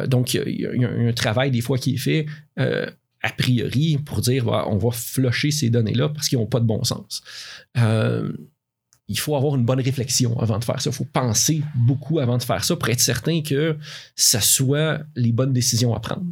Donc, 0.06 0.34
il 0.34 0.60
y 0.60 0.84
a- 0.84 0.88
un 0.88 1.12
travail 1.12 1.50
des 1.50 1.60
fois 1.60 1.76
qui 1.76 1.94
est 1.94 1.98
fait 1.98 2.26
euh, 2.58 2.88
a 3.22 3.30
priori 3.30 3.98
pour 3.98 4.20
dire 4.20 4.44
bah, 4.44 4.64
on 4.68 4.78
va 4.78 4.90
flusher 4.90 5.50
ces 5.50 5.68
données-là 5.70 6.08
parce 6.08 6.28
qu'ils 6.28 6.38
n'ont 6.38 6.46
pas 6.46 6.60
de 6.60 6.66
bon 6.66 6.82
sens. 6.84 7.22
Il 9.12 9.18
faut 9.18 9.34
avoir 9.34 9.56
une 9.56 9.64
bonne 9.64 9.80
réflexion 9.80 10.38
avant 10.38 10.58
de 10.58 10.64
faire 10.64 10.80
ça. 10.80 10.90
Il 10.90 10.92
faut 10.96 11.04
penser 11.04 11.62
beaucoup 11.74 12.20
avant 12.20 12.38
de 12.38 12.42
faire 12.44 12.62
ça 12.62 12.76
pour 12.76 12.88
être 12.88 13.00
certain 13.00 13.42
que 13.42 13.76
ça 14.14 14.40
soit 14.40 15.00
les 15.16 15.32
bonnes 15.32 15.52
décisions 15.52 15.94
à 15.94 16.00
prendre. 16.00 16.26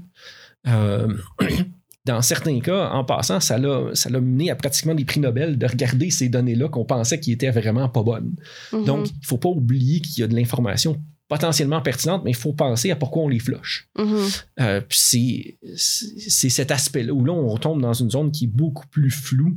Dans 2.08 2.22
certains 2.22 2.58
cas, 2.60 2.88
en 2.90 3.04
passant, 3.04 3.38
ça 3.38 3.58
l'a, 3.58 3.90
ça 3.92 4.08
l'a 4.08 4.18
mené 4.18 4.50
à 4.50 4.56
pratiquement 4.56 4.94
des 4.94 5.04
prix 5.04 5.20
Nobel 5.20 5.58
de 5.58 5.66
regarder 5.66 6.08
ces 6.08 6.30
données-là 6.30 6.70
qu'on 6.70 6.86
pensait 6.86 7.20
qui 7.20 7.32
étaient 7.32 7.50
vraiment 7.50 7.86
pas 7.90 8.02
bonnes. 8.02 8.34
Mhm. 8.72 8.84
Donc, 8.84 9.10
il 9.10 9.20
ne 9.20 9.26
faut 9.26 9.36
pas 9.36 9.50
oublier 9.50 10.00
qu'il 10.00 10.20
y 10.20 10.22
a 10.22 10.26
de 10.26 10.34
l'information 10.34 10.98
potentiellement 11.28 11.82
pertinente, 11.82 12.22
mais 12.24 12.30
il 12.30 12.36
faut 12.36 12.54
penser 12.54 12.90
à 12.90 12.96
pourquoi 12.96 13.24
on 13.24 13.28
les 13.28 13.38
flush. 13.38 13.90
Mhm. 13.98 14.18
Euh, 14.60 14.80
puis 14.80 15.58
c'est, 15.76 16.48
cet 16.48 16.70
aspect-là 16.70 17.12
où 17.12 17.22
là, 17.26 17.34
on 17.34 17.58
tombe 17.58 17.82
dans 17.82 17.92
une 17.92 18.10
zone 18.10 18.32
qui 18.32 18.44
est 18.46 18.52
beaucoup 18.52 18.86
plus 18.86 19.10
floue. 19.10 19.54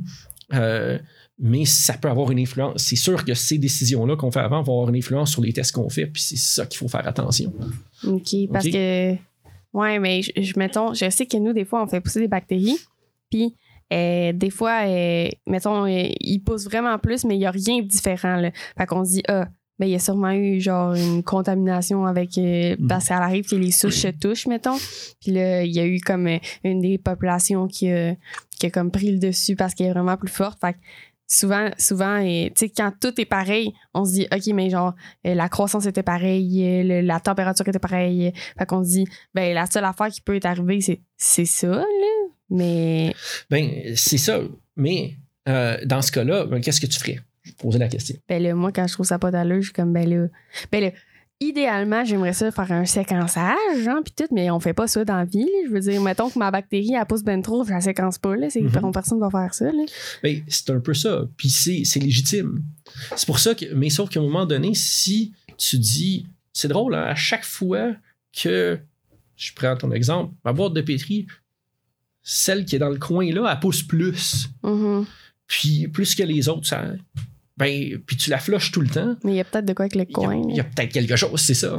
euh, 0.52 0.98
mais 1.38 1.64
ça 1.64 1.94
peut 1.94 2.10
avoir 2.10 2.30
une 2.30 2.38
influence. 2.38 2.74
C'est 2.76 2.96
sûr 2.96 3.24
que 3.24 3.32
ces 3.32 3.56
décisions-là 3.56 4.16
qu'on 4.16 4.30
fait 4.30 4.40
avant 4.40 4.62
vont 4.62 4.74
avoir 4.74 4.90
une 4.90 4.96
influence 4.96 5.30
sur 5.30 5.40
les 5.40 5.54
tests 5.54 5.72
qu'on 5.72 5.88
fait, 5.88 6.06
puis 6.06 6.22
c'est 6.22 6.36
ça 6.36 6.66
qu'il 6.66 6.78
faut 6.78 6.88
faire 6.88 7.08
attention. 7.08 7.52
OK, 8.04 8.36
parce 8.52 8.68
que. 8.68 9.16
Ouais, 9.72 9.98
mais 9.98 10.22
je, 10.22 10.30
je- 10.36 10.58
mettons, 10.58 10.92
je 10.94 11.08
sais 11.10 11.26
que 11.26 11.36
nous, 11.36 11.52
des 11.52 11.64
fois, 11.64 11.82
on 11.82 11.86
fait 11.86 12.00
pousser 12.00 12.20
des 12.20 12.28
bactéries, 12.28 12.78
puis 13.30 13.54
euh, 13.92 14.32
des 14.32 14.50
fois, 14.50 14.82
euh, 14.86 15.28
mettons, 15.46 15.84
euh, 15.86 16.08
ils 16.20 16.40
poussent 16.40 16.64
vraiment 16.64 16.98
plus, 16.98 17.24
mais 17.24 17.34
il 17.36 17.38
n'y 17.38 17.46
a 17.46 17.50
rien 17.50 17.78
de 17.80 17.86
différent. 17.86 18.36
Là. 18.36 18.50
Fait 18.76 18.86
qu'on 18.86 19.04
se 19.04 19.10
dit, 19.12 19.22
ah, 19.28 19.48
ben, 19.78 19.86
il 19.86 19.92
y 19.92 19.94
a 19.94 19.98
sûrement 19.98 20.30
eu 20.32 20.60
genre 20.60 20.94
une 20.94 21.22
contamination 21.22 22.06
avec. 22.06 22.36
euh, 22.38 22.76
Mhm. 22.78 22.86
Parce 22.86 23.08
qu'elle 23.08 23.16
arrive 23.18 23.46
que 23.48 23.56
les 23.56 23.70
souches 23.70 23.96
se 23.96 24.08
touchent, 24.08 24.46
mettons. 24.46 24.76
Puis 25.20 25.32
là, 25.32 25.64
il 25.64 25.72
y 25.72 25.80
a 25.80 25.86
eu 25.86 25.98
comme 26.00 26.28
une 26.64 26.80
des 26.80 26.98
populations 26.98 27.66
qui, 27.66 27.90
a- 27.90 28.14
qui 28.58 28.66
a 28.66 28.70
comme 28.70 28.90
pris 28.90 29.10
le 29.10 29.18
dessus 29.18 29.56
parce 29.56 29.74
qu'elle 29.74 29.88
est 29.88 29.92
vraiment 29.92 30.16
plus 30.16 30.30
forte. 30.30 30.58
Fait 30.60 30.74
que 30.74 30.78
souvent, 31.34 31.70
souvent, 31.78 32.16
et, 32.18 32.52
tu 32.54 32.66
sais, 32.66 32.72
quand 32.76 32.92
tout 33.00 33.18
est 33.20 33.24
pareil, 33.24 33.72
on 33.94 34.04
se 34.04 34.12
dit, 34.12 34.26
OK, 34.32 34.46
mais 34.54 34.68
genre, 34.70 34.94
euh, 35.26 35.34
la 35.34 35.48
croissance 35.48 35.86
était 35.86 36.02
pareille, 36.02 36.62
euh, 36.62 36.82
le- 36.82 37.00
la 37.00 37.20
température 37.20 37.66
était 37.66 37.78
pareille. 37.78 38.32
Fait 38.58 38.66
qu'on 38.66 38.84
se 38.84 38.88
dit, 38.90 39.04
ben, 39.34 39.54
la 39.54 39.66
seule 39.66 39.84
affaire 39.84 40.08
qui 40.08 40.20
peut 40.20 40.36
être 40.36 40.46
arrivée, 40.46 40.80
c'est, 40.80 41.00
c'est 41.16 41.44
ça, 41.46 41.68
là. 41.68 41.84
Mais, 42.50 43.14
Ben, 43.50 43.94
c'est 43.96 44.18
ça. 44.18 44.40
Mais 44.76 45.14
euh, 45.48 45.78
dans 45.86 46.02
ce 46.02 46.12
cas-là, 46.12 46.44
ben, 46.44 46.60
qu'est-ce 46.60 46.80
que 46.80 46.86
tu 46.86 46.98
ferais? 46.98 47.20
Je 47.44 47.50
vais 47.50 47.56
poser 47.58 47.78
la 47.78 47.88
question. 47.88 48.14
ben 48.28 48.40
là, 48.42 48.54
moi, 48.54 48.70
quand 48.70 48.86
je 48.86 48.92
trouve 48.92 49.06
ça 49.06 49.18
pas 49.18 49.30
d'allure, 49.30 49.56
je 49.62 49.66
suis 49.66 49.72
comme, 49.72 49.92
ben 49.92 50.08
là, 50.08 50.26
ben 50.70 50.82
là, 50.84 50.90
idéalement, 51.48 52.04
j'aimerais 52.04 52.32
ça 52.32 52.50
faire 52.50 52.70
un 52.72 52.84
séquençage, 52.84 53.82
genre, 53.84 54.02
puis 54.04 54.14
tout, 54.16 54.32
mais 54.32 54.50
on 54.50 54.60
fait 54.60 54.72
pas 54.72 54.86
ça 54.86 55.04
dans 55.04 55.16
la 55.16 55.24
vie, 55.24 55.44
là. 55.44 55.58
Je 55.66 55.70
veux 55.70 55.80
dire, 55.80 56.00
mettons 56.00 56.30
que 56.30 56.38
ma 56.38 56.50
bactérie, 56.50 56.94
elle 56.98 57.06
pousse 57.06 57.22
ben 57.22 57.42
trop, 57.42 57.64
je 57.64 57.70
la 57.70 57.80
séquence 57.80 58.18
pas, 58.18 58.36
là. 58.36 58.48
C'est, 58.50 58.60
Mhm. 58.60 58.92
Personne 58.92 59.20
va 59.20 59.30
faire 59.30 59.52
ça, 59.54 59.66
là. 59.66 59.84
Ben, 60.22 60.42
c'est 60.48 60.70
un 60.70 60.80
peu 60.80 60.94
ça. 60.94 61.24
Puis 61.36 61.50
c'est, 61.50 62.00
légitime. 62.00 62.62
C'est 63.16 63.26
pour 63.26 63.38
ça 63.38 63.54
que, 63.54 63.66
mais 63.74 63.90
sauf 63.90 64.08
qu'à 64.08 64.20
un 64.20 64.24
moment 64.24 64.46
donné, 64.46 64.74
si 64.74 65.32
tu 65.58 65.78
dis, 65.78 66.26
c'est 66.52 66.68
drôle, 66.68 66.94
hein, 66.94 67.04
à 67.04 67.14
chaque 67.14 67.44
fois 67.44 67.92
que 68.32 68.78
je 69.36 69.52
prends 69.54 69.76
ton 69.76 69.90
exemple, 69.92 70.34
ma 70.44 70.52
boîte 70.52 70.72
de 70.74 70.80
pétri, 70.80 71.26
celle 72.22 72.64
qui 72.64 72.76
est 72.76 72.78
dans 72.78 72.88
le 72.90 72.98
coin 72.98 73.30
là, 73.32 73.50
elle 73.52 73.60
pousse 73.60 73.82
plus. 73.82 74.48
Mhm. 74.62 75.06
Puis 75.46 75.88
plus 75.88 76.14
que 76.14 76.22
les 76.22 76.48
autres, 76.48 76.66
ça. 76.66 76.84
Ben, 77.62 77.98
puis 78.06 78.16
tu 78.16 78.30
la 78.30 78.38
flushes 78.38 78.70
tout 78.72 78.80
le 78.80 78.88
temps. 78.88 79.16
Mais 79.24 79.32
il 79.32 79.36
y 79.36 79.40
a 79.40 79.44
peut-être 79.44 79.64
de 79.66 79.72
quoi 79.72 79.84
avec 79.84 79.94
le 79.94 80.04
coin. 80.04 80.42
Il 80.48 80.56
y 80.56 80.60
a, 80.60 80.64
peut-être 80.64 80.92
quelque 80.92 81.16
chose, 81.16 81.40
c'est 81.40 81.54
ça. 81.54 81.76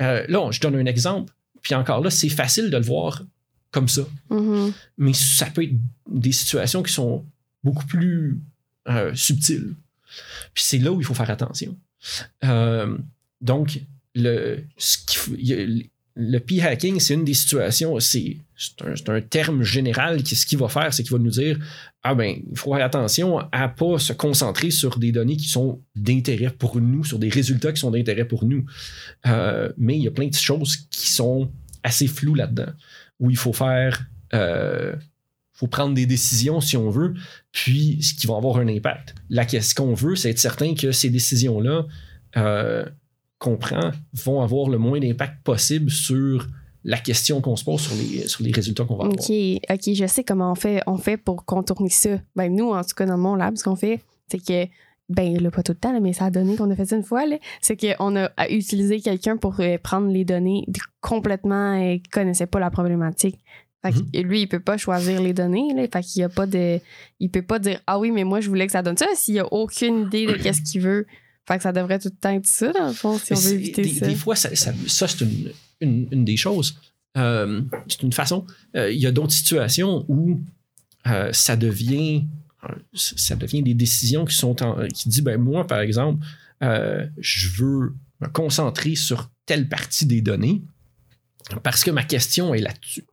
Euh, 0.00 0.24
là, 0.28 0.50
je 0.50 0.60
donne 0.60 0.76
un 0.76 0.86
exemple. 0.86 1.32
Puis 1.62 1.74
encore 1.74 2.02
là, 2.02 2.10
c'est 2.10 2.28
facile 2.28 2.70
de 2.70 2.76
le 2.76 2.84
voir 2.84 3.22
comme 3.70 3.88
ça. 3.88 4.02
Mhm. 4.30 4.72
Mais 4.98 5.12
ça 5.12 5.46
peut 5.46 5.64
être 5.64 5.74
des 6.10 6.32
situations 6.32 6.82
qui 6.82 6.92
sont 6.92 7.24
beaucoup 7.64 7.86
plus 7.86 8.38
euh, 8.88 9.14
subtiles. 9.14 9.74
Puis 10.54 10.64
c'est 10.64 10.78
là 10.78 10.92
où 10.92 11.00
il 11.00 11.04
faut 11.04 11.14
faire 11.14 11.30
attention. 11.30 11.76
Euh, 12.44 12.96
donc, 13.40 13.80
le, 14.14 14.64
ce 14.78 14.98
a- 15.30 15.84
le 16.14 16.38
p-hacking, 16.38 16.98
c'est 17.00 17.14
une 17.14 17.24
des 17.24 17.34
situations, 17.34 17.98
c'est 18.00 18.38
c'est 18.56 19.08
un, 19.10 19.20
terme 19.20 19.62
général 19.62 20.22
qui, 20.22 20.34
ce 20.34 20.46
qu'il 20.46 20.58
va 20.58 20.68
faire, 20.68 20.92
c'est 20.92 21.02
qu'il 21.02 21.12
va 21.12 21.18
nous 21.18 21.30
dire 21.30 21.58
Ah 22.02 22.14
ben, 22.14 22.36
il 22.50 22.58
faut 22.58 22.74
faire 22.74 22.84
attention 22.84 23.38
à 23.52 23.68
pas 23.68 23.98
se 23.98 24.12
concentrer 24.12 24.70
sur 24.70 24.98
des 24.98 25.12
données 25.12 25.36
qui 25.36 25.48
sont 25.48 25.82
d'intérêt 25.94 26.50
pour 26.50 26.80
nous, 26.80 27.04
sur 27.04 27.18
des 27.18 27.28
résultats 27.28 27.72
qui 27.72 27.80
sont 27.80 27.90
d'intérêt 27.90 28.24
pour 28.24 28.44
nous. 28.46 28.64
Euh, 29.26 29.70
mais 29.76 29.96
il 29.96 30.02
y 30.02 30.08
a 30.08 30.10
plein 30.10 30.28
de 30.28 30.34
choses 30.34 30.76
qui 30.90 31.10
sont 31.10 31.50
assez 31.82 32.06
floues 32.06 32.34
là-dedans, 32.34 32.72
où 33.20 33.30
il 33.30 33.36
faut 33.36 33.52
faire. 33.52 34.06
euh, 34.34 34.94
faut 35.56 35.68
prendre 35.68 35.94
des 35.94 36.04
décisions 36.04 36.60
si 36.60 36.76
on 36.76 36.90
veut, 36.90 37.14
puis 37.50 38.02
ce 38.02 38.12
qui 38.12 38.26
va 38.26 38.36
avoir 38.36 38.58
un 38.58 38.68
impact. 38.68 39.14
Là, 39.30 39.48
ce 39.48 39.74
qu'on 39.74 39.94
veut, 39.94 40.14
c'est 40.14 40.28
être 40.28 40.38
certain 40.38 40.74
que 40.74 40.92
ces 40.92 41.08
décisions-là 41.08 41.86
euh, 42.36 42.84
qu'on 43.38 43.56
prend 43.56 43.90
vont 44.12 44.42
avoir 44.42 44.68
le 44.68 44.76
moins 44.76 45.00
d'impact 45.00 45.42
possible 45.42 45.90
sur 45.90 46.46
la 46.88 46.98
question 46.98 47.40
qu'on 47.40 47.56
se 47.56 47.64
pose, 47.64 47.80
sur 47.80 47.94
les, 47.96 48.28
sur 48.28 48.44
les 48.44 48.52
résultats 48.52 48.84
qu'on 48.84 48.94
va 48.96 49.04
avoir. 49.06 49.18
OK, 49.70 49.80
je 49.94 50.06
sais 50.06 50.22
comment 50.24 50.52
on 50.52 50.54
fait, 50.54 50.80
on 50.86 50.96
fait 50.96 51.16
pour 51.16 51.44
contourner 51.44 51.90
ça. 51.90 52.10
Ben, 52.36 52.54
nous, 52.54 52.70
en 52.70 52.82
tout 52.82 52.94
cas, 52.96 53.04
dans 53.06 53.18
mon 53.18 53.34
lab, 53.34 53.56
ce 53.56 53.64
qu'on 53.64 53.74
fait, 53.74 54.00
c'est 54.30 54.38
que, 54.38 54.66
ben, 55.08 55.36
là, 55.42 55.50
pas 55.50 55.62
tout 55.64 55.72
le 55.72 55.78
temps, 55.78 55.92
là, 55.92 55.98
mais 55.98 56.12
ça 56.12 56.26
a 56.26 56.30
donné 56.30 56.54
qu'on 56.56 56.70
a 56.70 56.76
fait 56.76 56.86
ça 56.86 56.94
une 56.96 57.02
fois, 57.02 57.24
c'est 57.60 57.76
qu'on 57.76 58.16
a 58.16 58.30
utilisé 58.50 59.00
quelqu'un 59.00 59.36
pour 59.36 59.58
euh, 59.60 59.78
prendre 59.82 60.08
les 60.12 60.24
données 60.24 60.62
de- 60.68 60.78
complètement 61.00 61.74
et 61.74 61.98
qui 62.00 62.08
connaissait 62.10 62.46
pas 62.46 62.60
la 62.60 62.70
problématique. 62.70 63.36
Fait 63.84 63.92
que 63.92 64.18
lui, 64.20 64.42
il 64.42 64.46
peut 64.48 64.60
pas 64.60 64.76
choisir 64.76 65.20
les 65.20 65.32
données, 65.32 65.72
là, 65.74 65.86
fait 65.92 66.02
qu'il 66.02 66.20
y 66.20 66.24
a 66.24 66.28
pas 66.28 66.46
de... 66.46 66.80
Il 67.20 67.30
peut 67.30 67.42
pas 67.42 67.58
dire 67.58 67.80
«Ah 67.86 67.98
oui, 67.98 68.10
mais 68.12 68.24
moi, 68.24 68.40
je 68.40 68.48
voulais 68.48 68.66
que 68.66 68.72
ça 68.72 68.82
donne 68.82 68.96
ça» 68.96 69.06
s'il 69.16 69.38
a 69.40 69.52
aucune 69.52 70.06
idée 70.06 70.26
de 70.26 70.32
qu'est-ce 70.34 70.62
qu'il 70.62 70.80
veut. 70.80 71.06
Fait 71.48 71.56
que 71.56 71.62
ça 71.62 71.72
devrait 71.72 71.98
tout 72.00 72.08
le 72.12 72.16
temps 72.16 72.30
être 72.30 72.46
ça, 72.46 72.72
dans 72.72 72.86
le 72.88 72.92
fond, 72.92 73.16
si 73.18 73.32
on 73.32 73.36
veut 73.36 73.52
éviter 73.54 73.82
des, 73.82 73.88
ça. 73.90 74.06
des 74.06 74.14
fois, 74.16 74.34
ça, 74.34 74.54
ça- 74.56 74.72
ça, 74.88 75.06
c'est 75.06 75.20
une, 75.20 75.52
une- 75.80 76.08
une 76.10 76.24
des 76.24 76.36
choses. 76.36 76.78
Euh, 77.16 77.62
c'est 77.88 78.02
une 78.02 78.12
façon. 78.12 78.46
Euh, 78.76 78.90
Il 78.90 78.98
y 79.00 79.06
a 79.06 79.12
d'autres 79.12 79.32
situations 79.32 80.04
où 80.08 80.40
euh, 81.06 81.32
ça 81.32 81.56
devient 81.56 82.24
ça 82.92 83.36
devient 83.36 83.62
des 83.62 83.74
décisions 83.74 84.24
qui 84.24 84.34
sont 84.34 84.60
en, 84.62 84.88
qui 84.88 85.08
dit 85.08 85.22
ben 85.22 85.40
moi 85.40 85.66
par 85.66 85.78
exemple 85.80 86.26
je 86.60 87.48
veux 87.62 87.94
me 88.20 88.26
concentrer 88.28 88.96
sur 88.96 89.30
telle 89.44 89.68
partie 89.68 90.04
des 90.06 90.20
données 90.20 90.62
parce 91.62 91.84
que 91.84 91.92
ma 91.92 92.02
question 92.02 92.54
est 92.54 92.60
là-dessus. 92.60 93.04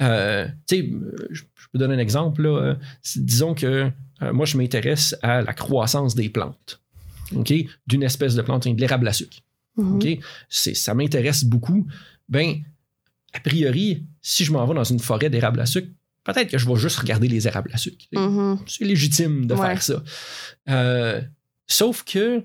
Sais, 0.00 0.90
je 1.30 1.42
peux 1.72 1.78
donner 1.78 1.94
un 1.96 1.98
exemple. 1.98 2.42
Là. 2.42 2.76
Disons 3.16 3.54
que 3.54 3.90
moi, 4.32 4.46
je 4.46 4.56
m'intéresse 4.56 5.14
à 5.22 5.42
la 5.42 5.52
croissance 5.52 6.14
des 6.14 6.30
plantes, 6.30 6.80
d'une 7.86 8.02
espèce 8.04 8.34
de 8.36 8.42
plante, 8.42 8.66
de 8.66 8.80
l'érable 8.80 9.06
à 9.08 9.12
sucre. 9.12 9.36
OK? 9.76 10.06
C'est- 10.48 10.74
Ça 10.74 10.94
m'intéresse 10.94 11.44
beaucoup. 11.44 11.86
Ben, 12.28 12.56
a 13.32 13.40
priori, 13.40 14.04
si 14.20 14.44
je 14.44 14.52
m'en 14.52 14.66
vais 14.66 14.74
dans 14.74 14.84
une 14.84 14.98
forêt 15.00 15.30
d'érable 15.30 15.60
à 15.60 15.66
sucre, 15.66 15.88
peut-être 16.24 16.50
que 16.50 16.58
je 16.58 16.68
vais 16.68 16.76
juste 16.76 16.96
regarder 16.98 17.28
les 17.28 17.46
érables 17.46 17.70
à 17.72 17.78
sucre. 17.78 18.04
Mhm. 18.12 18.58
C'est 18.66 18.84
légitime 18.84 19.46
de 19.46 19.54
Ouais. 19.54 19.66
faire 19.68 19.82
ça. 19.82 20.02
Euh, 20.68 21.20
sauf 21.66 22.04
que 22.04 22.44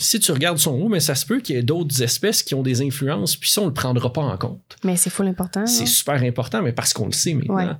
si 0.00 0.20
tu 0.20 0.30
regardes 0.30 0.58
son 0.58 0.72
haut, 0.80 0.88
mais 0.88 1.00
ça 1.00 1.14
se 1.16 1.26
peut 1.26 1.40
qu'il 1.40 1.56
y 1.56 1.58
ait 1.58 1.62
d'autres 1.62 2.02
espèces 2.02 2.42
qui 2.44 2.54
ont 2.54 2.62
des 2.62 2.82
influences, 2.82 3.34
puis 3.36 3.50
ça, 3.50 3.62
on 3.62 3.66
le 3.66 3.74
prendra 3.74 4.12
pas 4.12 4.20
en 4.22 4.36
compte. 4.36 4.76
Mais 4.84 4.96
c'est 4.96 5.10
full 5.10 5.26
important. 5.26 5.66
C'est 5.66 5.80
non? 5.80 5.86
super 5.86 6.22
important, 6.22 6.62
mais 6.62 6.72
parce 6.72 6.92
qu'on 6.92 7.06
le 7.06 7.12
sait 7.12 7.34
maintenant. 7.34 7.54
Ouais. 7.56 7.72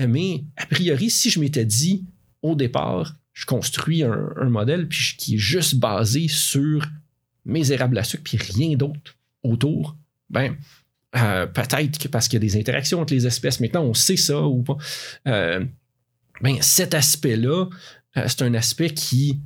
Euh, 0.00 0.06
Mais 0.08 0.44
a 0.56 0.66
priori, 0.66 1.10
si 1.10 1.30
je 1.30 1.40
m'étais 1.40 1.64
dit 1.64 2.04
au 2.42 2.54
départ, 2.54 3.16
je 3.32 3.46
construis 3.46 4.04
un, 4.04 4.28
un 4.40 4.48
modèle 4.50 4.86
puis 4.88 4.98
je- 5.00 5.16
qui 5.16 5.34
est 5.34 5.38
juste 5.38 5.74
basé 5.76 6.28
sur 6.28 6.86
mes 7.44 7.72
érables 7.72 7.98
à 7.98 8.04
sucre 8.04 8.22
puis 8.24 8.38
rien 8.38 8.76
d'autre 8.76 9.16
autour, 9.42 9.96
ben 10.30 10.56
euh, 11.16 11.46
peut-être 11.46 11.98
que 11.98 12.08
parce 12.08 12.26
qu'il 12.28 12.36
y 12.42 12.42
a 12.44 12.48
des 12.48 12.56
interactions 12.58 13.00
entre 13.00 13.14
les 13.14 13.26
espèces, 13.26 13.60
maintenant 13.60 13.82
on 13.82 13.94
sait 13.94 14.16
ça 14.16 14.40
ou 14.42 14.62
pas. 14.62 14.76
Euh, 15.28 15.64
ben 16.40 16.56
cet 16.60 16.94
aspect-là, 16.94 17.66
euh, 18.16 18.24
c'est 18.26 18.42
un 18.42 18.54
aspect 18.54 18.90
qui 18.90 19.40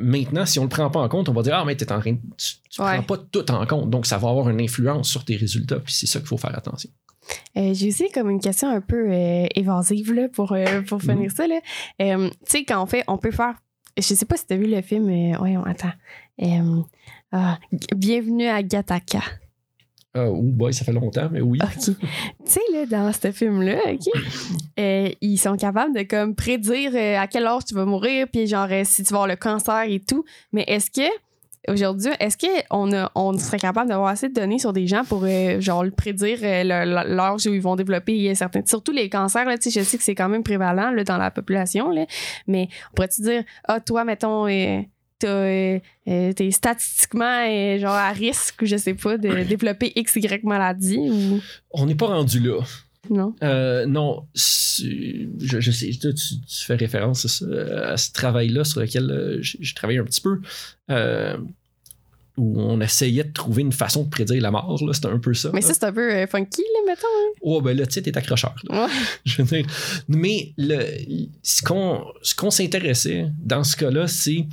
maintenant, 0.00 0.46
si 0.46 0.58
on 0.58 0.62
le 0.62 0.68
prend 0.70 0.88
pas 0.90 1.00
en 1.00 1.08
compte, 1.08 1.28
on 1.28 1.32
va 1.34 1.42
dire 1.42 1.54
Ah, 1.54 1.64
mais 1.66 1.74
t'es 1.76 1.90
en 1.92 2.00
train 2.00 2.12
de- 2.12 2.20
tu, 2.38 2.80
Ouais. 2.80 2.94
prends 2.94 3.02
pas 3.02 3.18
tout 3.30 3.50
en 3.50 3.66
compte, 3.66 3.90
donc 3.90 4.06
ça 4.06 4.16
va 4.16 4.28
avoir 4.30 4.48
une 4.48 4.60
influence 4.60 5.08
sur 5.10 5.24
tes 5.24 5.36
résultats, 5.36 5.80
puis 5.80 5.92
c'est 5.92 6.06
ça 6.06 6.18
qu'il 6.20 6.28
faut 6.28 6.38
faire 6.38 6.56
attention. 6.56 6.88
Euh, 7.56 7.74
J'ai 7.74 7.88
aussi 7.88 8.08
comme 8.14 8.30
une 8.30 8.40
question 8.40 8.68
un 8.70 8.80
peu 8.80 9.10
euh, 9.12 9.46
évasive 9.54 10.12
là, 10.14 10.28
pour, 10.28 10.52
euh, 10.52 10.82
pour 10.82 10.98
Mhm. 11.02 11.10
finir 11.10 11.30
ça. 11.32 11.46
là. 11.48 11.60
Tu 11.98 12.30
sais, 12.44 12.64
quand 12.64 12.82
on 12.82 12.86
fait, 12.86 13.02
on 13.08 13.18
peut 13.18 13.32
faire. 13.32 13.54
Je 13.96 14.02
sais 14.02 14.26
pas 14.26 14.36
si 14.36 14.46
tu 14.46 14.54
as 14.54 14.56
vu 14.56 14.66
le 14.66 14.82
film. 14.82 15.08
Euh, 15.08 15.36
voyons, 15.38 15.64
attends. 15.64 15.92
Euh, 16.42 16.82
ah, 17.32 17.58
Bienvenue 17.94 18.46
à 18.46 18.62
Gataka. 18.62 19.20
Ah, 20.16 20.30
oh 20.30 20.40
boy, 20.40 20.72
ça 20.72 20.82
fait 20.84 20.94
longtemps, 20.94 21.28
mais 21.30 21.42
oui. 21.42 21.58
OK. 21.62 21.78
tu 21.78 21.92
sais, 22.46 22.60
là, 22.72 22.86
dans 22.86 23.12
ce 23.12 23.30
film-là, 23.32 23.76
OK, 23.92 24.22
euh, 24.78 25.10
ils 25.20 25.36
sont 25.36 25.56
capables 25.56 25.94
de 25.94 26.04
comme 26.04 26.34
prédire 26.34 26.92
euh, 26.94 27.18
à 27.18 27.26
quel 27.26 27.46
âge 27.46 27.66
tu 27.66 27.74
vas 27.74 27.84
mourir, 27.84 28.26
puis 28.32 28.46
genre 28.46 28.68
euh, 28.70 28.82
si 28.84 29.04
tu 29.04 29.12
vas 29.12 29.18
avoir 29.18 29.28
le 29.28 29.36
cancer 29.36 29.82
et 29.82 30.00
tout. 30.00 30.24
Mais 30.52 30.64
est-ce 30.68 30.90
que 30.90 31.06
aujourd'hui, 31.68 32.10
est-ce 32.20 32.36
qu'on 32.36 32.90
on 33.14 33.38
serait 33.38 33.58
capable 33.58 33.88
d'avoir 33.88 34.08
assez 34.08 34.28
de 34.28 34.34
données 34.34 34.58
sur 34.58 34.72
des 34.72 34.86
gens 34.86 35.04
pour 35.04 35.24
euh, 35.24 35.60
genre 35.60 35.84
prédire 35.96 36.38
euh, 36.42 36.62
l'âge 36.64 37.46
où 37.46 37.54
ils 37.54 37.60
vont 37.60 37.76
développer 37.76 38.34
certains, 38.34 38.62
surtout 38.64 38.92
les 38.92 39.08
cancers 39.08 39.44
là, 39.44 39.56
je 39.62 39.80
sais 39.80 39.98
que 39.98 40.04
c'est 40.04 40.14
quand 40.14 40.28
même 40.28 40.42
prévalent 40.42 40.90
là, 40.90 41.04
dans 41.04 41.18
la 41.18 41.30
population 41.30 41.90
là, 41.90 42.06
mais 42.46 42.68
on 42.90 42.94
pourrait-tu 42.94 43.22
dire 43.22 43.44
ah 43.64 43.80
toi 43.80 44.04
mettons 44.04 44.46
euh, 45.24 45.78
euh, 46.08 46.32
t'es 46.34 46.50
statistiquement 46.50 47.78
genre 47.78 47.94
à 47.94 48.10
risque 48.10 48.64
je 48.64 48.76
sais 48.76 48.94
pas 48.94 49.16
de 49.16 49.44
développer 49.44 49.92
XY 49.96 50.40
maladie 50.44 50.98
ou 50.98 51.40
On 51.70 51.86
n'est 51.86 51.94
pas 51.94 52.06
rendu 52.06 52.40
là. 52.40 52.58
Non? 53.10 53.34
Euh, 53.42 53.86
non, 53.86 54.26
je, 54.34 55.26
je 55.38 55.70
sais, 55.70 55.90
tu, 55.90 56.34
fais 56.66 56.74
référence 56.74 57.24
à 57.42 57.96
ce, 57.96 58.12
travail-là 58.12 58.64
sur 58.64 58.80
lequel 58.80 59.10
euh, 59.10 59.38
j'ai 59.42 59.58
j'ai 59.60 59.74
travaillé 59.74 59.98
un 59.98 60.04
petit 60.04 60.20
peu, 60.20 60.40
euh, 60.90 61.36
où 62.36 62.60
on 62.60 62.80
essayait 62.80 63.24
de 63.24 63.32
trouver 63.32 63.62
une 63.62 63.72
façon 63.72 64.04
de 64.04 64.10
prédire 64.10 64.42
la 64.42 64.50
mort. 64.50 64.82
là, 64.84 64.92
C'était 64.92 65.08
un 65.08 65.18
peu 65.18 65.32
ça. 65.34 65.50
Mais 65.54 65.60
là. 65.60 65.66
ça, 65.66 65.74
c'est 65.74 65.84
un 65.84 65.92
peu 65.92 66.12
euh, 66.12 66.26
funky, 66.26 66.62
là, 66.62 66.80
mettons. 66.92 67.06
hein? 67.06 67.32
Oh, 67.40 67.60
ben 67.62 67.76
là, 67.76 67.86
tu 67.86 67.94
sais, 67.94 68.02
t'es 68.02 68.16
accrocheur. 68.16 68.54
Ouais. 68.68 68.86
Je 69.24 69.42
veux 69.42 69.48
dire, 69.48 69.66
mais 70.08 70.52
le, 70.58 70.84
ce 71.42 71.62
qu'on 71.62 72.04
ce 72.22 72.34
qu'on 72.34 72.50
s'intéressait 72.50 73.26
dans 73.38 73.64
ce 73.64 73.76
cas-là, 73.76 74.06
c'est 74.06 74.46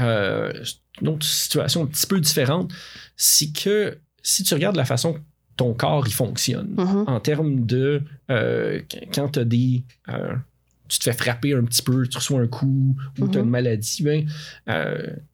euh, 0.00 0.52
une 1.00 1.08
autre 1.08 1.26
situation 1.26 1.84
un 1.84 1.86
petit 1.86 2.06
peu 2.06 2.20
différente. 2.20 2.72
C'est 3.16 3.52
que 3.52 3.98
si 4.22 4.42
tu 4.42 4.54
regardes 4.54 4.76
la 4.76 4.84
façon 4.84 5.16
ton 5.56 5.72
corps 5.74 6.06
il 6.06 6.12
fonctionne, 6.12 6.74
Mhm. 6.76 7.04
en 7.06 7.20
termes 7.20 7.64
de 7.66 8.02
euh, 8.30 8.80
qu- 8.88 8.98
quand 9.14 9.28
tu 9.30 9.38
as 9.40 9.44
des. 9.44 9.82
euh, 10.08 10.34
tu 10.88 10.98
te 10.98 11.04
fais 11.04 11.12
frapper 11.14 11.54
un 11.54 11.64
petit 11.64 11.82
peu, 11.82 12.06
tu 12.06 12.16
reçois 12.18 12.40
un 12.40 12.46
coup 12.46 12.94
ou 13.18 13.28
tu 13.28 13.38
as 13.38 13.40
une 13.40 13.48
maladie, 13.48 14.02
ben, 14.02 14.26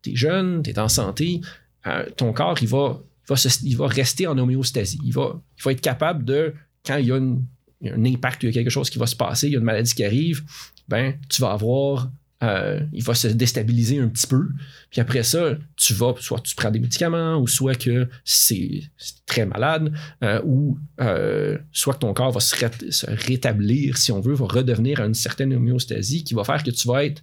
tu 0.02 0.10
es 0.12 0.16
jeune, 0.16 0.62
tu 0.62 0.70
es 0.70 0.78
en 0.78 0.88
santé, 0.88 1.40
euh, 1.86 2.04
ton 2.16 2.32
corps, 2.32 2.56
il 2.62 2.68
va, 2.68 3.00
il, 3.02 3.28
va 3.28 3.36
se- 3.36 3.64
il 3.64 3.76
va 3.76 3.86
rester 3.88 4.26
en 4.26 4.38
homéostasie. 4.38 5.00
Il 5.04 5.12
va, 5.12 5.40
il 5.58 5.62
va 5.62 5.72
être 5.72 5.80
capable 5.80 6.24
de, 6.24 6.54
quand 6.86 6.96
il 6.98 7.06
y 7.06 7.12
a, 7.12 7.16
une- 7.16 7.44
il 7.80 7.88
y 7.88 7.90
a 7.90 7.94
un 7.94 8.04
impact, 8.04 8.42
il 8.44 8.46
y 8.46 8.48
a 8.50 8.52
quelque 8.52 8.70
chose 8.70 8.90
qui 8.90 8.98
va 8.98 9.06
se 9.06 9.16
passer, 9.16 9.48
il 9.48 9.52
y 9.52 9.56
a 9.56 9.58
une 9.58 9.64
maladie 9.64 9.92
qui 9.94 10.04
arrive, 10.04 10.42
ben, 10.88 11.14
tu 11.28 11.42
vas 11.42 11.50
avoir. 11.52 12.10
Euh, 12.42 12.80
il 12.92 13.02
va 13.02 13.14
se 13.14 13.28
déstabiliser 13.28 13.98
un 13.98 14.08
petit 14.08 14.26
peu. 14.26 14.48
Puis 14.90 15.00
après 15.00 15.22
ça, 15.22 15.56
tu 15.76 15.94
vas, 15.94 16.14
soit 16.18 16.40
tu 16.40 16.54
prends 16.54 16.70
des 16.70 16.80
médicaments, 16.80 17.36
ou 17.38 17.46
soit 17.46 17.74
que 17.74 18.08
c'est 18.24 18.82
très 19.26 19.46
malade, 19.46 19.92
euh, 20.24 20.40
ou 20.44 20.78
euh, 21.00 21.58
soit 21.72 21.94
que 21.94 21.98
ton 22.00 22.14
corps 22.14 22.32
va 22.32 22.40
se, 22.40 22.56
ré- 22.56 22.90
se 22.90 23.06
rétablir, 23.08 23.96
si 23.98 24.10
on 24.10 24.20
veut, 24.20 24.34
va 24.34 24.46
redevenir 24.46 25.00
à 25.00 25.06
une 25.06 25.14
certaine 25.14 25.52
homéostasie 25.52 26.24
qui 26.24 26.34
va 26.34 26.44
faire 26.44 26.62
que 26.62 26.70
tu 26.70 26.88
vas 26.88 27.04
être 27.04 27.22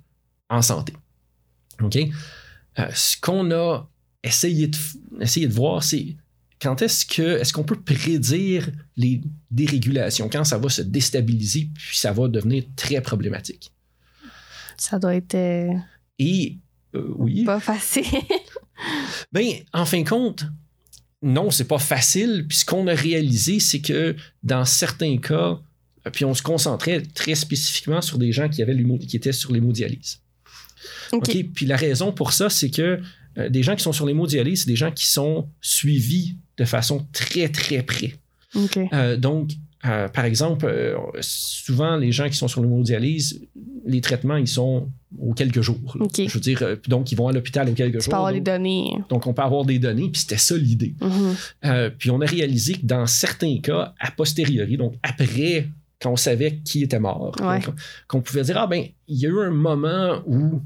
en 0.49 0.61
santé. 0.61 0.93
OK? 1.81 1.97
Ce 2.93 3.17
qu'on 3.19 3.51
a 3.51 3.89
essayé 4.23 4.67
de, 4.67 4.77
essayé 5.19 5.47
de 5.47 5.53
voir, 5.53 5.83
c'est 5.83 6.15
quand 6.61 6.81
est-ce 6.81 7.05
que 7.05 7.39
est-ce 7.39 7.53
qu'on 7.53 7.63
peut 7.63 7.79
prédire 7.79 8.69
les 8.95 9.21
dérégulations, 9.51 10.29
quand 10.29 10.43
ça 10.43 10.57
va 10.57 10.69
se 10.69 10.81
déstabiliser, 10.81 11.69
puis 11.73 11.97
ça 11.97 12.11
va 12.11 12.27
devenir 12.27 12.63
très 12.75 13.01
problématique. 13.01 13.71
Ça 14.77 14.99
doit 14.99 15.15
être 15.15 15.35
euh, 15.35 15.73
Et 16.19 16.57
euh, 16.95 17.13
oui. 17.15 17.43
pas 17.43 17.59
facile. 17.59 18.05
Ben, 19.31 19.43
en 19.73 19.85
fin 19.85 20.03
de 20.03 20.07
compte, 20.07 20.45
non, 21.23 21.49
c'est 21.49 21.67
pas 21.67 21.79
facile. 21.79 22.45
Puis 22.47 22.59
ce 22.59 22.65
qu'on 22.65 22.87
a 22.87 22.93
réalisé, 22.93 23.59
c'est 23.59 23.81
que 23.81 24.15
dans 24.43 24.65
certains 24.65 25.17
cas, 25.17 25.59
euh, 26.05 26.09
puis 26.11 26.25
on 26.25 26.33
se 26.33 26.41
concentrait 26.41 27.01
très 27.01 27.35
spécifiquement 27.35 28.01
sur 28.01 28.17
des 28.17 28.31
gens 28.31 28.49
qui, 28.49 28.61
avaient 28.61 28.77
qui 28.99 29.17
étaient 29.17 29.31
sur 29.31 29.51
l'hémodialyse. 29.51 30.19
OK. 31.11 31.29
OK? 31.29 31.45
Puis 31.53 31.65
la 31.65 31.75
raison 31.75 32.11
pour 32.11 32.33
ça, 32.33 32.49
c'est 32.49 32.69
que 32.69 33.01
euh, 33.37 33.49
des 33.49 33.63
gens 33.63 33.75
qui 33.75 33.83
sont 33.83 33.93
sur 33.93 34.05
l'hémodialyse, 34.05 34.61
c'est 34.61 34.69
des 34.69 34.75
gens 34.75 34.91
qui 34.91 35.05
sont 35.05 35.49
suivis 35.61 36.37
de 36.57 36.65
façon 36.65 37.05
très, 37.13 37.49
très 37.49 37.83
près. 37.83 38.15
OK. 38.55 38.79
Euh, 38.93 39.17
donc, 39.17 39.51
euh, 39.87 40.07
par 40.07 40.25
exemple, 40.25 40.65
euh, 40.65 40.95
souvent, 41.21 41.95
les 41.95 42.11
gens 42.11 42.27
qui 42.29 42.35
sont 42.35 42.47
sur 42.47 42.61
l'hémodialyse, 42.61 43.41
les 43.85 44.01
traitements, 44.01 44.35
ils 44.37 44.47
sont 44.47 44.89
aux 45.19 45.33
quelques 45.33 45.61
jours. 45.61 45.97
Je 46.17 46.31
veux 46.33 46.39
dire, 46.39 46.61
euh, 46.63 46.75
donc, 46.87 47.11
ils 47.11 47.15
vont 47.15 47.27
à 47.27 47.31
l'hôpital 47.31 47.69
aux 47.69 47.73
quelques 47.73 47.97
Tu 47.99 48.03
jours. 48.05 48.11
peux 48.11 48.15
avoir 48.17 48.31
les 48.31 48.39
donc- 48.39 48.55
données. 48.55 48.89
donc, 49.09 49.27
on 49.27 49.33
peut 49.33 49.41
avoir 49.41 49.65
des 49.65 49.79
données, 49.79 50.09
puis 50.09 50.21
c'était 50.21 50.37
ça 50.37 50.55
l'idée. 50.57 50.95
Mhm. 51.01 51.91
Puis 51.97 52.09
on 52.11 52.19
a 52.21 52.25
réalisé 52.25 52.73
que 52.73 52.85
dans 52.85 53.05
certains 53.07 53.57
cas, 53.59 53.93
a 53.99 54.11
posteriori, 54.11 54.77
donc 54.77 54.95
après, 55.03 55.67
quand 56.01 56.11
on 56.11 56.15
savait 56.17 56.59
qui 56.63 56.83
était 56.83 56.99
mort, 56.99 57.35
Ouais. 57.41 57.59
donc, 57.59 57.75
qu'on 58.07 58.21
pouvait 58.21 58.43
dire, 58.43 58.57
ah 58.57 58.67
ben, 58.67 58.83
il 59.07 59.17
y 59.17 59.25
a 59.25 59.29
eu 59.29 59.39
un 59.41 59.49
moment 59.51 60.21
où 60.25 60.61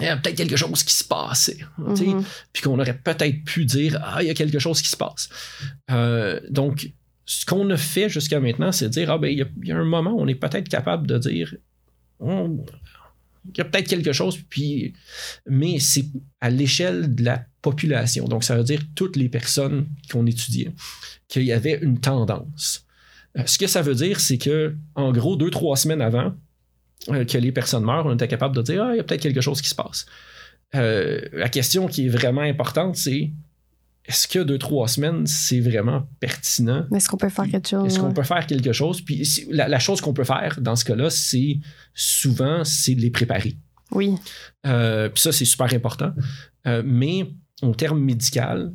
il 0.00 0.04
y 0.04 0.08
a 0.08 0.16
peut-être 0.18 0.36
quelque 0.36 0.56
chose 0.56 0.82
qui 0.82 0.94
se 0.94 1.04
passait. 1.04 1.58
Mhm. 1.78 2.22
Puis 2.52 2.62
qu'on 2.62 2.78
aurait 2.78 2.98
peut-être 2.98 3.44
pu 3.44 3.64
dire, 3.64 3.98
ah, 4.04 4.22
il 4.22 4.26
y 4.26 4.30
a 4.30 4.34
quelque 4.34 4.58
chose 4.58 4.80
qui 4.82 4.88
se 4.90 4.96
passe. 4.96 5.28
Donc, 6.50 6.90
ce 7.26 7.44
qu'on 7.44 7.68
a 7.70 7.76
fait 7.76 8.08
jusqu'à 8.08 8.40
maintenant, 8.40 8.72
c'est 8.72 8.88
dire, 8.88 9.10
ah 9.10 9.18
ben, 9.18 9.28
il 9.28 9.38
y, 9.64 9.72
a- 9.72 9.76
un 9.76 9.84
moment 9.84 10.12
où 10.12 10.20
on 10.20 10.28
est 10.28 10.36
peut-être 10.36 10.68
capable 10.68 11.06
de 11.06 11.18
dire, 11.18 11.54
il 12.20 13.58
y 13.58 13.60
a 13.60 13.64
peut-être 13.64 13.88
quelque 13.88 14.12
chose, 14.12 14.38
puis, 14.48 14.94
mais 15.46 15.78
c'est 15.80 16.06
à 16.40 16.50
l'échelle 16.50 17.14
de 17.14 17.24
la 17.24 17.44
population. 17.62 18.26
Donc, 18.28 18.44
ça 18.44 18.56
veut 18.56 18.64
dire 18.64 18.80
toutes 18.94 19.16
les 19.16 19.28
personnes 19.28 19.88
qu'on 20.10 20.24
étudiait, 20.26 20.72
qu'il 21.28 21.42
y 21.42 21.52
avait 21.52 21.78
une 21.82 21.98
tendance. 21.98 22.86
Euh, 23.36 23.42
ce 23.44 23.58
que 23.58 23.66
ça 23.66 23.82
veut 23.82 23.94
dire, 23.94 24.20
c'est 24.20 24.38
que, 24.38 24.76
en 24.94 25.12
gros, 25.12 25.36
deux, 25.36 25.50
trois 25.50 25.76
semaines 25.76 26.00
avant 26.00 26.32
euh, 27.10 27.24
que 27.24 27.38
les 27.38 27.52
personnes 27.52 27.84
meurent, 27.84 28.06
on 28.06 28.14
était 28.14 28.28
capable 28.28 28.56
de 28.56 28.62
dire, 28.62 28.84
ah, 28.84 28.94
il 28.94 28.98
y 28.98 29.00
a 29.00 29.04
peut-être 29.04 29.22
quelque 29.22 29.40
chose 29.40 29.60
qui 29.60 29.68
se 29.68 29.74
passe. 29.74 30.06
Euh, 30.74 31.20
la 31.32 31.48
question 31.48 31.86
qui 31.88 32.06
est 32.06 32.08
vraiment 32.08 32.40
importante, 32.42 32.96
c'est 32.96 33.30
est-ce 34.08 34.28
que 34.28 34.38
deux, 34.38 34.58
trois 34.58 34.88
semaines, 34.88 35.26
c'est 35.26 35.60
vraiment 35.60 36.08
pertinent? 36.20 36.86
Est-ce 36.94 37.08
qu'on 37.08 37.16
peut 37.16 37.28
faire 37.28 37.48
quelque 37.48 37.68
chose? 37.68 37.86
Est-ce 37.86 37.98
qu'on 37.98 38.12
peut 38.12 38.22
faire 38.22 38.46
quelque 38.46 38.72
chose? 38.72 39.00
Puis 39.00 39.46
la, 39.50 39.68
la 39.68 39.78
chose 39.78 40.00
qu'on 40.00 40.14
peut 40.14 40.24
faire 40.24 40.58
dans 40.60 40.76
ce 40.76 40.84
cas-là, 40.84 41.10
c'est 41.10 41.58
souvent, 41.94 42.64
c'est 42.64 42.94
de 42.94 43.00
les 43.00 43.10
préparer. 43.10 43.56
Oui. 43.92 44.14
Euh, 44.66 45.08
puis 45.08 45.22
ça, 45.22 45.32
c'est 45.32 45.44
super 45.44 45.72
important. 45.72 46.12
Euh, 46.66 46.82
mais 46.84 47.30
en 47.62 47.72
termes 47.72 48.00
médical, 48.00 48.72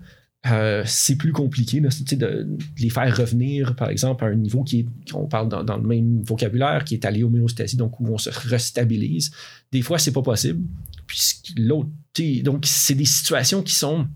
euh, 0.48 0.84
c'est 0.86 1.18
plus 1.18 1.34
compliqué 1.34 1.82
là, 1.82 1.90
de, 1.90 2.16
de 2.16 2.58
les 2.80 2.90
faire 2.90 3.16
revenir, 3.16 3.76
par 3.76 3.90
exemple, 3.90 4.24
à 4.24 4.28
un 4.28 4.36
niveau 4.36 4.64
qui 4.64 4.80
est, 4.80 5.14
on 5.14 5.28
parle 5.28 5.50
dans, 5.50 5.64
dans 5.64 5.78
le 5.78 5.84
même 5.84 6.24
vocabulaire, 6.24 6.84
qui 6.84 6.96
est 6.96 7.06
à 7.06 7.12
l'homéostasie, 7.12 7.78
donc 7.78 8.00
où 8.00 8.08
on 8.08 8.18
se 8.18 8.30
restabilise. 8.30 9.32
Des 9.72 9.82
fois, 9.82 10.00
c'est 10.00 10.12
pas 10.12 10.24
possible. 10.24 10.64
Puis 11.06 11.20
l'autre, 11.58 11.90
donc 12.44 12.64
c'est 12.66 12.96
des 12.96 13.06
situations 13.06 13.62
qui 13.62 13.76
sont, 13.76 14.08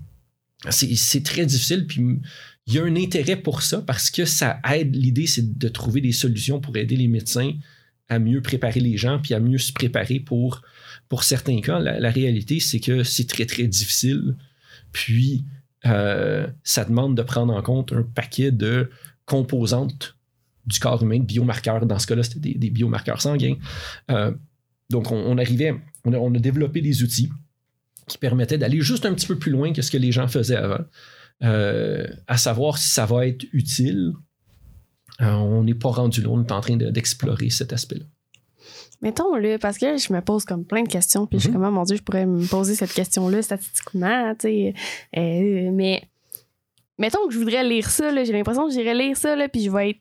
c'est, 0.70 1.24
très 1.24 1.46
difficile. 1.46 1.86
Puis 1.88 2.02
il 2.68 2.74
y 2.74 2.80
a 2.80 2.84
un 2.84 2.96
intérêt 2.96 3.36
pour 3.36 3.62
ça 3.62 3.82
parce 3.82 4.10
que 4.10 4.26
ça 4.26 4.60
aide. 4.72 4.96
L'idée, 4.96 5.28
c'est 5.28 5.58
de 5.58 5.68
trouver 5.68 6.02
des 6.02 6.12
solutions 6.12 6.60
pour 6.60 6.76
aider 6.78 6.96
les 6.96 7.08
médecins 7.08 7.54
à 8.08 8.20
mieux 8.20 8.42
préparer 8.42 8.80
les 8.80 8.98
gens, 8.98 9.20
puis 9.20 9.34
à 9.34 9.40
mieux 9.40 9.58
se 9.58 9.74
préparer 9.74 10.20
pour, 10.20 10.62
pour 11.10 11.24
certains 11.24 11.60
cas. 11.62 11.80
La, 11.80 12.12
réalité, 12.12 12.60
c'est 12.60 12.80
que 12.80 13.04
c'est 13.04 13.28
très, 13.28 13.46
très 13.46 13.68
difficile. 13.68 14.36
Puis, 14.92 15.44
euh, 15.86 16.48
ça 16.64 16.86
demande 16.86 17.18
de 17.18 17.24
prendre 17.24 17.54
en 17.54 17.62
compte 17.62 17.94
un 17.94 18.04
paquet 18.04 18.52
de 18.52 18.90
composantes 19.26 20.16
du 20.68 20.80
corps 20.80 21.02
humain, 21.02 21.20
de 21.20 21.26
biomarqueurs. 21.26 21.86
Dans 21.86 22.00
ce 22.00 22.08
cas-là, 22.08 22.24
c'était 22.24 22.54
des, 22.54 22.70
biomarqueurs 22.70 23.22
sanguins. 23.22 23.56
Euh, 24.12 24.32
donc, 24.92 25.12
on, 25.12 25.38
arrivait, 25.40 25.74
on 26.04 26.36
a 26.36 26.40
développé 26.40 26.82
des 26.82 27.02
outils 27.02 27.30
qui 28.08 28.18
permettait 28.18 28.58
d'aller 28.58 28.82
juste 28.82 29.06
un 29.06 29.14
petit 29.14 29.28
peu 29.28 29.38
plus 29.38 29.52
loin 29.52 29.74
que 29.74 29.82
ce 29.82 29.92
que 29.92 29.98
les 29.98 30.12
gens 30.12 30.28
faisaient 30.28 30.56
avant, 30.58 30.84
euh, 31.44 32.08
à 32.28 32.38
savoir 32.38 32.78
si 32.78 32.90
ça 32.90 33.06
va 33.06 33.28
être 33.28 33.46
utile. 33.54 34.14
Euh, 35.22 35.32
on 35.32 35.64
n'est 35.64 35.74
pas 35.74 35.90
rendu 35.90 36.22
là, 36.22 36.30
on 36.30 36.44
est 36.44 36.52
en 36.52 36.62
train 36.62 36.76
de- 36.78 36.90
d'explorer 36.90 37.50
cet 37.50 37.74
aspect-là. 37.74 38.06
Mettons, 39.02 39.36
là, 39.36 39.58
parce 39.60 39.78
que 39.78 39.98
je 39.98 40.12
me 40.14 40.22
pose 40.22 40.46
comme 40.46 40.66
plein 40.66 40.84
de 40.84 40.88
questions, 40.90 41.28
puis 41.28 41.38
je 41.38 41.44
suis 41.44 41.50
Mhm. 41.50 41.56
comme, 41.56 41.66
Ah, 41.66 41.72
mon 41.72 41.84
Dieu, 41.84 41.98
je 41.98 42.02
pourrais 42.02 42.26
me 42.26 42.46
poser 42.48 42.76
cette 42.76 42.94
question-là 42.94 43.42
statistiquement, 43.42 44.34
tu 44.36 44.48
sais. 44.48 44.74
Euh, 45.18 45.70
mais 45.72 46.04
mettons 46.98 47.28
que 47.28 47.34
je 47.34 47.38
voudrais 47.40 47.64
lire 47.68 47.90
ça, 47.90 48.12
là, 48.12 48.24
j'ai 48.24 48.34
l'impression 48.34 48.68
que 48.68 48.74
j'irais 48.74 48.96
lire 48.96 49.18
ça, 49.18 49.36
là, 49.36 49.50
puis 49.50 49.64
je 49.64 49.70
vais 49.72 49.92
être 49.92 50.00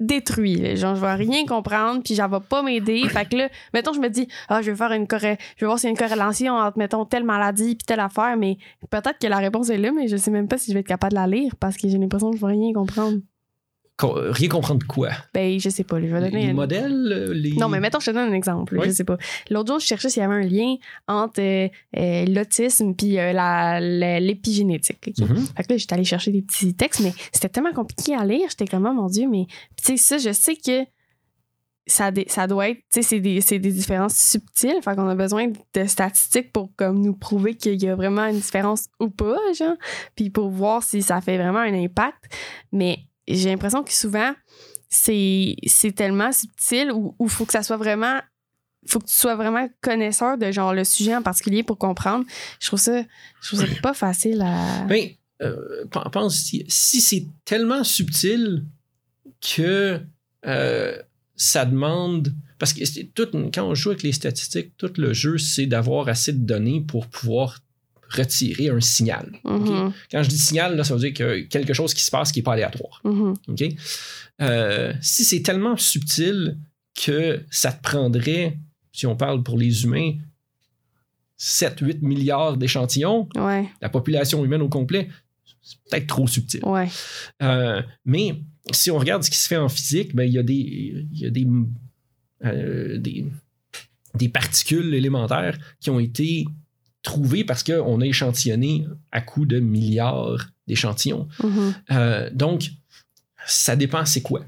détruit. 0.00 0.56
là. 0.56 0.74
Genre, 0.74 0.94
je 0.94 1.00
vais 1.00 1.14
rien 1.14 1.46
comprendre, 1.46 2.02
puis 2.02 2.16
ça 2.16 2.26
va 2.26 2.40
pas 2.40 2.62
m'aider. 2.62 3.02
Fait 3.08 3.28
que 3.28 3.36
là, 3.36 3.48
mettons, 3.72 3.92
je 3.92 4.00
me 4.00 4.08
dis, 4.08 4.28
ah, 4.48 4.62
je 4.62 4.70
vais 4.70 4.76
faire 4.76 4.92
une 4.92 5.06
corré... 5.06 5.38
je 5.56 5.64
vais 5.64 5.66
voir 5.66 5.78
s'il 5.78 5.88
y 5.88 5.90
a 5.90 5.90
une 5.92 5.96
corrélation 5.96 6.54
entre, 6.54 6.78
mettons, 6.78 7.04
telle 7.04 7.24
maladie 7.24 7.76
puis 7.76 7.84
telle 7.86 8.00
affaire, 8.00 8.36
mais 8.36 8.58
peut-être 8.90 9.18
que 9.18 9.26
la 9.26 9.38
réponse 9.38 9.70
est 9.70 9.78
là, 9.78 9.92
mais 9.92 10.08
je 10.08 10.16
sais 10.16 10.30
même 10.30 10.48
pas 10.48 10.58
si 10.58 10.70
je 10.70 10.74
vais 10.74 10.80
être 10.80 10.86
capable 10.86 11.12
de 11.12 11.18
la 11.18 11.26
lire 11.26 11.54
parce 11.56 11.76
que 11.76 11.88
j'ai 11.88 11.98
l'impression 11.98 12.30
que 12.30 12.36
je 12.36 12.44
vais 12.44 12.52
rien 12.52 12.72
comprendre. 12.72 13.18
Co- 13.96 14.14
rien 14.16 14.48
comprendre 14.48 14.80
de 14.80 14.84
quoi 14.86 15.10
Ben, 15.32 15.60
je 15.60 15.68
sais 15.68 15.84
pas, 15.84 16.00
je 16.00 16.06
vais 16.06 16.20
Les, 16.20 16.30
donner 16.30 16.44
les 16.46 16.50
un- 16.50 16.54
modèles 16.54 17.12
euh, 17.12 17.32
les... 17.32 17.52
Non, 17.52 17.68
mais 17.68 17.78
mettons, 17.78 18.00
je 18.00 18.06
te 18.06 18.10
donne 18.10 18.28
un 18.28 18.34
exemple. 18.34 18.76
Oui. 18.76 18.86
Je 18.88 18.90
sais 18.92 19.04
pas. 19.04 19.16
L'autre 19.50 19.68
jour, 19.68 19.78
je 19.78 19.86
cherchais 19.86 20.08
s'il 20.08 20.20
y 20.20 20.24
avait 20.24 20.34
un 20.34 20.40
lien 20.48 20.74
entre 21.06 21.40
euh, 21.40 21.68
euh, 21.96 22.24
l'autisme 22.26 22.94
puis 22.94 23.18
euh, 23.20 23.32
la- 23.32 23.78
la- 23.78 24.18
l'épigénétique. 24.18 24.98
ok? 25.16 25.28
Mhm. 25.28 25.46
Fait 25.56 25.62
que 25.62 25.72
là, 25.72 25.76
j'étais 25.76 25.94
allée 25.94 26.02
chercher 26.04 26.32
des 26.32 26.42
petits 26.42 26.74
textes, 26.74 27.02
mais 27.02 27.12
c'était 27.32 27.48
tellement 27.48 27.72
compliqué 27.72 28.16
à 28.16 28.24
lire. 28.24 28.48
J'étais 28.50 28.66
comme, 28.66 28.84
oh 28.84 28.92
mon 28.92 29.06
Dieu, 29.06 29.28
mais 29.30 29.46
tu 29.76 29.84
sais, 29.84 29.96
ça, 29.96 30.18
je 30.18 30.32
sais 30.32 30.56
que 30.56 30.84
ça, 31.86 32.10
ça 32.28 32.46
doit 32.48 32.70
être, 32.70 32.78
tu 32.90 33.00
sais, 33.00 33.02
c'est 33.02 33.20
des, 33.20 33.38
des 33.40 33.70
différences 33.72 34.16
subtiles. 34.16 34.80
Fait 34.82 34.96
qu'on 34.96 35.06
a 35.08 35.14
besoin 35.14 35.52
de 35.74 35.84
statistiques 35.84 36.50
pour 36.50 36.70
comme 36.76 36.98
nous 37.00 37.14
prouver 37.14 37.54
qu'il 37.54 37.80
y 37.80 37.88
a 37.88 37.94
vraiment 37.94 38.24
une 38.26 38.40
différence 38.40 38.86
ou 38.98 39.08
pas, 39.10 39.36
genre. 39.56 39.76
Puis 40.16 40.30
pour 40.30 40.48
voir 40.48 40.82
si 40.82 41.00
ça 41.02 41.20
fait 41.20 41.36
vraiment 41.36 41.58
un 41.60 41.74
impact. 41.74 42.24
Mais 42.72 42.98
j'ai 43.28 43.48
l'impression 43.48 43.82
que 43.82 43.92
souvent, 43.92 44.32
c'est 44.88 45.56
c'est 45.66 45.92
tellement 45.92 46.32
subtil 46.32 46.90
ou 46.92 47.14
il 47.20 47.28
faut 47.28 47.44
que 47.46 47.52
ça 47.52 47.62
soit 47.62 47.76
vraiment 47.76 48.20
faut 48.86 48.98
que 49.00 49.06
tu 49.06 49.14
sois 49.14 49.34
vraiment 49.34 49.66
connaisseur 49.80 50.36
de 50.36 50.52
genre 50.52 50.74
le 50.74 50.84
sujet 50.84 51.16
en 51.16 51.22
particulier 51.22 51.62
pour 51.62 51.78
comprendre. 51.78 52.24
Je 52.60 52.66
trouve 52.66 52.78
ça 52.80 53.02
je 53.42 53.46
trouve 53.48 53.60
ça 53.60 53.66
pas 53.82 53.94
facile 53.94 54.42
à 54.42 54.84
Ben, 54.84 55.08
euh, 55.42 55.84
pen- 55.90 56.02
pense 56.12 56.36
si, 56.36 56.64
si 56.68 57.00
c'est 57.00 57.26
tellement 57.44 57.82
subtil 57.82 58.64
que 59.40 60.00
euh, 60.46 60.98
ça 61.36 61.64
demande. 61.64 62.32
Parce 62.58 62.72
que 62.72 63.02
tout, 63.06 63.28
quand 63.52 63.64
on 63.68 63.74
joue 63.74 63.90
avec 63.90 64.02
les 64.04 64.12
statistiques, 64.12 64.76
tout 64.76 64.92
le 64.96 65.12
jeu, 65.12 65.38
c'est 65.38 65.66
d'avoir 65.66 66.08
assez 66.08 66.32
de 66.32 66.38
données 66.44 66.80
pour 66.80 67.08
pouvoir 67.08 67.58
retirer 68.16 68.68
un 68.70 68.80
signal. 68.80 69.30
Mhm, 69.44 69.92
Quand 70.10 70.22
je 70.22 70.28
dis 70.28 70.38
signal, 70.38 70.76
là, 70.76 70.84
ça 70.84 70.94
veut 70.94 71.00
dire 71.00 71.12
que 71.14 71.40
quelque 71.42 71.72
chose 71.74 71.94
qui 71.94 72.02
se 72.02 72.10
passe 72.10 72.32
qui 72.32 72.38
n'est 72.40 72.44
pas 72.44 72.54
aléatoire. 72.54 73.00
mhm, 73.04 73.34
OK? 73.48 73.62
Euh, 74.40 74.92
si 75.00 75.24
c'est 75.24 75.42
tellement 75.42 75.76
subtil 75.76 76.58
que 77.00 77.44
ça 77.50 77.72
te 77.72 77.82
prendrait, 77.82 78.58
si 78.92 79.06
on 79.06 79.16
parle 79.16 79.42
pour 79.42 79.58
les 79.58 79.84
humains, 79.84 80.12
7-8 81.38 81.98
milliards 82.02 82.56
d'échantillons, 82.56 83.28
ouais, 83.36 83.68
la 83.82 83.88
population 83.88 84.44
humaine 84.44 84.62
au 84.62 84.68
complet, 84.68 85.08
c'est 85.62 85.76
peut-être 85.90 86.06
trop 86.06 86.26
subtil. 86.26 86.60
ouais. 86.64 86.88
Euh, 87.42 87.82
mais 88.04 88.40
si 88.72 88.90
on 88.90 88.98
regarde 88.98 89.22
ce 89.24 89.30
qui 89.30 89.36
se 89.38 89.48
fait 89.48 89.56
en 89.56 89.68
physique, 89.68 90.14
ben, 90.14 90.24
il 90.24 90.32
y 90.32 90.38
a 90.38 90.42
des, 90.42 90.54
il 91.12 91.18
y 91.18 91.26
a 91.26 91.30
des, 91.30 91.46
euh, 92.44 92.98
des, 92.98 93.26
des 94.14 94.28
particules 94.28 94.94
élémentaires 94.94 95.58
qui 95.80 95.90
ont 95.90 96.00
été 96.00 96.46
trouvées 97.04 97.44
parce 97.44 97.62
qu'on 97.62 98.00
a 98.00 98.04
échantillonné 98.06 98.86
à 99.12 99.20
coup 99.20 99.46
de 99.46 99.60
milliards 99.60 100.48
d'échantillons. 100.66 101.28
mhm, 101.42 101.74
Euh, 101.92 102.30
donc, 102.32 102.70
ça 103.46 103.76
dépend 103.76 104.04
c'est 104.04 104.22
quoi. 104.22 104.40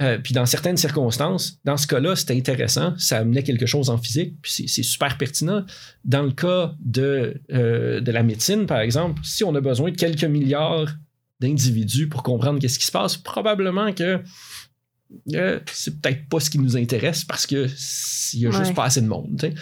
Euh, 0.00 0.18
puis 0.18 0.34
dans 0.34 0.44
certaines 0.44 0.76
circonstances, 0.76 1.58
dans 1.64 1.76
ce 1.76 1.86
cas-là, 1.86 2.16
c'était 2.16 2.36
intéressant, 2.36 2.94
ça 2.98 3.18
amenait 3.18 3.44
quelque 3.44 3.64
chose 3.66 3.90
en 3.90 3.96
physique, 3.98 4.34
puis 4.42 4.50
c'est- 4.50 4.66
c'est 4.66 4.82
super 4.82 5.16
pertinent. 5.16 5.64
Dans 6.04 6.22
le 6.22 6.32
cas 6.32 6.74
de, 6.80 7.40
euh, 7.52 8.00
de 8.00 8.10
la 8.10 8.22
médecine, 8.24 8.66
par 8.66 8.80
exemple, 8.80 9.20
si 9.24 9.44
on 9.44 9.54
a 9.54 9.60
besoin 9.60 9.90
de 9.92 9.96
quelques 9.96 10.24
milliards 10.24 10.92
d'individus 11.40 12.08
pour 12.08 12.22
comprendre 12.22 12.58
qu'est-ce 12.58 12.78
qui 12.78 12.86
se 12.86 12.92
passe, 12.92 13.16
probablement 13.16 13.92
que 13.92 14.20
euh, 15.34 15.60
c'est 15.72 16.00
peut-être 16.00 16.28
pas 16.28 16.40
ce 16.40 16.50
qui 16.50 16.58
nous 16.58 16.76
intéresse 16.76 17.24
parce 17.24 17.46
que 17.46 17.68
il 18.34 18.40
y 18.40 18.46
a 18.46 18.50
juste 18.50 18.74
pas 18.74 18.84
assez 18.84 19.00
de 19.00 19.06
monde. 19.06 19.52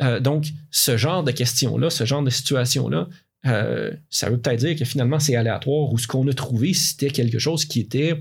Euh, 0.00 0.20
donc, 0.20 0.46
ce 0.70 0.96
genre 0.96 1.24
de 1.24 1.32
questions-là, 1.32 1.90
ce 1.90 2.04
genre 2.04 2.22
de 2.22 2.30
situation-là, 2.30 3.08
euh, 3.46 3.90
ça 4.08 4.30
veut 4.30 4.38
peut-être 4.38 4.60
dire 4.60 4.76
que 4.76 4.84
finalement 4.84 5.18
c'est 5.18 5.34
aléatoire 5.34 5.92
ou 5.92 5.98
ce 5.98 6.06
qu'on 6.06 6.28
a 6.28 6.32
trouvé 6.34 6.74
c'était 6.74 7.08
quelque 7.08 7.38
chose 7.38 7.64
qui 7.64 7.80
était 7.80 8.20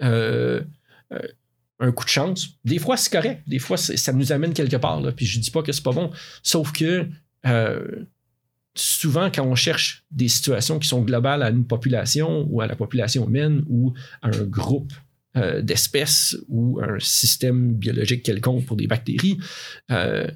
un 0.00 1.92
coup 1.92 2.04
de 2.04 2.10
chance. 2.10 2.48
Des 2.64 2.78
fois 2.78 2.96
c'est 2.96 3.10
correct, 3.10 3.42
des 3.46 3.58
fois 3.58 3.76
ça 3.76 4.12
nous 4.12 4.32
amène 4.32 4.52
quelque 4.52 4.76
part, 4.76 5.00
là, 5.00 5.12
puis 5.12 5.26
je 5.26 5.40
dis 5.40 5.50
pas 5.50 5.62
que 5.62 5.72
c'est 5.72 5.82
pas 5.82 5.92
bon, 5.92 6.10
sauf 6.42 6.72
que 6.72 7.08
souvent 8.74 9.30
quand 9.30 9.44
on 9.44 9.54
cherche 9.56 10.04
des 10.10 10.28
situations 10.28 10.78
qui 10.78 10.88
sont 10.88 11.02
globales 11.02 11.42
à 11.42 11.50
une 11.50 11.66
population 11.66 12.46
ou 12.48 12.60
à 12.60 12.66
la 12.66 12.76
population 12.76 13.26
humaine 13.28 13.64
ou 13.68 13.92
à 14.22 14.28
un 14.28 14.44
groupe 14.44 14.92
euh, 15.36 15.62
d'espèces 15.62 16.36
ou 16.48 16.78
un 16.82 16.98
système 16.98 17.72
biologique 17.72 18.22
quelconque 18.22 18.66
pour 18.66 18.76
des 18.76 18.86
bactéries, 18.86 19.38
euh, 19.90 20.28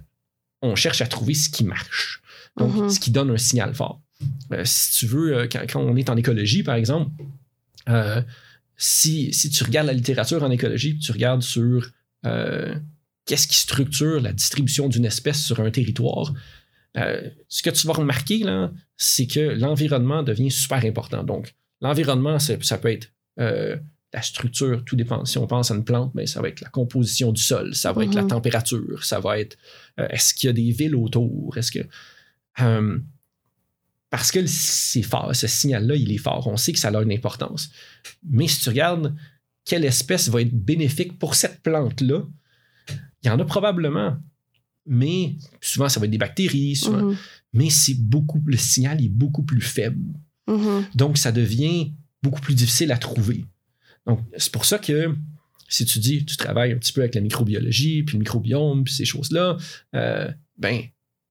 on 0.62 0.74
cherche 0.74 1.03
à 1.03 1.07
trouver 1.07 1.34
ce 1.34 1.51
qui 1.51 1.64
marche. 1.64 2.22
Donc, 2.57 2.74
Mhm. 2.74 2.88
ce 2.88 2.99
qui 2.99 3.11
donne 3.11 3.30
un 3.30 3.36
signal 3.36 3.74
fort. 3.74 4.01
Euh, 4.53 4.62
si 4.64 4.99
tu 4.99 5.07
veux, 5.07 5.47
quand, 5.53 5.61
quand 5.70 5.80
on 5.82 5.97
est 5.97 6.09
en 6.09 6.16
écologie, 6.16 6.62
par 6.62 6.76
exemple, 6.76 7.11
si, 8.78 9.32
si 9.32 9.51
tu 9.51 9.64
regardes 9.64 9.86
la 9.86 9.92
littérature 9.92 10.42
en 10.42 10.51
écologie, 10.51 10.99
tu 10.99 11.12
regardes 11.12 11.42
sur 11.42 11.90
qu'est-ce 13.26 13.47
qui 13.47 13.57
structure 13.57 14.20
la 14.20 14.32
distribution 14.32 14.88
d'une 14.88 15.05
espèce 15.05 15.42
sur 15.44 15.61
un 15.61 15.70
territoire, 15.70 16.32
ce 16.94 17.62
que 17.62 17.70
tu 17.70 17.86
vas 17.86 17.92
remarquer, 17.92 18.38
là, 18.38 18.72
c'est 18.97 19.26
que 19.26 19.40
l'environnement 19.40 20.22
devient 20.22 20.51
super 20.51 20.84
important. 20.84 21.22
Donc, 21.22 21.55
l'environnement, 21.82 22.38
ça 22.38 22.78
peut 22.78 22.90
être 22.90 23.09
la 24.12 24.22
structure, 24.22 24.84
tout 24.84 24.96
dépend. 24.96 25.24
Si 25.24 25.36
on 25.38 25.46
pense 25.46 25.70
à 25.70 25.74
une 25.74 25.84
plante, 25.84 26.12
ben, 26.14 26.26
ça 26.26 26.40
va 26.40 26.48
être 26.48 26.61
la 26.61 26.68
composition 26.70 27.32
du 27.32 27.42
sol, 27.42 27.74
ça 27.74 27.92
va 27.92 28.04
être 28.04 28.14
la 28.14 28.22
Mhm. 28.22 28.28
température, 28.28 29.04
ça 29.04 29.20
va 29.20 29.38
être 29.38 29.57
euh, 30.00 30.07
est-ce 30.09 30.32
qu'il 30.34 30.46
y 30.46 30.50
a 30.50 30.52
des 30.52 30.70
villes 30.70 30.94
autour, 30.94 31.57
est-ce 31.59 31.70
que. 31.72 31.80
Euh, 32.61 32.98
parce 34.09 34.30
que 34.30 34.46
c'est 34.46 35.02
fort, 35.02 35.34
ce 35.34 35.46
signal-là, 35.46 35.96
il 35.96 36.11
est 36.12 36.18
fort. 36.18 36.46
On 36.46 36.57
sait 36.57 36.72
que 36.72 36.78
ça 36.78 36.88
a 36.88 37.02
une 37.02 37.12
importance. 37.12 37.70
Mais 38.22 38.46
si 38.48 38.61
tu 38.61 38.68
regardes 38.68 39.14
quelle 39.64 39.84
espèce 39.84 40.28
va 40.28 40.40
être 40.42 40.54
bénéfique 40.54 41.18
pour 41.18 41.34
cette 41.34 41.61
plante-là, 41.62 42.22
il 43.22 43.26
y 43.26 43.30
en 43.30 43.38
a 43.40 43.44
probablement. 43.44 44.16
Mais 44.86 45.34
souvent, 45.61 45.88
ça 45.88 45.98
va 45.98 46.07
être 46.07 46.12
des 46.12 46.18
bactéries, 46.18 46.76
souvent. 46.76 47.02
mhm, 47.11 47.16
Mais 47.52 47.68
c'est 47.70 47.94
beaucoup, 48.00 48.40
le 48.46 48.57
signal 48.57 49.02
est 49.04 49.09
beaucoup 49.09 49.42
plus 49.42 49.61
faible. 49.61 50.14
mhm. 50.46 50.84
Donc, 50.94 51.18
ça 51.18 51.32
devient 51.32 51.92
beaucoup 52.22 52.40
plus 52.40 52.54
difficile 52.54 52.92
à 52.92 52.98
trouver. 52.98 53.44
Donc, 54.07 54.20
c'est 54.36 54.52
pour 54.52 54.64
ça 54.64 54.78
que 54.78 55.14
si 55.68 55.84
tu 55.84 55.98
dis, 55.98 56.24
tu 56.24 56.36
travailles 56.36 56.72
un 56.72 56.78
petit 56.78 56.92
peu 56.92 57.00
avec 57.00 57.14
la 57.14 57.20
microbiologie, 57.20 58.02
puis 58.02 58.14
le 58.14 58.20
microbiome, 58.20 58.84
puis 58.84 58.94
ces 58.94 59.04
choses-là, 59.04 59.57
euh, 59.94 60.30
ben, 60.59 60.82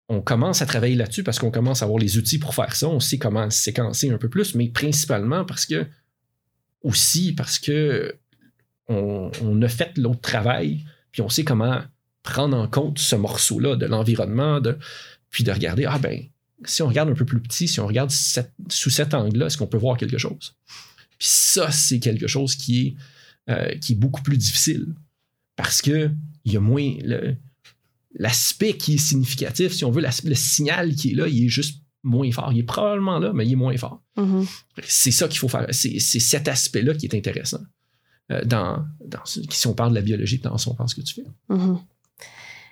on 0.10 0.22
commence 0.22 0.62
à 0.62 0.66
travailler 0.66 0.96
là-dessus 0.96 1.24
parce 1.24 1.40
qu'on 1.40 1.52
commence 1.52 1.82
à 1.82 1.86
avoir 1.86 2.00
les 2.00 2.18
outils 2.18 2.38
pour 2.38 2.54
faire 2.54 2.76
ça. 2.76 2.88
On 2.88 3.00
sait 3.00 3.18
comment 3.18 3.50
séquencer 3.50 4.10
un 4.10 4.18
peu 4.18 4.30
plus, 4.30 4.56
mais 4.56 4.70
principalement 4.70 5.46
parce 5.46 5.66
que, 5.66 5.88
aussi 6.84 7.34
parce 7.34 7.60
que 7.60 8.16
on, 8.88 9.62
a 9.64 9.68
fait 9.68 9.98
l'autre 9.98 10.22
travail, 10.22 10.84
puis 11.12 11.22
on 11.24 11.30
sait 11.30 11.44
comment 11.44 11.82
prendre 12.22 12.56
en 12.56 12.68
compte 12.68 13.00
ce 13.00 13.16
morceau-là 13.16 13.76
de 13.76 13.86
l'environnement, 13.88 14.62
puis 15.32 15.44
de 15.44 15.52
regarder, 15.52 15.86
ah 15.86 15.98
ben, 15.98 16.24
si 16.66 16.84
on 16.84 16.88
regarde 16.88 17.10
un 17.10 17.16
peu 17.16 17.26
plus 17.26 17.42
petit, 17.42 17.68
si 17.68 17.80
on 17.80 17.88
regarde 17.88 18.12
sous 18.12 18.90
cet 18.90 19.14
angle-là, 19.14 19.48
est-ce 19.48 19.58
qu'on 19.58 19.68
peut 19.68 19.78
voir 19.78 19.98
quelque 19.98 20.20
chose? 20.20 20.56
Puis 21.18 21.28
ça, 21.30 21.72
c'est 21.72 22.00
quelque 22.00 22.28
chose 22.28 22.56
qui 22.56 22.88
est, 22.88 23.52
euh, 23.52 23.76
qui 23.80 23.94
est 23.94 23.96
beaucoup 23.96 24.22
plus 24.22 24.38
difficile 24.38 24.88
parce 25.56 25.82
que 25.82 26.12
il 26.44 26.54
y 26.54 26.58
a 26.58 26.60
moins 26.60 26.96
le- 27.04 27.36
l'aspect 28.18 28.78
qui 28.78 28.96
est 28.96 28.98
significatif, 28.98 29.74
si 29.74 29.84
on 29.86 29.92
veut, 29.92 30.02
le 30.24 30.36
signal 30.36 30.96
qui 30.96 31.12
est 31.12 31.16
là, 31.16 31.28
il 31.28 31.46
est 31.46 31.50
juste 31.50 31.82
moins 32.04 32.32
fort. 32.32 32.52
Il 32.54 32.60
est 32.60 32.64
probablement 32.64 33.20
là, 33.20 33.34
mais 33.34 33.46
il 33.46 33.54
est 33.54 33.58
moins 33.58 33.76
fort. 33.78 34.02
Mhm. 34.16 34.46
C'est 34.84 35.12
ça 35.12 35.28
qu'il 35.28 35.40
faut 35.40 35.48
faire. 35.50 35.66
C'est 35.72 36.00
c'est 36.00 36.20
cet 36.20 36.48
aspect-là 36.48 36.94
qui 36.94 37.06
est 37.08 37.16
intéressant. 37.16 37.62
euh, 38.32 38.44
dans, 38.44 38.84
dans 39.06 39.24
ce- 39.24 39.42
si 39.52 39.68
on 39.68 39.76
parle 39.76 39.92
de 39.92 39.96
la 39.96 40.02
biologie, 40.02 40.40
dans 40.40 40.58
si 40.58 40.68
on 40.68 40.74
pense 40.74 40.96
que 40.96 41.02
tu 41.02 41.14
fais. 41.14 41.26
Mhm. 41.50 41.78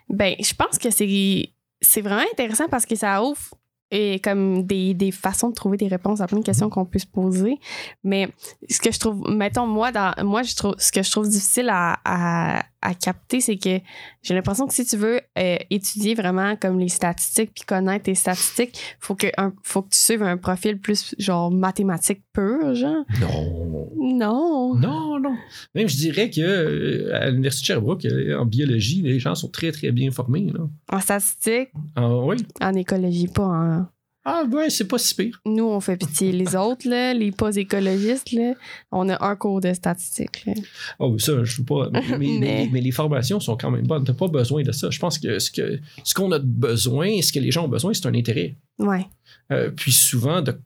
Ben, 0.09 0.33
je 0.43 0.51
pense 0.55 0.79
que 0.79 0.89
c'est 0.89 1.53
c'est 1.79 2.01
vraiment 2.01 2.25
intéressant 2.33 2.67
parce 2.69 2.87
que 2.87 2.95
ça 2.95 3.21
ouvre 3.21 3.53
et 3.95 4.19
comme 4.19 4.63
des, 4.63 4.95
des 4.95 5.11
façons 5.11 5.49
de 5.49 5.53
trouver 5.53 5.77
des 5.77 5.87
réponses 5.87 6.19
à 6.19 6.25
plein 6.27 6.39
de 6.39 6.43
questions 6.43 6.67
qu'on 6.69 6.83
peut 6.85 6.97
se 6.99 7.05
poser. 7.05 7.59
Mais 8.03 8.27
ce 8.69 8.79
que 8.79 8.91
je 8.91 8.99
trouve, 8.99 9.29
mettons, 9.29 9.67
moi, 9.67 9.91
dans, 9.91 10.13
moi 10.23 10.41
je 10.41 10.55
trouve, 10.55 10.73
ce 10.79 10.91
que 10.91 11.03
je 11.03 11.11
trouve 11.11 11.29
difficile 11.29 11.69
à, 11.69 11.99
à, 12.03 12.63
à 12.81 12.93
capter, 12.95 13.39
c'est 13.39 13.57
que 13.57 13.79
j'ai 14.23 14.33
l'impression 14.33 14.65
que 14.65 14.73
si 14.73 14.83
tu 14.85 14.97
veux 14.97 15.21
euh, 15.37 15.57
étudier 15.69 16.15
vraiment 16.15 16.55
comme 16.55 16.79
les 16.79 16.89
statistiques 16.89 17.51
puis 17.53 17.63
connaître 17.65 18.05
tes 18.05 18.15
statistiques, 18.15 18.79
faut 18.99 19.13
que, 19.15 19.27
un, 19.37 19.53
faut 19.63 19.83
que 19.83 19.89
tu 19.89 19.99
suives 19.99 20.23
un 20.23 20.37
profil 20.37 20.79
plus 20.79 21.13
genre 21.19 21.51
mathématique 21.51 22.23
pur, 22.33 22.73
genre. 22.73 23.05
Non. 23.21 23.89
Non. 24.17 24.75
Non, 24.75 25.19
non. 25.19 25.35
Même, 25.75 25.87
je 25.87 25.95
dirais 25.97 26.29
que 26.31 26.41
euh, 26.41 27.15
à 27.15 27.29
l'Université 27.29 27.61
de 27.63 27.65
Sherbrooke, 27.67 28.05
euh, 28.05 28.39
en 28.39 28.45
biologie, 28.45 29.01
les 29.03 29.19
gens 29.19 29.35
sont 29.35 29.49
très, 29.49 29.71
très 29.71 29.91
bien 29.91 30.09
formés. 30.11 30.51
Là. 30.53 30.61
En 30.91 30.99
statistique, 30.99 31.69
Ah, 31.95 32.09
oui. 32.17 32.37
en 32.59 32.73
écologie, 32.73 33.27
pas 33.27 33.43
en. 33.43 33.82
Ah, 34.25 34.43
ouais, 34.49 34.69
c'est 34.69 34.87
pas 34.87 34.97
si 34.97 35.13
pire. 35.15 35.41
Nous, 35.45 35.65
on 35.65 35.79
fait 35.81 35.97
pitié. 35.97 36.31
Les 36.31 36.55
autres, 36.55 36.87
là, 36.87 37.13
les 37.13 37.31
pas 37.31 37.55
écologistes, 37.55 38.31
là, 38.31 38.53
on 38.91 39.09
a 39.09 39.23
un 39.25 39.35
cours 39.35 39.59
de 39.61 39.73
statistique. 39.73 40.45
là. 40.45 40.53
Oh, 40.99 41.17
ça, 41.19 41.43
je 41.43 41.57
veux 41.57 41.65
pas. 41.65 41.89
Mais, 41.91 42.17
mais- 42.17 42.37
Mais- 42.39 42.69
mais 42.71 42.81
les 42.81 42.91
formations 42.91 43.39
sont 43.39 43.57
quand 43.57 43.71
même 43.71 43.85
bonnes. 43.85 44.03
T'as 44.05 44.13
pas 44.13 44.27
besoin 44.27 44.63
de 44.63 44.71
ça. 44.71 44.89
Je 44.89 44.99
pense 44.99 45.19
que 45.19 45.39
ce 45.39 45.51
que 45.51 45.79
ce 46.03 46.13
qu'on 46.13 46.31
a 46.31 46.39
besoin, 46.39 47.21
ce 47.21 47.33
que 47.33 47.39
les 47.39 47.51
gens 47.51 47.65
ont 47.65 47.69
besoin, 47.69 47.93
c'est 47.93 48.05
un 48.05 48.13
intérêt. 48.15 48.55
Ouais. 48.79 49.05
Euh, 49.51 49.69
puis 49.75 49.91
souvent, 49.91 50.41
de- 50.41 50.57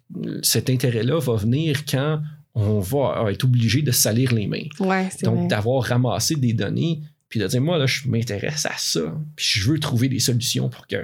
cet 0.43 0.69
intérêt-là 0.69 1.19
va 1.19 1.35
venir 1.35 1.83
quand 1.85 2.21
on 2.53 2.79
va 2.79 3.25
être 3.31 3.43
obligé 3.43 3.81
de 3.81 3.91
salir 3.91 4.33
les 4.33 4.47
mains. 4.47 4.65
Ouais, 4.79 5.09
c'est 5.11 5.25
Donc, 5.25 5.47
d'avoir 5.47 5.83
ramassé 5.83 6.35
des 6.35 6.53
données, 6.53 7.01
puis 7.29 7.39
de 7.39 7.45
dire, 7.47 7.61
moi, 7.61 7.77
là, 7.77 7.85
je 7.85 8.07
m'intéresse 8.07 8.65
à 8.65 8.73
ça, 8.77 9.01
puis 9.35 9.45
je 9.61 9.69
veux 9.71 9.79
trouver 9.79 10.09
des 10.09 10.19
solutions 10.19 10.69
pour 10.69 10.87
que 10.87 10.95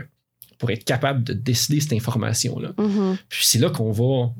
pour 0.57 0.69
être 0.71 0.83
capable 0.83 1.23
de 1.23 1.33
déceler 1.33 1.79
cette 1.79 1.93
information-là. 1.93 2.73
Mhm. 2.77 3.17
Puis 3.29 3.39
c'est 3.45 3.59
là 3.59 3.69
qu'on 3.69 3.91
va, 3.91 4.31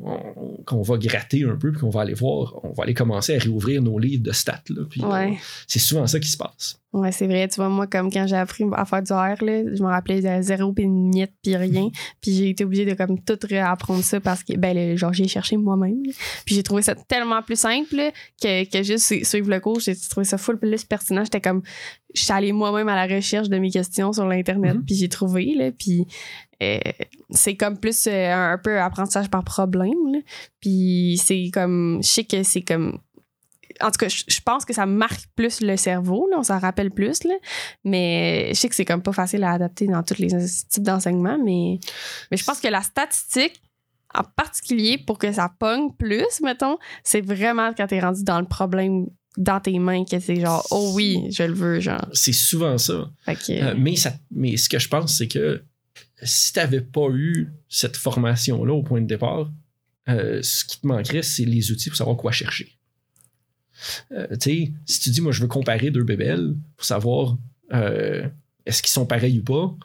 va 0.83 0.97
gratter 0.97 1.43
un 1.43 1.55
peu, 1.55 1.71
puis 1.71 1.81
qu'on 1.81 1.89
va 1.89 2.01
aller 2.01 2.13
voir, 2.13 2.59
on 2.63 2.71
va 2.73 2.83
aller 2.83 2.93
commencer 2.93 3.35
à 3.35 3.39
réouvrir 3.39 3.81
nos 3.81 3.97
livres 3.99 4.23
de 4.23 4.31
stats. 4.31 4.61
Là, 4.69 4.83
puis, 4.89 5.03
Ouais. 5.03 5.31
euh, 5.31 5.35
c'est 5.67 5.79
souvent 5.79 6.07
ça 6.07 6.19
qui 6.19 6.29
se 6.29 6.37
passe. 6.37 6.79
Ouais, 6.93 7.11
c'est 7.11 7.25
vrai. 7.25 7.47
Tu 7.47 7.55
vois, 7.55 7.69
moi, 7.69 7.87
comme 7.87 8.11
quand 8.11 8.27
j'ai 8.27 8.35
appris 8.35 8.63
à 8.73 8.85
faire 8.85 9.01
du 9.01 9.11
R, 9.11 9.43
là, 9.43 9.63
je 9.75 9.81
me 9.81 9.87
rappelais 9.87 10.21
de 10.21 10.41
zéro 10.43 10.73
puis 10.73 10.83
une 10.83 11.09
miette 11.09 11.33
puis 11.41 11.55
rien. 11.55 11.89
Puis 12.21 12.35
j'ai 12.35 12.49
été 12.49 12.63
obligée 12.65 12.85
de 12.85 12.93
comme 12.93 13.19
tout 13.19 13.37
réapprendre 13.49 14.03
ça 14.03 14.19
parce 14.19 14.43
que, 14.43 14.55
ben, 14.55 14.75
le- 14.77 14.95
genre, 14.95 15.11
j'ai 15.11 15.27
cherché 15.27 15.57
moi-même. 15.57 16.03
Puis 16.45 16.53
j'ai 16.55 16.61
trouvé 16.61 16.83
ça 16.83 16.93
tellement 16.93 17.41
plus 17.41 17.59
simple 17.59 17.95
là, 17.95 18.11
que, 18.39 18.69
que 18.69 18.83
juste 18.83 19.07
su- 19.07 19.25
suivre 19.25 19.49
le 19.49 19.59
cours. 19.59 19.79
J'ai 19.79 19.95
trouvé 19.95 20.23
ça 20.23 20.37
full 20.37 20.59
plus 20.59 20.83
pertinent. 20.83 21.23
J'étais 21.23 21.41
comme, 21.41 21.63
je 22.13 22.21
suis 22.21 22.31
allée 22.31 22.51
moi-même 22.51 22.87
à 22.87 22.95
la 22.95 23.15
recherche 23.15 23.49
de 23.49 23.57
mes 23.57 23.71
questions 23.71 24.13
sur 24.13 24.25
l'Internet. 24.25 24.75
Mhm. 24.75 24.85
Puis 24.85 24.95
j'ai 24.95 25.09
trouvé, 25.09 25.53
là. 25.55 25.71
Puis 25.71 26.07
euh, 26.61 26.79
c'est 27.31 27.55
comme 27.55 27.77
plus 27.77 28.07
euh, 28.07 28.53
un, 28.53 28.57
peu 28.57 28.79
apprentissage 28.79 29.29
par 29.29 29.43
problème. 29.43 30.11
là. 30.11 30.19
Puis 30.59 31.19
c'est 31.23 31.49
comme, 31.51 31.99
je 32.01 32.07
sais 32.07 32.23
que 32.23 32.43
c'est 32.43 32.61
comme 32.61 32.99
en 33.81 33.89
tout 33.89 33.97
cas, 33.97 34.07
je 34.07 34.23
je 34.27 34.39
pense 34.41 34.65
que 34.65 34.73
ça 34.73 34.85
marque 34.85 35.25
plus 35.35 35.61
le 35.61 35.77
cerveau, 35.77 36.27
là, 36.29 36.37
on 36.39 36.43
s'en 36.43 36.59
rappelle 36.59 36.91
plus, 36.91 37.23
là. 37.23 37.33
mais 37.83 38.49
je 38.49 38.59
sais 38.59 38.69
que 38.69 38.75
c'est 38.75 38.85
comme 38.85 39.01
pas 39.01 39.13
facile 39.13 39.43
à 39.43 39.51
adapter 39.51 39.87
dans 39.87 40.03
tous 40.03 40.19
les 40.19 40.27
types 40.27 40.83
d'enseignement, 40.83 41.37
mais, 41.43 41.79
mais 42.29 42.37
je 42.37 42.43
pense 42.43 42.59
que 42.59 42.67
la 42.67 42.81
statistique, 42.81 43.61
en 44.13 44.23
particulier 44.23 44.99
pour 44.99 45.17
que 45.17 45.31
ça 45.31 45.51
pogne 45.59 45.91
plus, 45.97 46.41
mettons, 46.43 46.77
c'est 47.03 47.21
vraiment 47.21 47.73
quand 47.75 47.87
t'es 47.87 47.99
rendu 47.99 48.23
dans 48.23 48.39
le 48.39 48.47
problème 48.47 49.07
dans 49.37 49.59
tes 49.59 49.79
mains 49.79 50.05
que 50.05 50.19
c'est 50.19 50.39
genre, 50.39 50.65
oh 50.71 50.91
oui, 50.93 51.27
je 51.31 51.43
le 51.43 51.53
veux, 51.53 51.79
genre. 51.79 52.07
C'est 52.13 52.33
souvent 52.33 52.77
ça. 52.77 53.11
Euh, 53.27 53.75
mais, 53.77 53.95
ça. 53.95 54.13
mais 54.31 54.57
ce 54.57 54.69
que 54.69 54.79
je 54.79 54.87
pense, 54.87 55.17
c'est 55.17 55.27
que 55.27 55.63
si 56.21 56.53
tu 56.53 56.59
n'avais 56.59 56.81
pas 56.81 57.09
eu 57.11 57.51
cette 57.67 57.97
formation-là 57.97 58.73
au 58.73 58.83
point 58.83 59.01
de 59.01 59.07
départ, 59.07 59.51
euh, 60.09 60.41
ce 60.41 60.65
qui 60.65 60.81
te 60.81 60.87
manquerait, 60.87 61.23
c'est 61.23 61.45
les 61.45 61.71
outils 61.71 61.89
pour 61.89 61.97
savoir 61.97 62.17
quoi 62.17 62.31
chercher. 62.31 62.77
Euh, 64.11 64.27
tu 64.33 64.37
sais, 64.39 64.71
si 64.85 64.99
tu 64.99 65.09
dis, 65.09 65.21
moi, 65.21 65.31
je 65.31 65.41
veux 65.41 65.47
comparer 65.47 65.89
deux 65.91 66.03
bébelles 66.03 66.55
pour 66.75 66.85
savoir 66.85 67.37
est-ce 68.65 68.83
qu'ils 68.83 68.91
sont 68.91 69.07
pareils 69.07 69.39
ou 69.39 69.43
pas, 69.43 69.75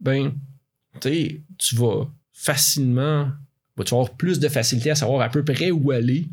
ben, 0.00 0.32
tu 1.00 1.08
sais, 1.08 1.42
tu 1.58 1.76
vas 1.76 2.10
facilement, 2.32 3.30
tu 3.76 3.82
vas 3.90 3.98
avoir 3.98 4.16
plus 4.16 4.40
de 4.40 4.48
facilité 4.48 4.90
à 4.90 4.94
savoir 4.94 5.20
à 5.20 5.28
peu 5.28 5.44
près 5.44 5.70
où 5.70 5.90
aller 5.90 6.26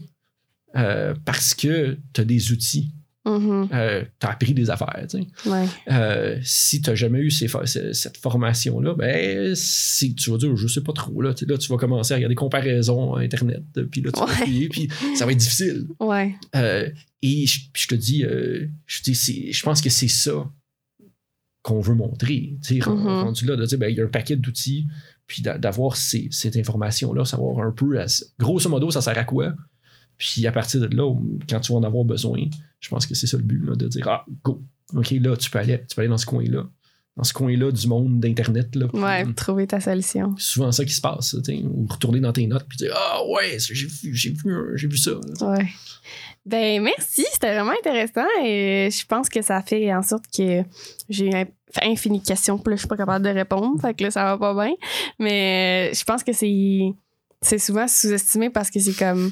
euh, 0.76 1.14
parce 1.26 1.54
que 1.54 1.98
tu 2.14 2.22
as 2.22 2.24
des 2.24 2.52
outils, 2.52 2.92
mhm, 3.26 3.68
euh, 3.74 4.04
tu 4.20 4.26
as 4.26 4.30
appris 4.32 4.54
des 4.54 4.70
affaires, 4.70 5.06
tu 5.10 5.22
sais. 5.22 5.50
ouais. 5.50 5.66
Euh, 5.92 6.40
si 6.44 6.82
tu 6.82 6.90
n'as 6.90 6.96
jamais 6.96 7.20
eu 7.20 7.30
ces 7.32 7.48
cette 7.66 8.18
formation-là, 8.18 8.96
ben, 8.96 9.54
si 9.56 10.16
tu 10.16 10.30
vas 10.32 10.38
dire, 10.38 10.56
je 10.56 10.68
sais 10.68 10.82
pas 10.82 10.94
trop, 10.94 11.22
là, 11.22 11.34
là, 11.48 11.58
tu 11.58 11.70
vas 11.70 11.78
commencer 11.78 12.14
à 12.14 12.18
regarder 12.18 12.36
comparaisons 12.36 13.16
Internet, 13.16 13.64
puis 13.92 14.02
là, 14.02 14.12
tu 14.12 14.20
vas 14.20 14.26
appuyer, 14.32 14.70
puis 14.70 14.90
ça 15.16 15.26
va 15.26 15.32
être 15.34 15.38
difficile. 15.38 15.88
Ouais. 16.00 16.36
Euh, 16.56 16.90
et 17.22 17.46
je, 17.46 17.60
puis 17.72 17.84
je 17.84 17.88
te 17.90 17.96
dis, 17.96 18.24
je, 18.86 19.02
dis 19.04 19.52
je 19.54 19.64
pense 19.64 19.82
que 19.82 19.90
c'est 19.90 20.08
ça 20.08 20.50
qu'on 21.64 21.80
veut 21.80 21.94
montrer. 21.94 22.58
tu 22.64 22.82
sais, 22.82 22.90
Mhm. 22.90 23.08
Rendu 23.08 23.46
là, 23.46 23.56
de 23.56 23.66
dire, 23.68 23.78
ben, 23.78 23.88
il 23.90 23.96
y 23.98 24.02
a 24.02 24.04
un 24.04 24.08
paquet 24.08 24.36
d'outils, 24.36 24.88
puis 25.28 25.44
d'a- 25.44 25.60
d'avoir 25.60 25.96
ces- 25.96 26.28
cette 26.32 26.58
information-là, 26.58 27.24
savoir 27.24 27.60
un 27.66 27.72
peu, 27.72 28.02
à- 28.02 28.08
grosso 28.40 28.68
modo, 28.68 28.90
ça 28.90 29.00
sert 29.02 29.16
à 29.18 29.24
quoi? 29.24 29.54
Puis 30.22 30.46
à 30.46 30.52
partir 30.52 30.80
de 30.82 30.96
là, 30.96 31.12
quand 31.50 31.60
tu 31.60 31.72
vas 31.72 31.80
en 31.80 31.84
avoir 31.84 32.04
besoin, 32.06 32.40
je 32.80 32.90
pense 32.90 33.08
que 33.08 33.16
c'est 33.16 33.26
ça 33.26 33.38
le 33.38 33.44
but, 33.44 33.60
là, 33.66 33.76
de 33.76 33.88
dire, 33.88 34.08
ah, 34.08 34.24
go, 34.44 34.62
OK, 34.94 35.10
là, 35.20 35.36
tu 35.36 35.50
peux 35.50 35.58
aller, 35.58 35.82
tu 35.90 35.96
peux 35.96 36.02
aller 36.02 36.10
dans 36.10 36.18
ce 36.20 36.28
coin-là. 36.28 36.64
Dans 37.18 37.24
ce 37.24 37.34
coin-là 37.34 37.72
du 37.72 37.88
monde 37.88 38.20
d'Internet. 38.20 38.76
Là, 38.76 38.88
puis, 38.88 39.02
Ouais, 39.02 39.26
trouver 39.34 39.66
ta 39.66 39.80
solution. 39.82 40.36
c'est 40.38 40.52
souvent 40.52 40.72
ça 40.72 40.86
qui 40.86 40.94
se 40.94 41.02
passe. 41.02 41.36
tu 41.44 41.56
sais, 41.58 41.64
Ou 41.66 41.88
retourner 41.90 42.20
dans 42.20 42.32
tes 42.32 42.46
notes 42.46 42.66
puis 42.70 42.78
dire 42.78 42.94
Ah 42.96 43.20
ouais, 43.30 43.58
j'ai 43.60 43.74
vu, 43.88 44.16
j'ai 44.16 44.30
vu, 44.32 44.56
j'ai 44.76 44.88
vu 44.88 44.98
ça. 44.98 45.12
Ouais. 45.42 45.66
Ben 46.46 46.82
merci, 46.84 47.26
c'était 47.34 47.54
vraiment 47.54 47.74
intéressant 47.80 48.26
et 48.44 48.90
je 48.92 49.06
pense 49.08 49.28
que 49.30 49.42
ça 49.42 49.62
fait 49.62 49.94
en 49.94 50.02
sorte 50.04 50.26
que 50.36 50.64
j'ai 51.10 51.34
un- 51.36 51.46
fait 51.72 51.84
infini 51.86 52.20
de 52.20 52.26
questions 52.26 52.58
puis 52.58 52.72
là 52.72 52.76
je 52.76 52.82
suis 52.82 52.88
pas 52.88 52.98
capable 52.98 53.24
de 53.26 53.30
répondre, 53.32 53.80
fait 53.82 53.94
que 53.94 54.04
là 54.06 54.12
ça 54.12 54.24
va 54.26 54.38
pas 54.38 54.54
bien, 54.66 54.74
mais 55.20 55.92
euh, 55.92 55.96
je 55.96 56.04
pense 56.04 56.24
que 56.24 56.34
c'est 56.34 56.94
c'est 57.44 57.60
souvent 57.60 57.88
sous-estimé 57.88 58.50
parce 58.50 58.70
que 58.72 58.80
c'est 58.80 58.94
comme 58.94 59.32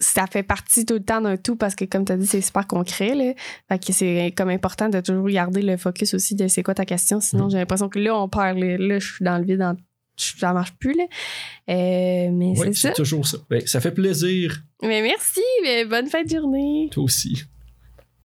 ça 0.00 0.26
fait 0.26 0.42
partie 0.42 0.84
tout 0.86 0.94
le 0.94 1.02
temps 1.04 1.20
d'un 1.20 1.36
tout 1.36 1.54
parce 1.56 1.74
que 1.74 1.84
comme 1.84 2.04
tu 2.04 2.12
as 2.12 2.16
dit 2.16 2.26
c'est 2.26 2.40
super 2.40 2.66
concret 2.66 3.14
là. 3.14 3.34
Fait 3.68 3.78
que 3.78 3.92
c'est 3.92 4.32
comme 4.36 4.48
important 4.48 4.88
de 4.88 5.00
toujours 5.00 5.28
garder 5.28 5.62
le 5.62 5.76
focus 5.76 6.14
aussi 6.14 6.34
de 6.34 6.48
c'est 6.48 6.62
quoi 6.62 6.74
ta 6.74 6.84
question 6.84 7.20
sinon 7.20 7.46
Mm. 7.46 7.50
j'ai 7.50 7.58
l'impression 7.58 7.88
que 7.88 7.98
là 7.98 8.16
on 8.16 8.28
perd 8.28 8.58
là 8.58 8.98
je 8.98 9.12
suis 9.14 9.24
dans 9.24 9.38
le 9.38 9.44
vide 9.44 9.62
ça 10.16 10.52
marche 10.52 10.72
plus 10.78 10.92
là. 10.94 11.04
Euh, 11.70 12.30
mais 12.32 12.52
Oui, 12.58 12.68
c'est 12.74 12.88
ça. 12.88 12.92
toujours 12.92 13.26
ça. 13.26 13.38
Ben, 13.48 13.66
ça 13.66 13.80
fait 13.80 13.92
plaisir. 13.92 14.62
Mais 14.82 15.00
merci, 15.00 15.40
mais 15.62 15.86
bonne 15.86 16.08
fin 16.08 16.22
de 16.24 16.28
journée. 16.28 16.88
Toi 16.92 17.04
aussi. 17.04 17.44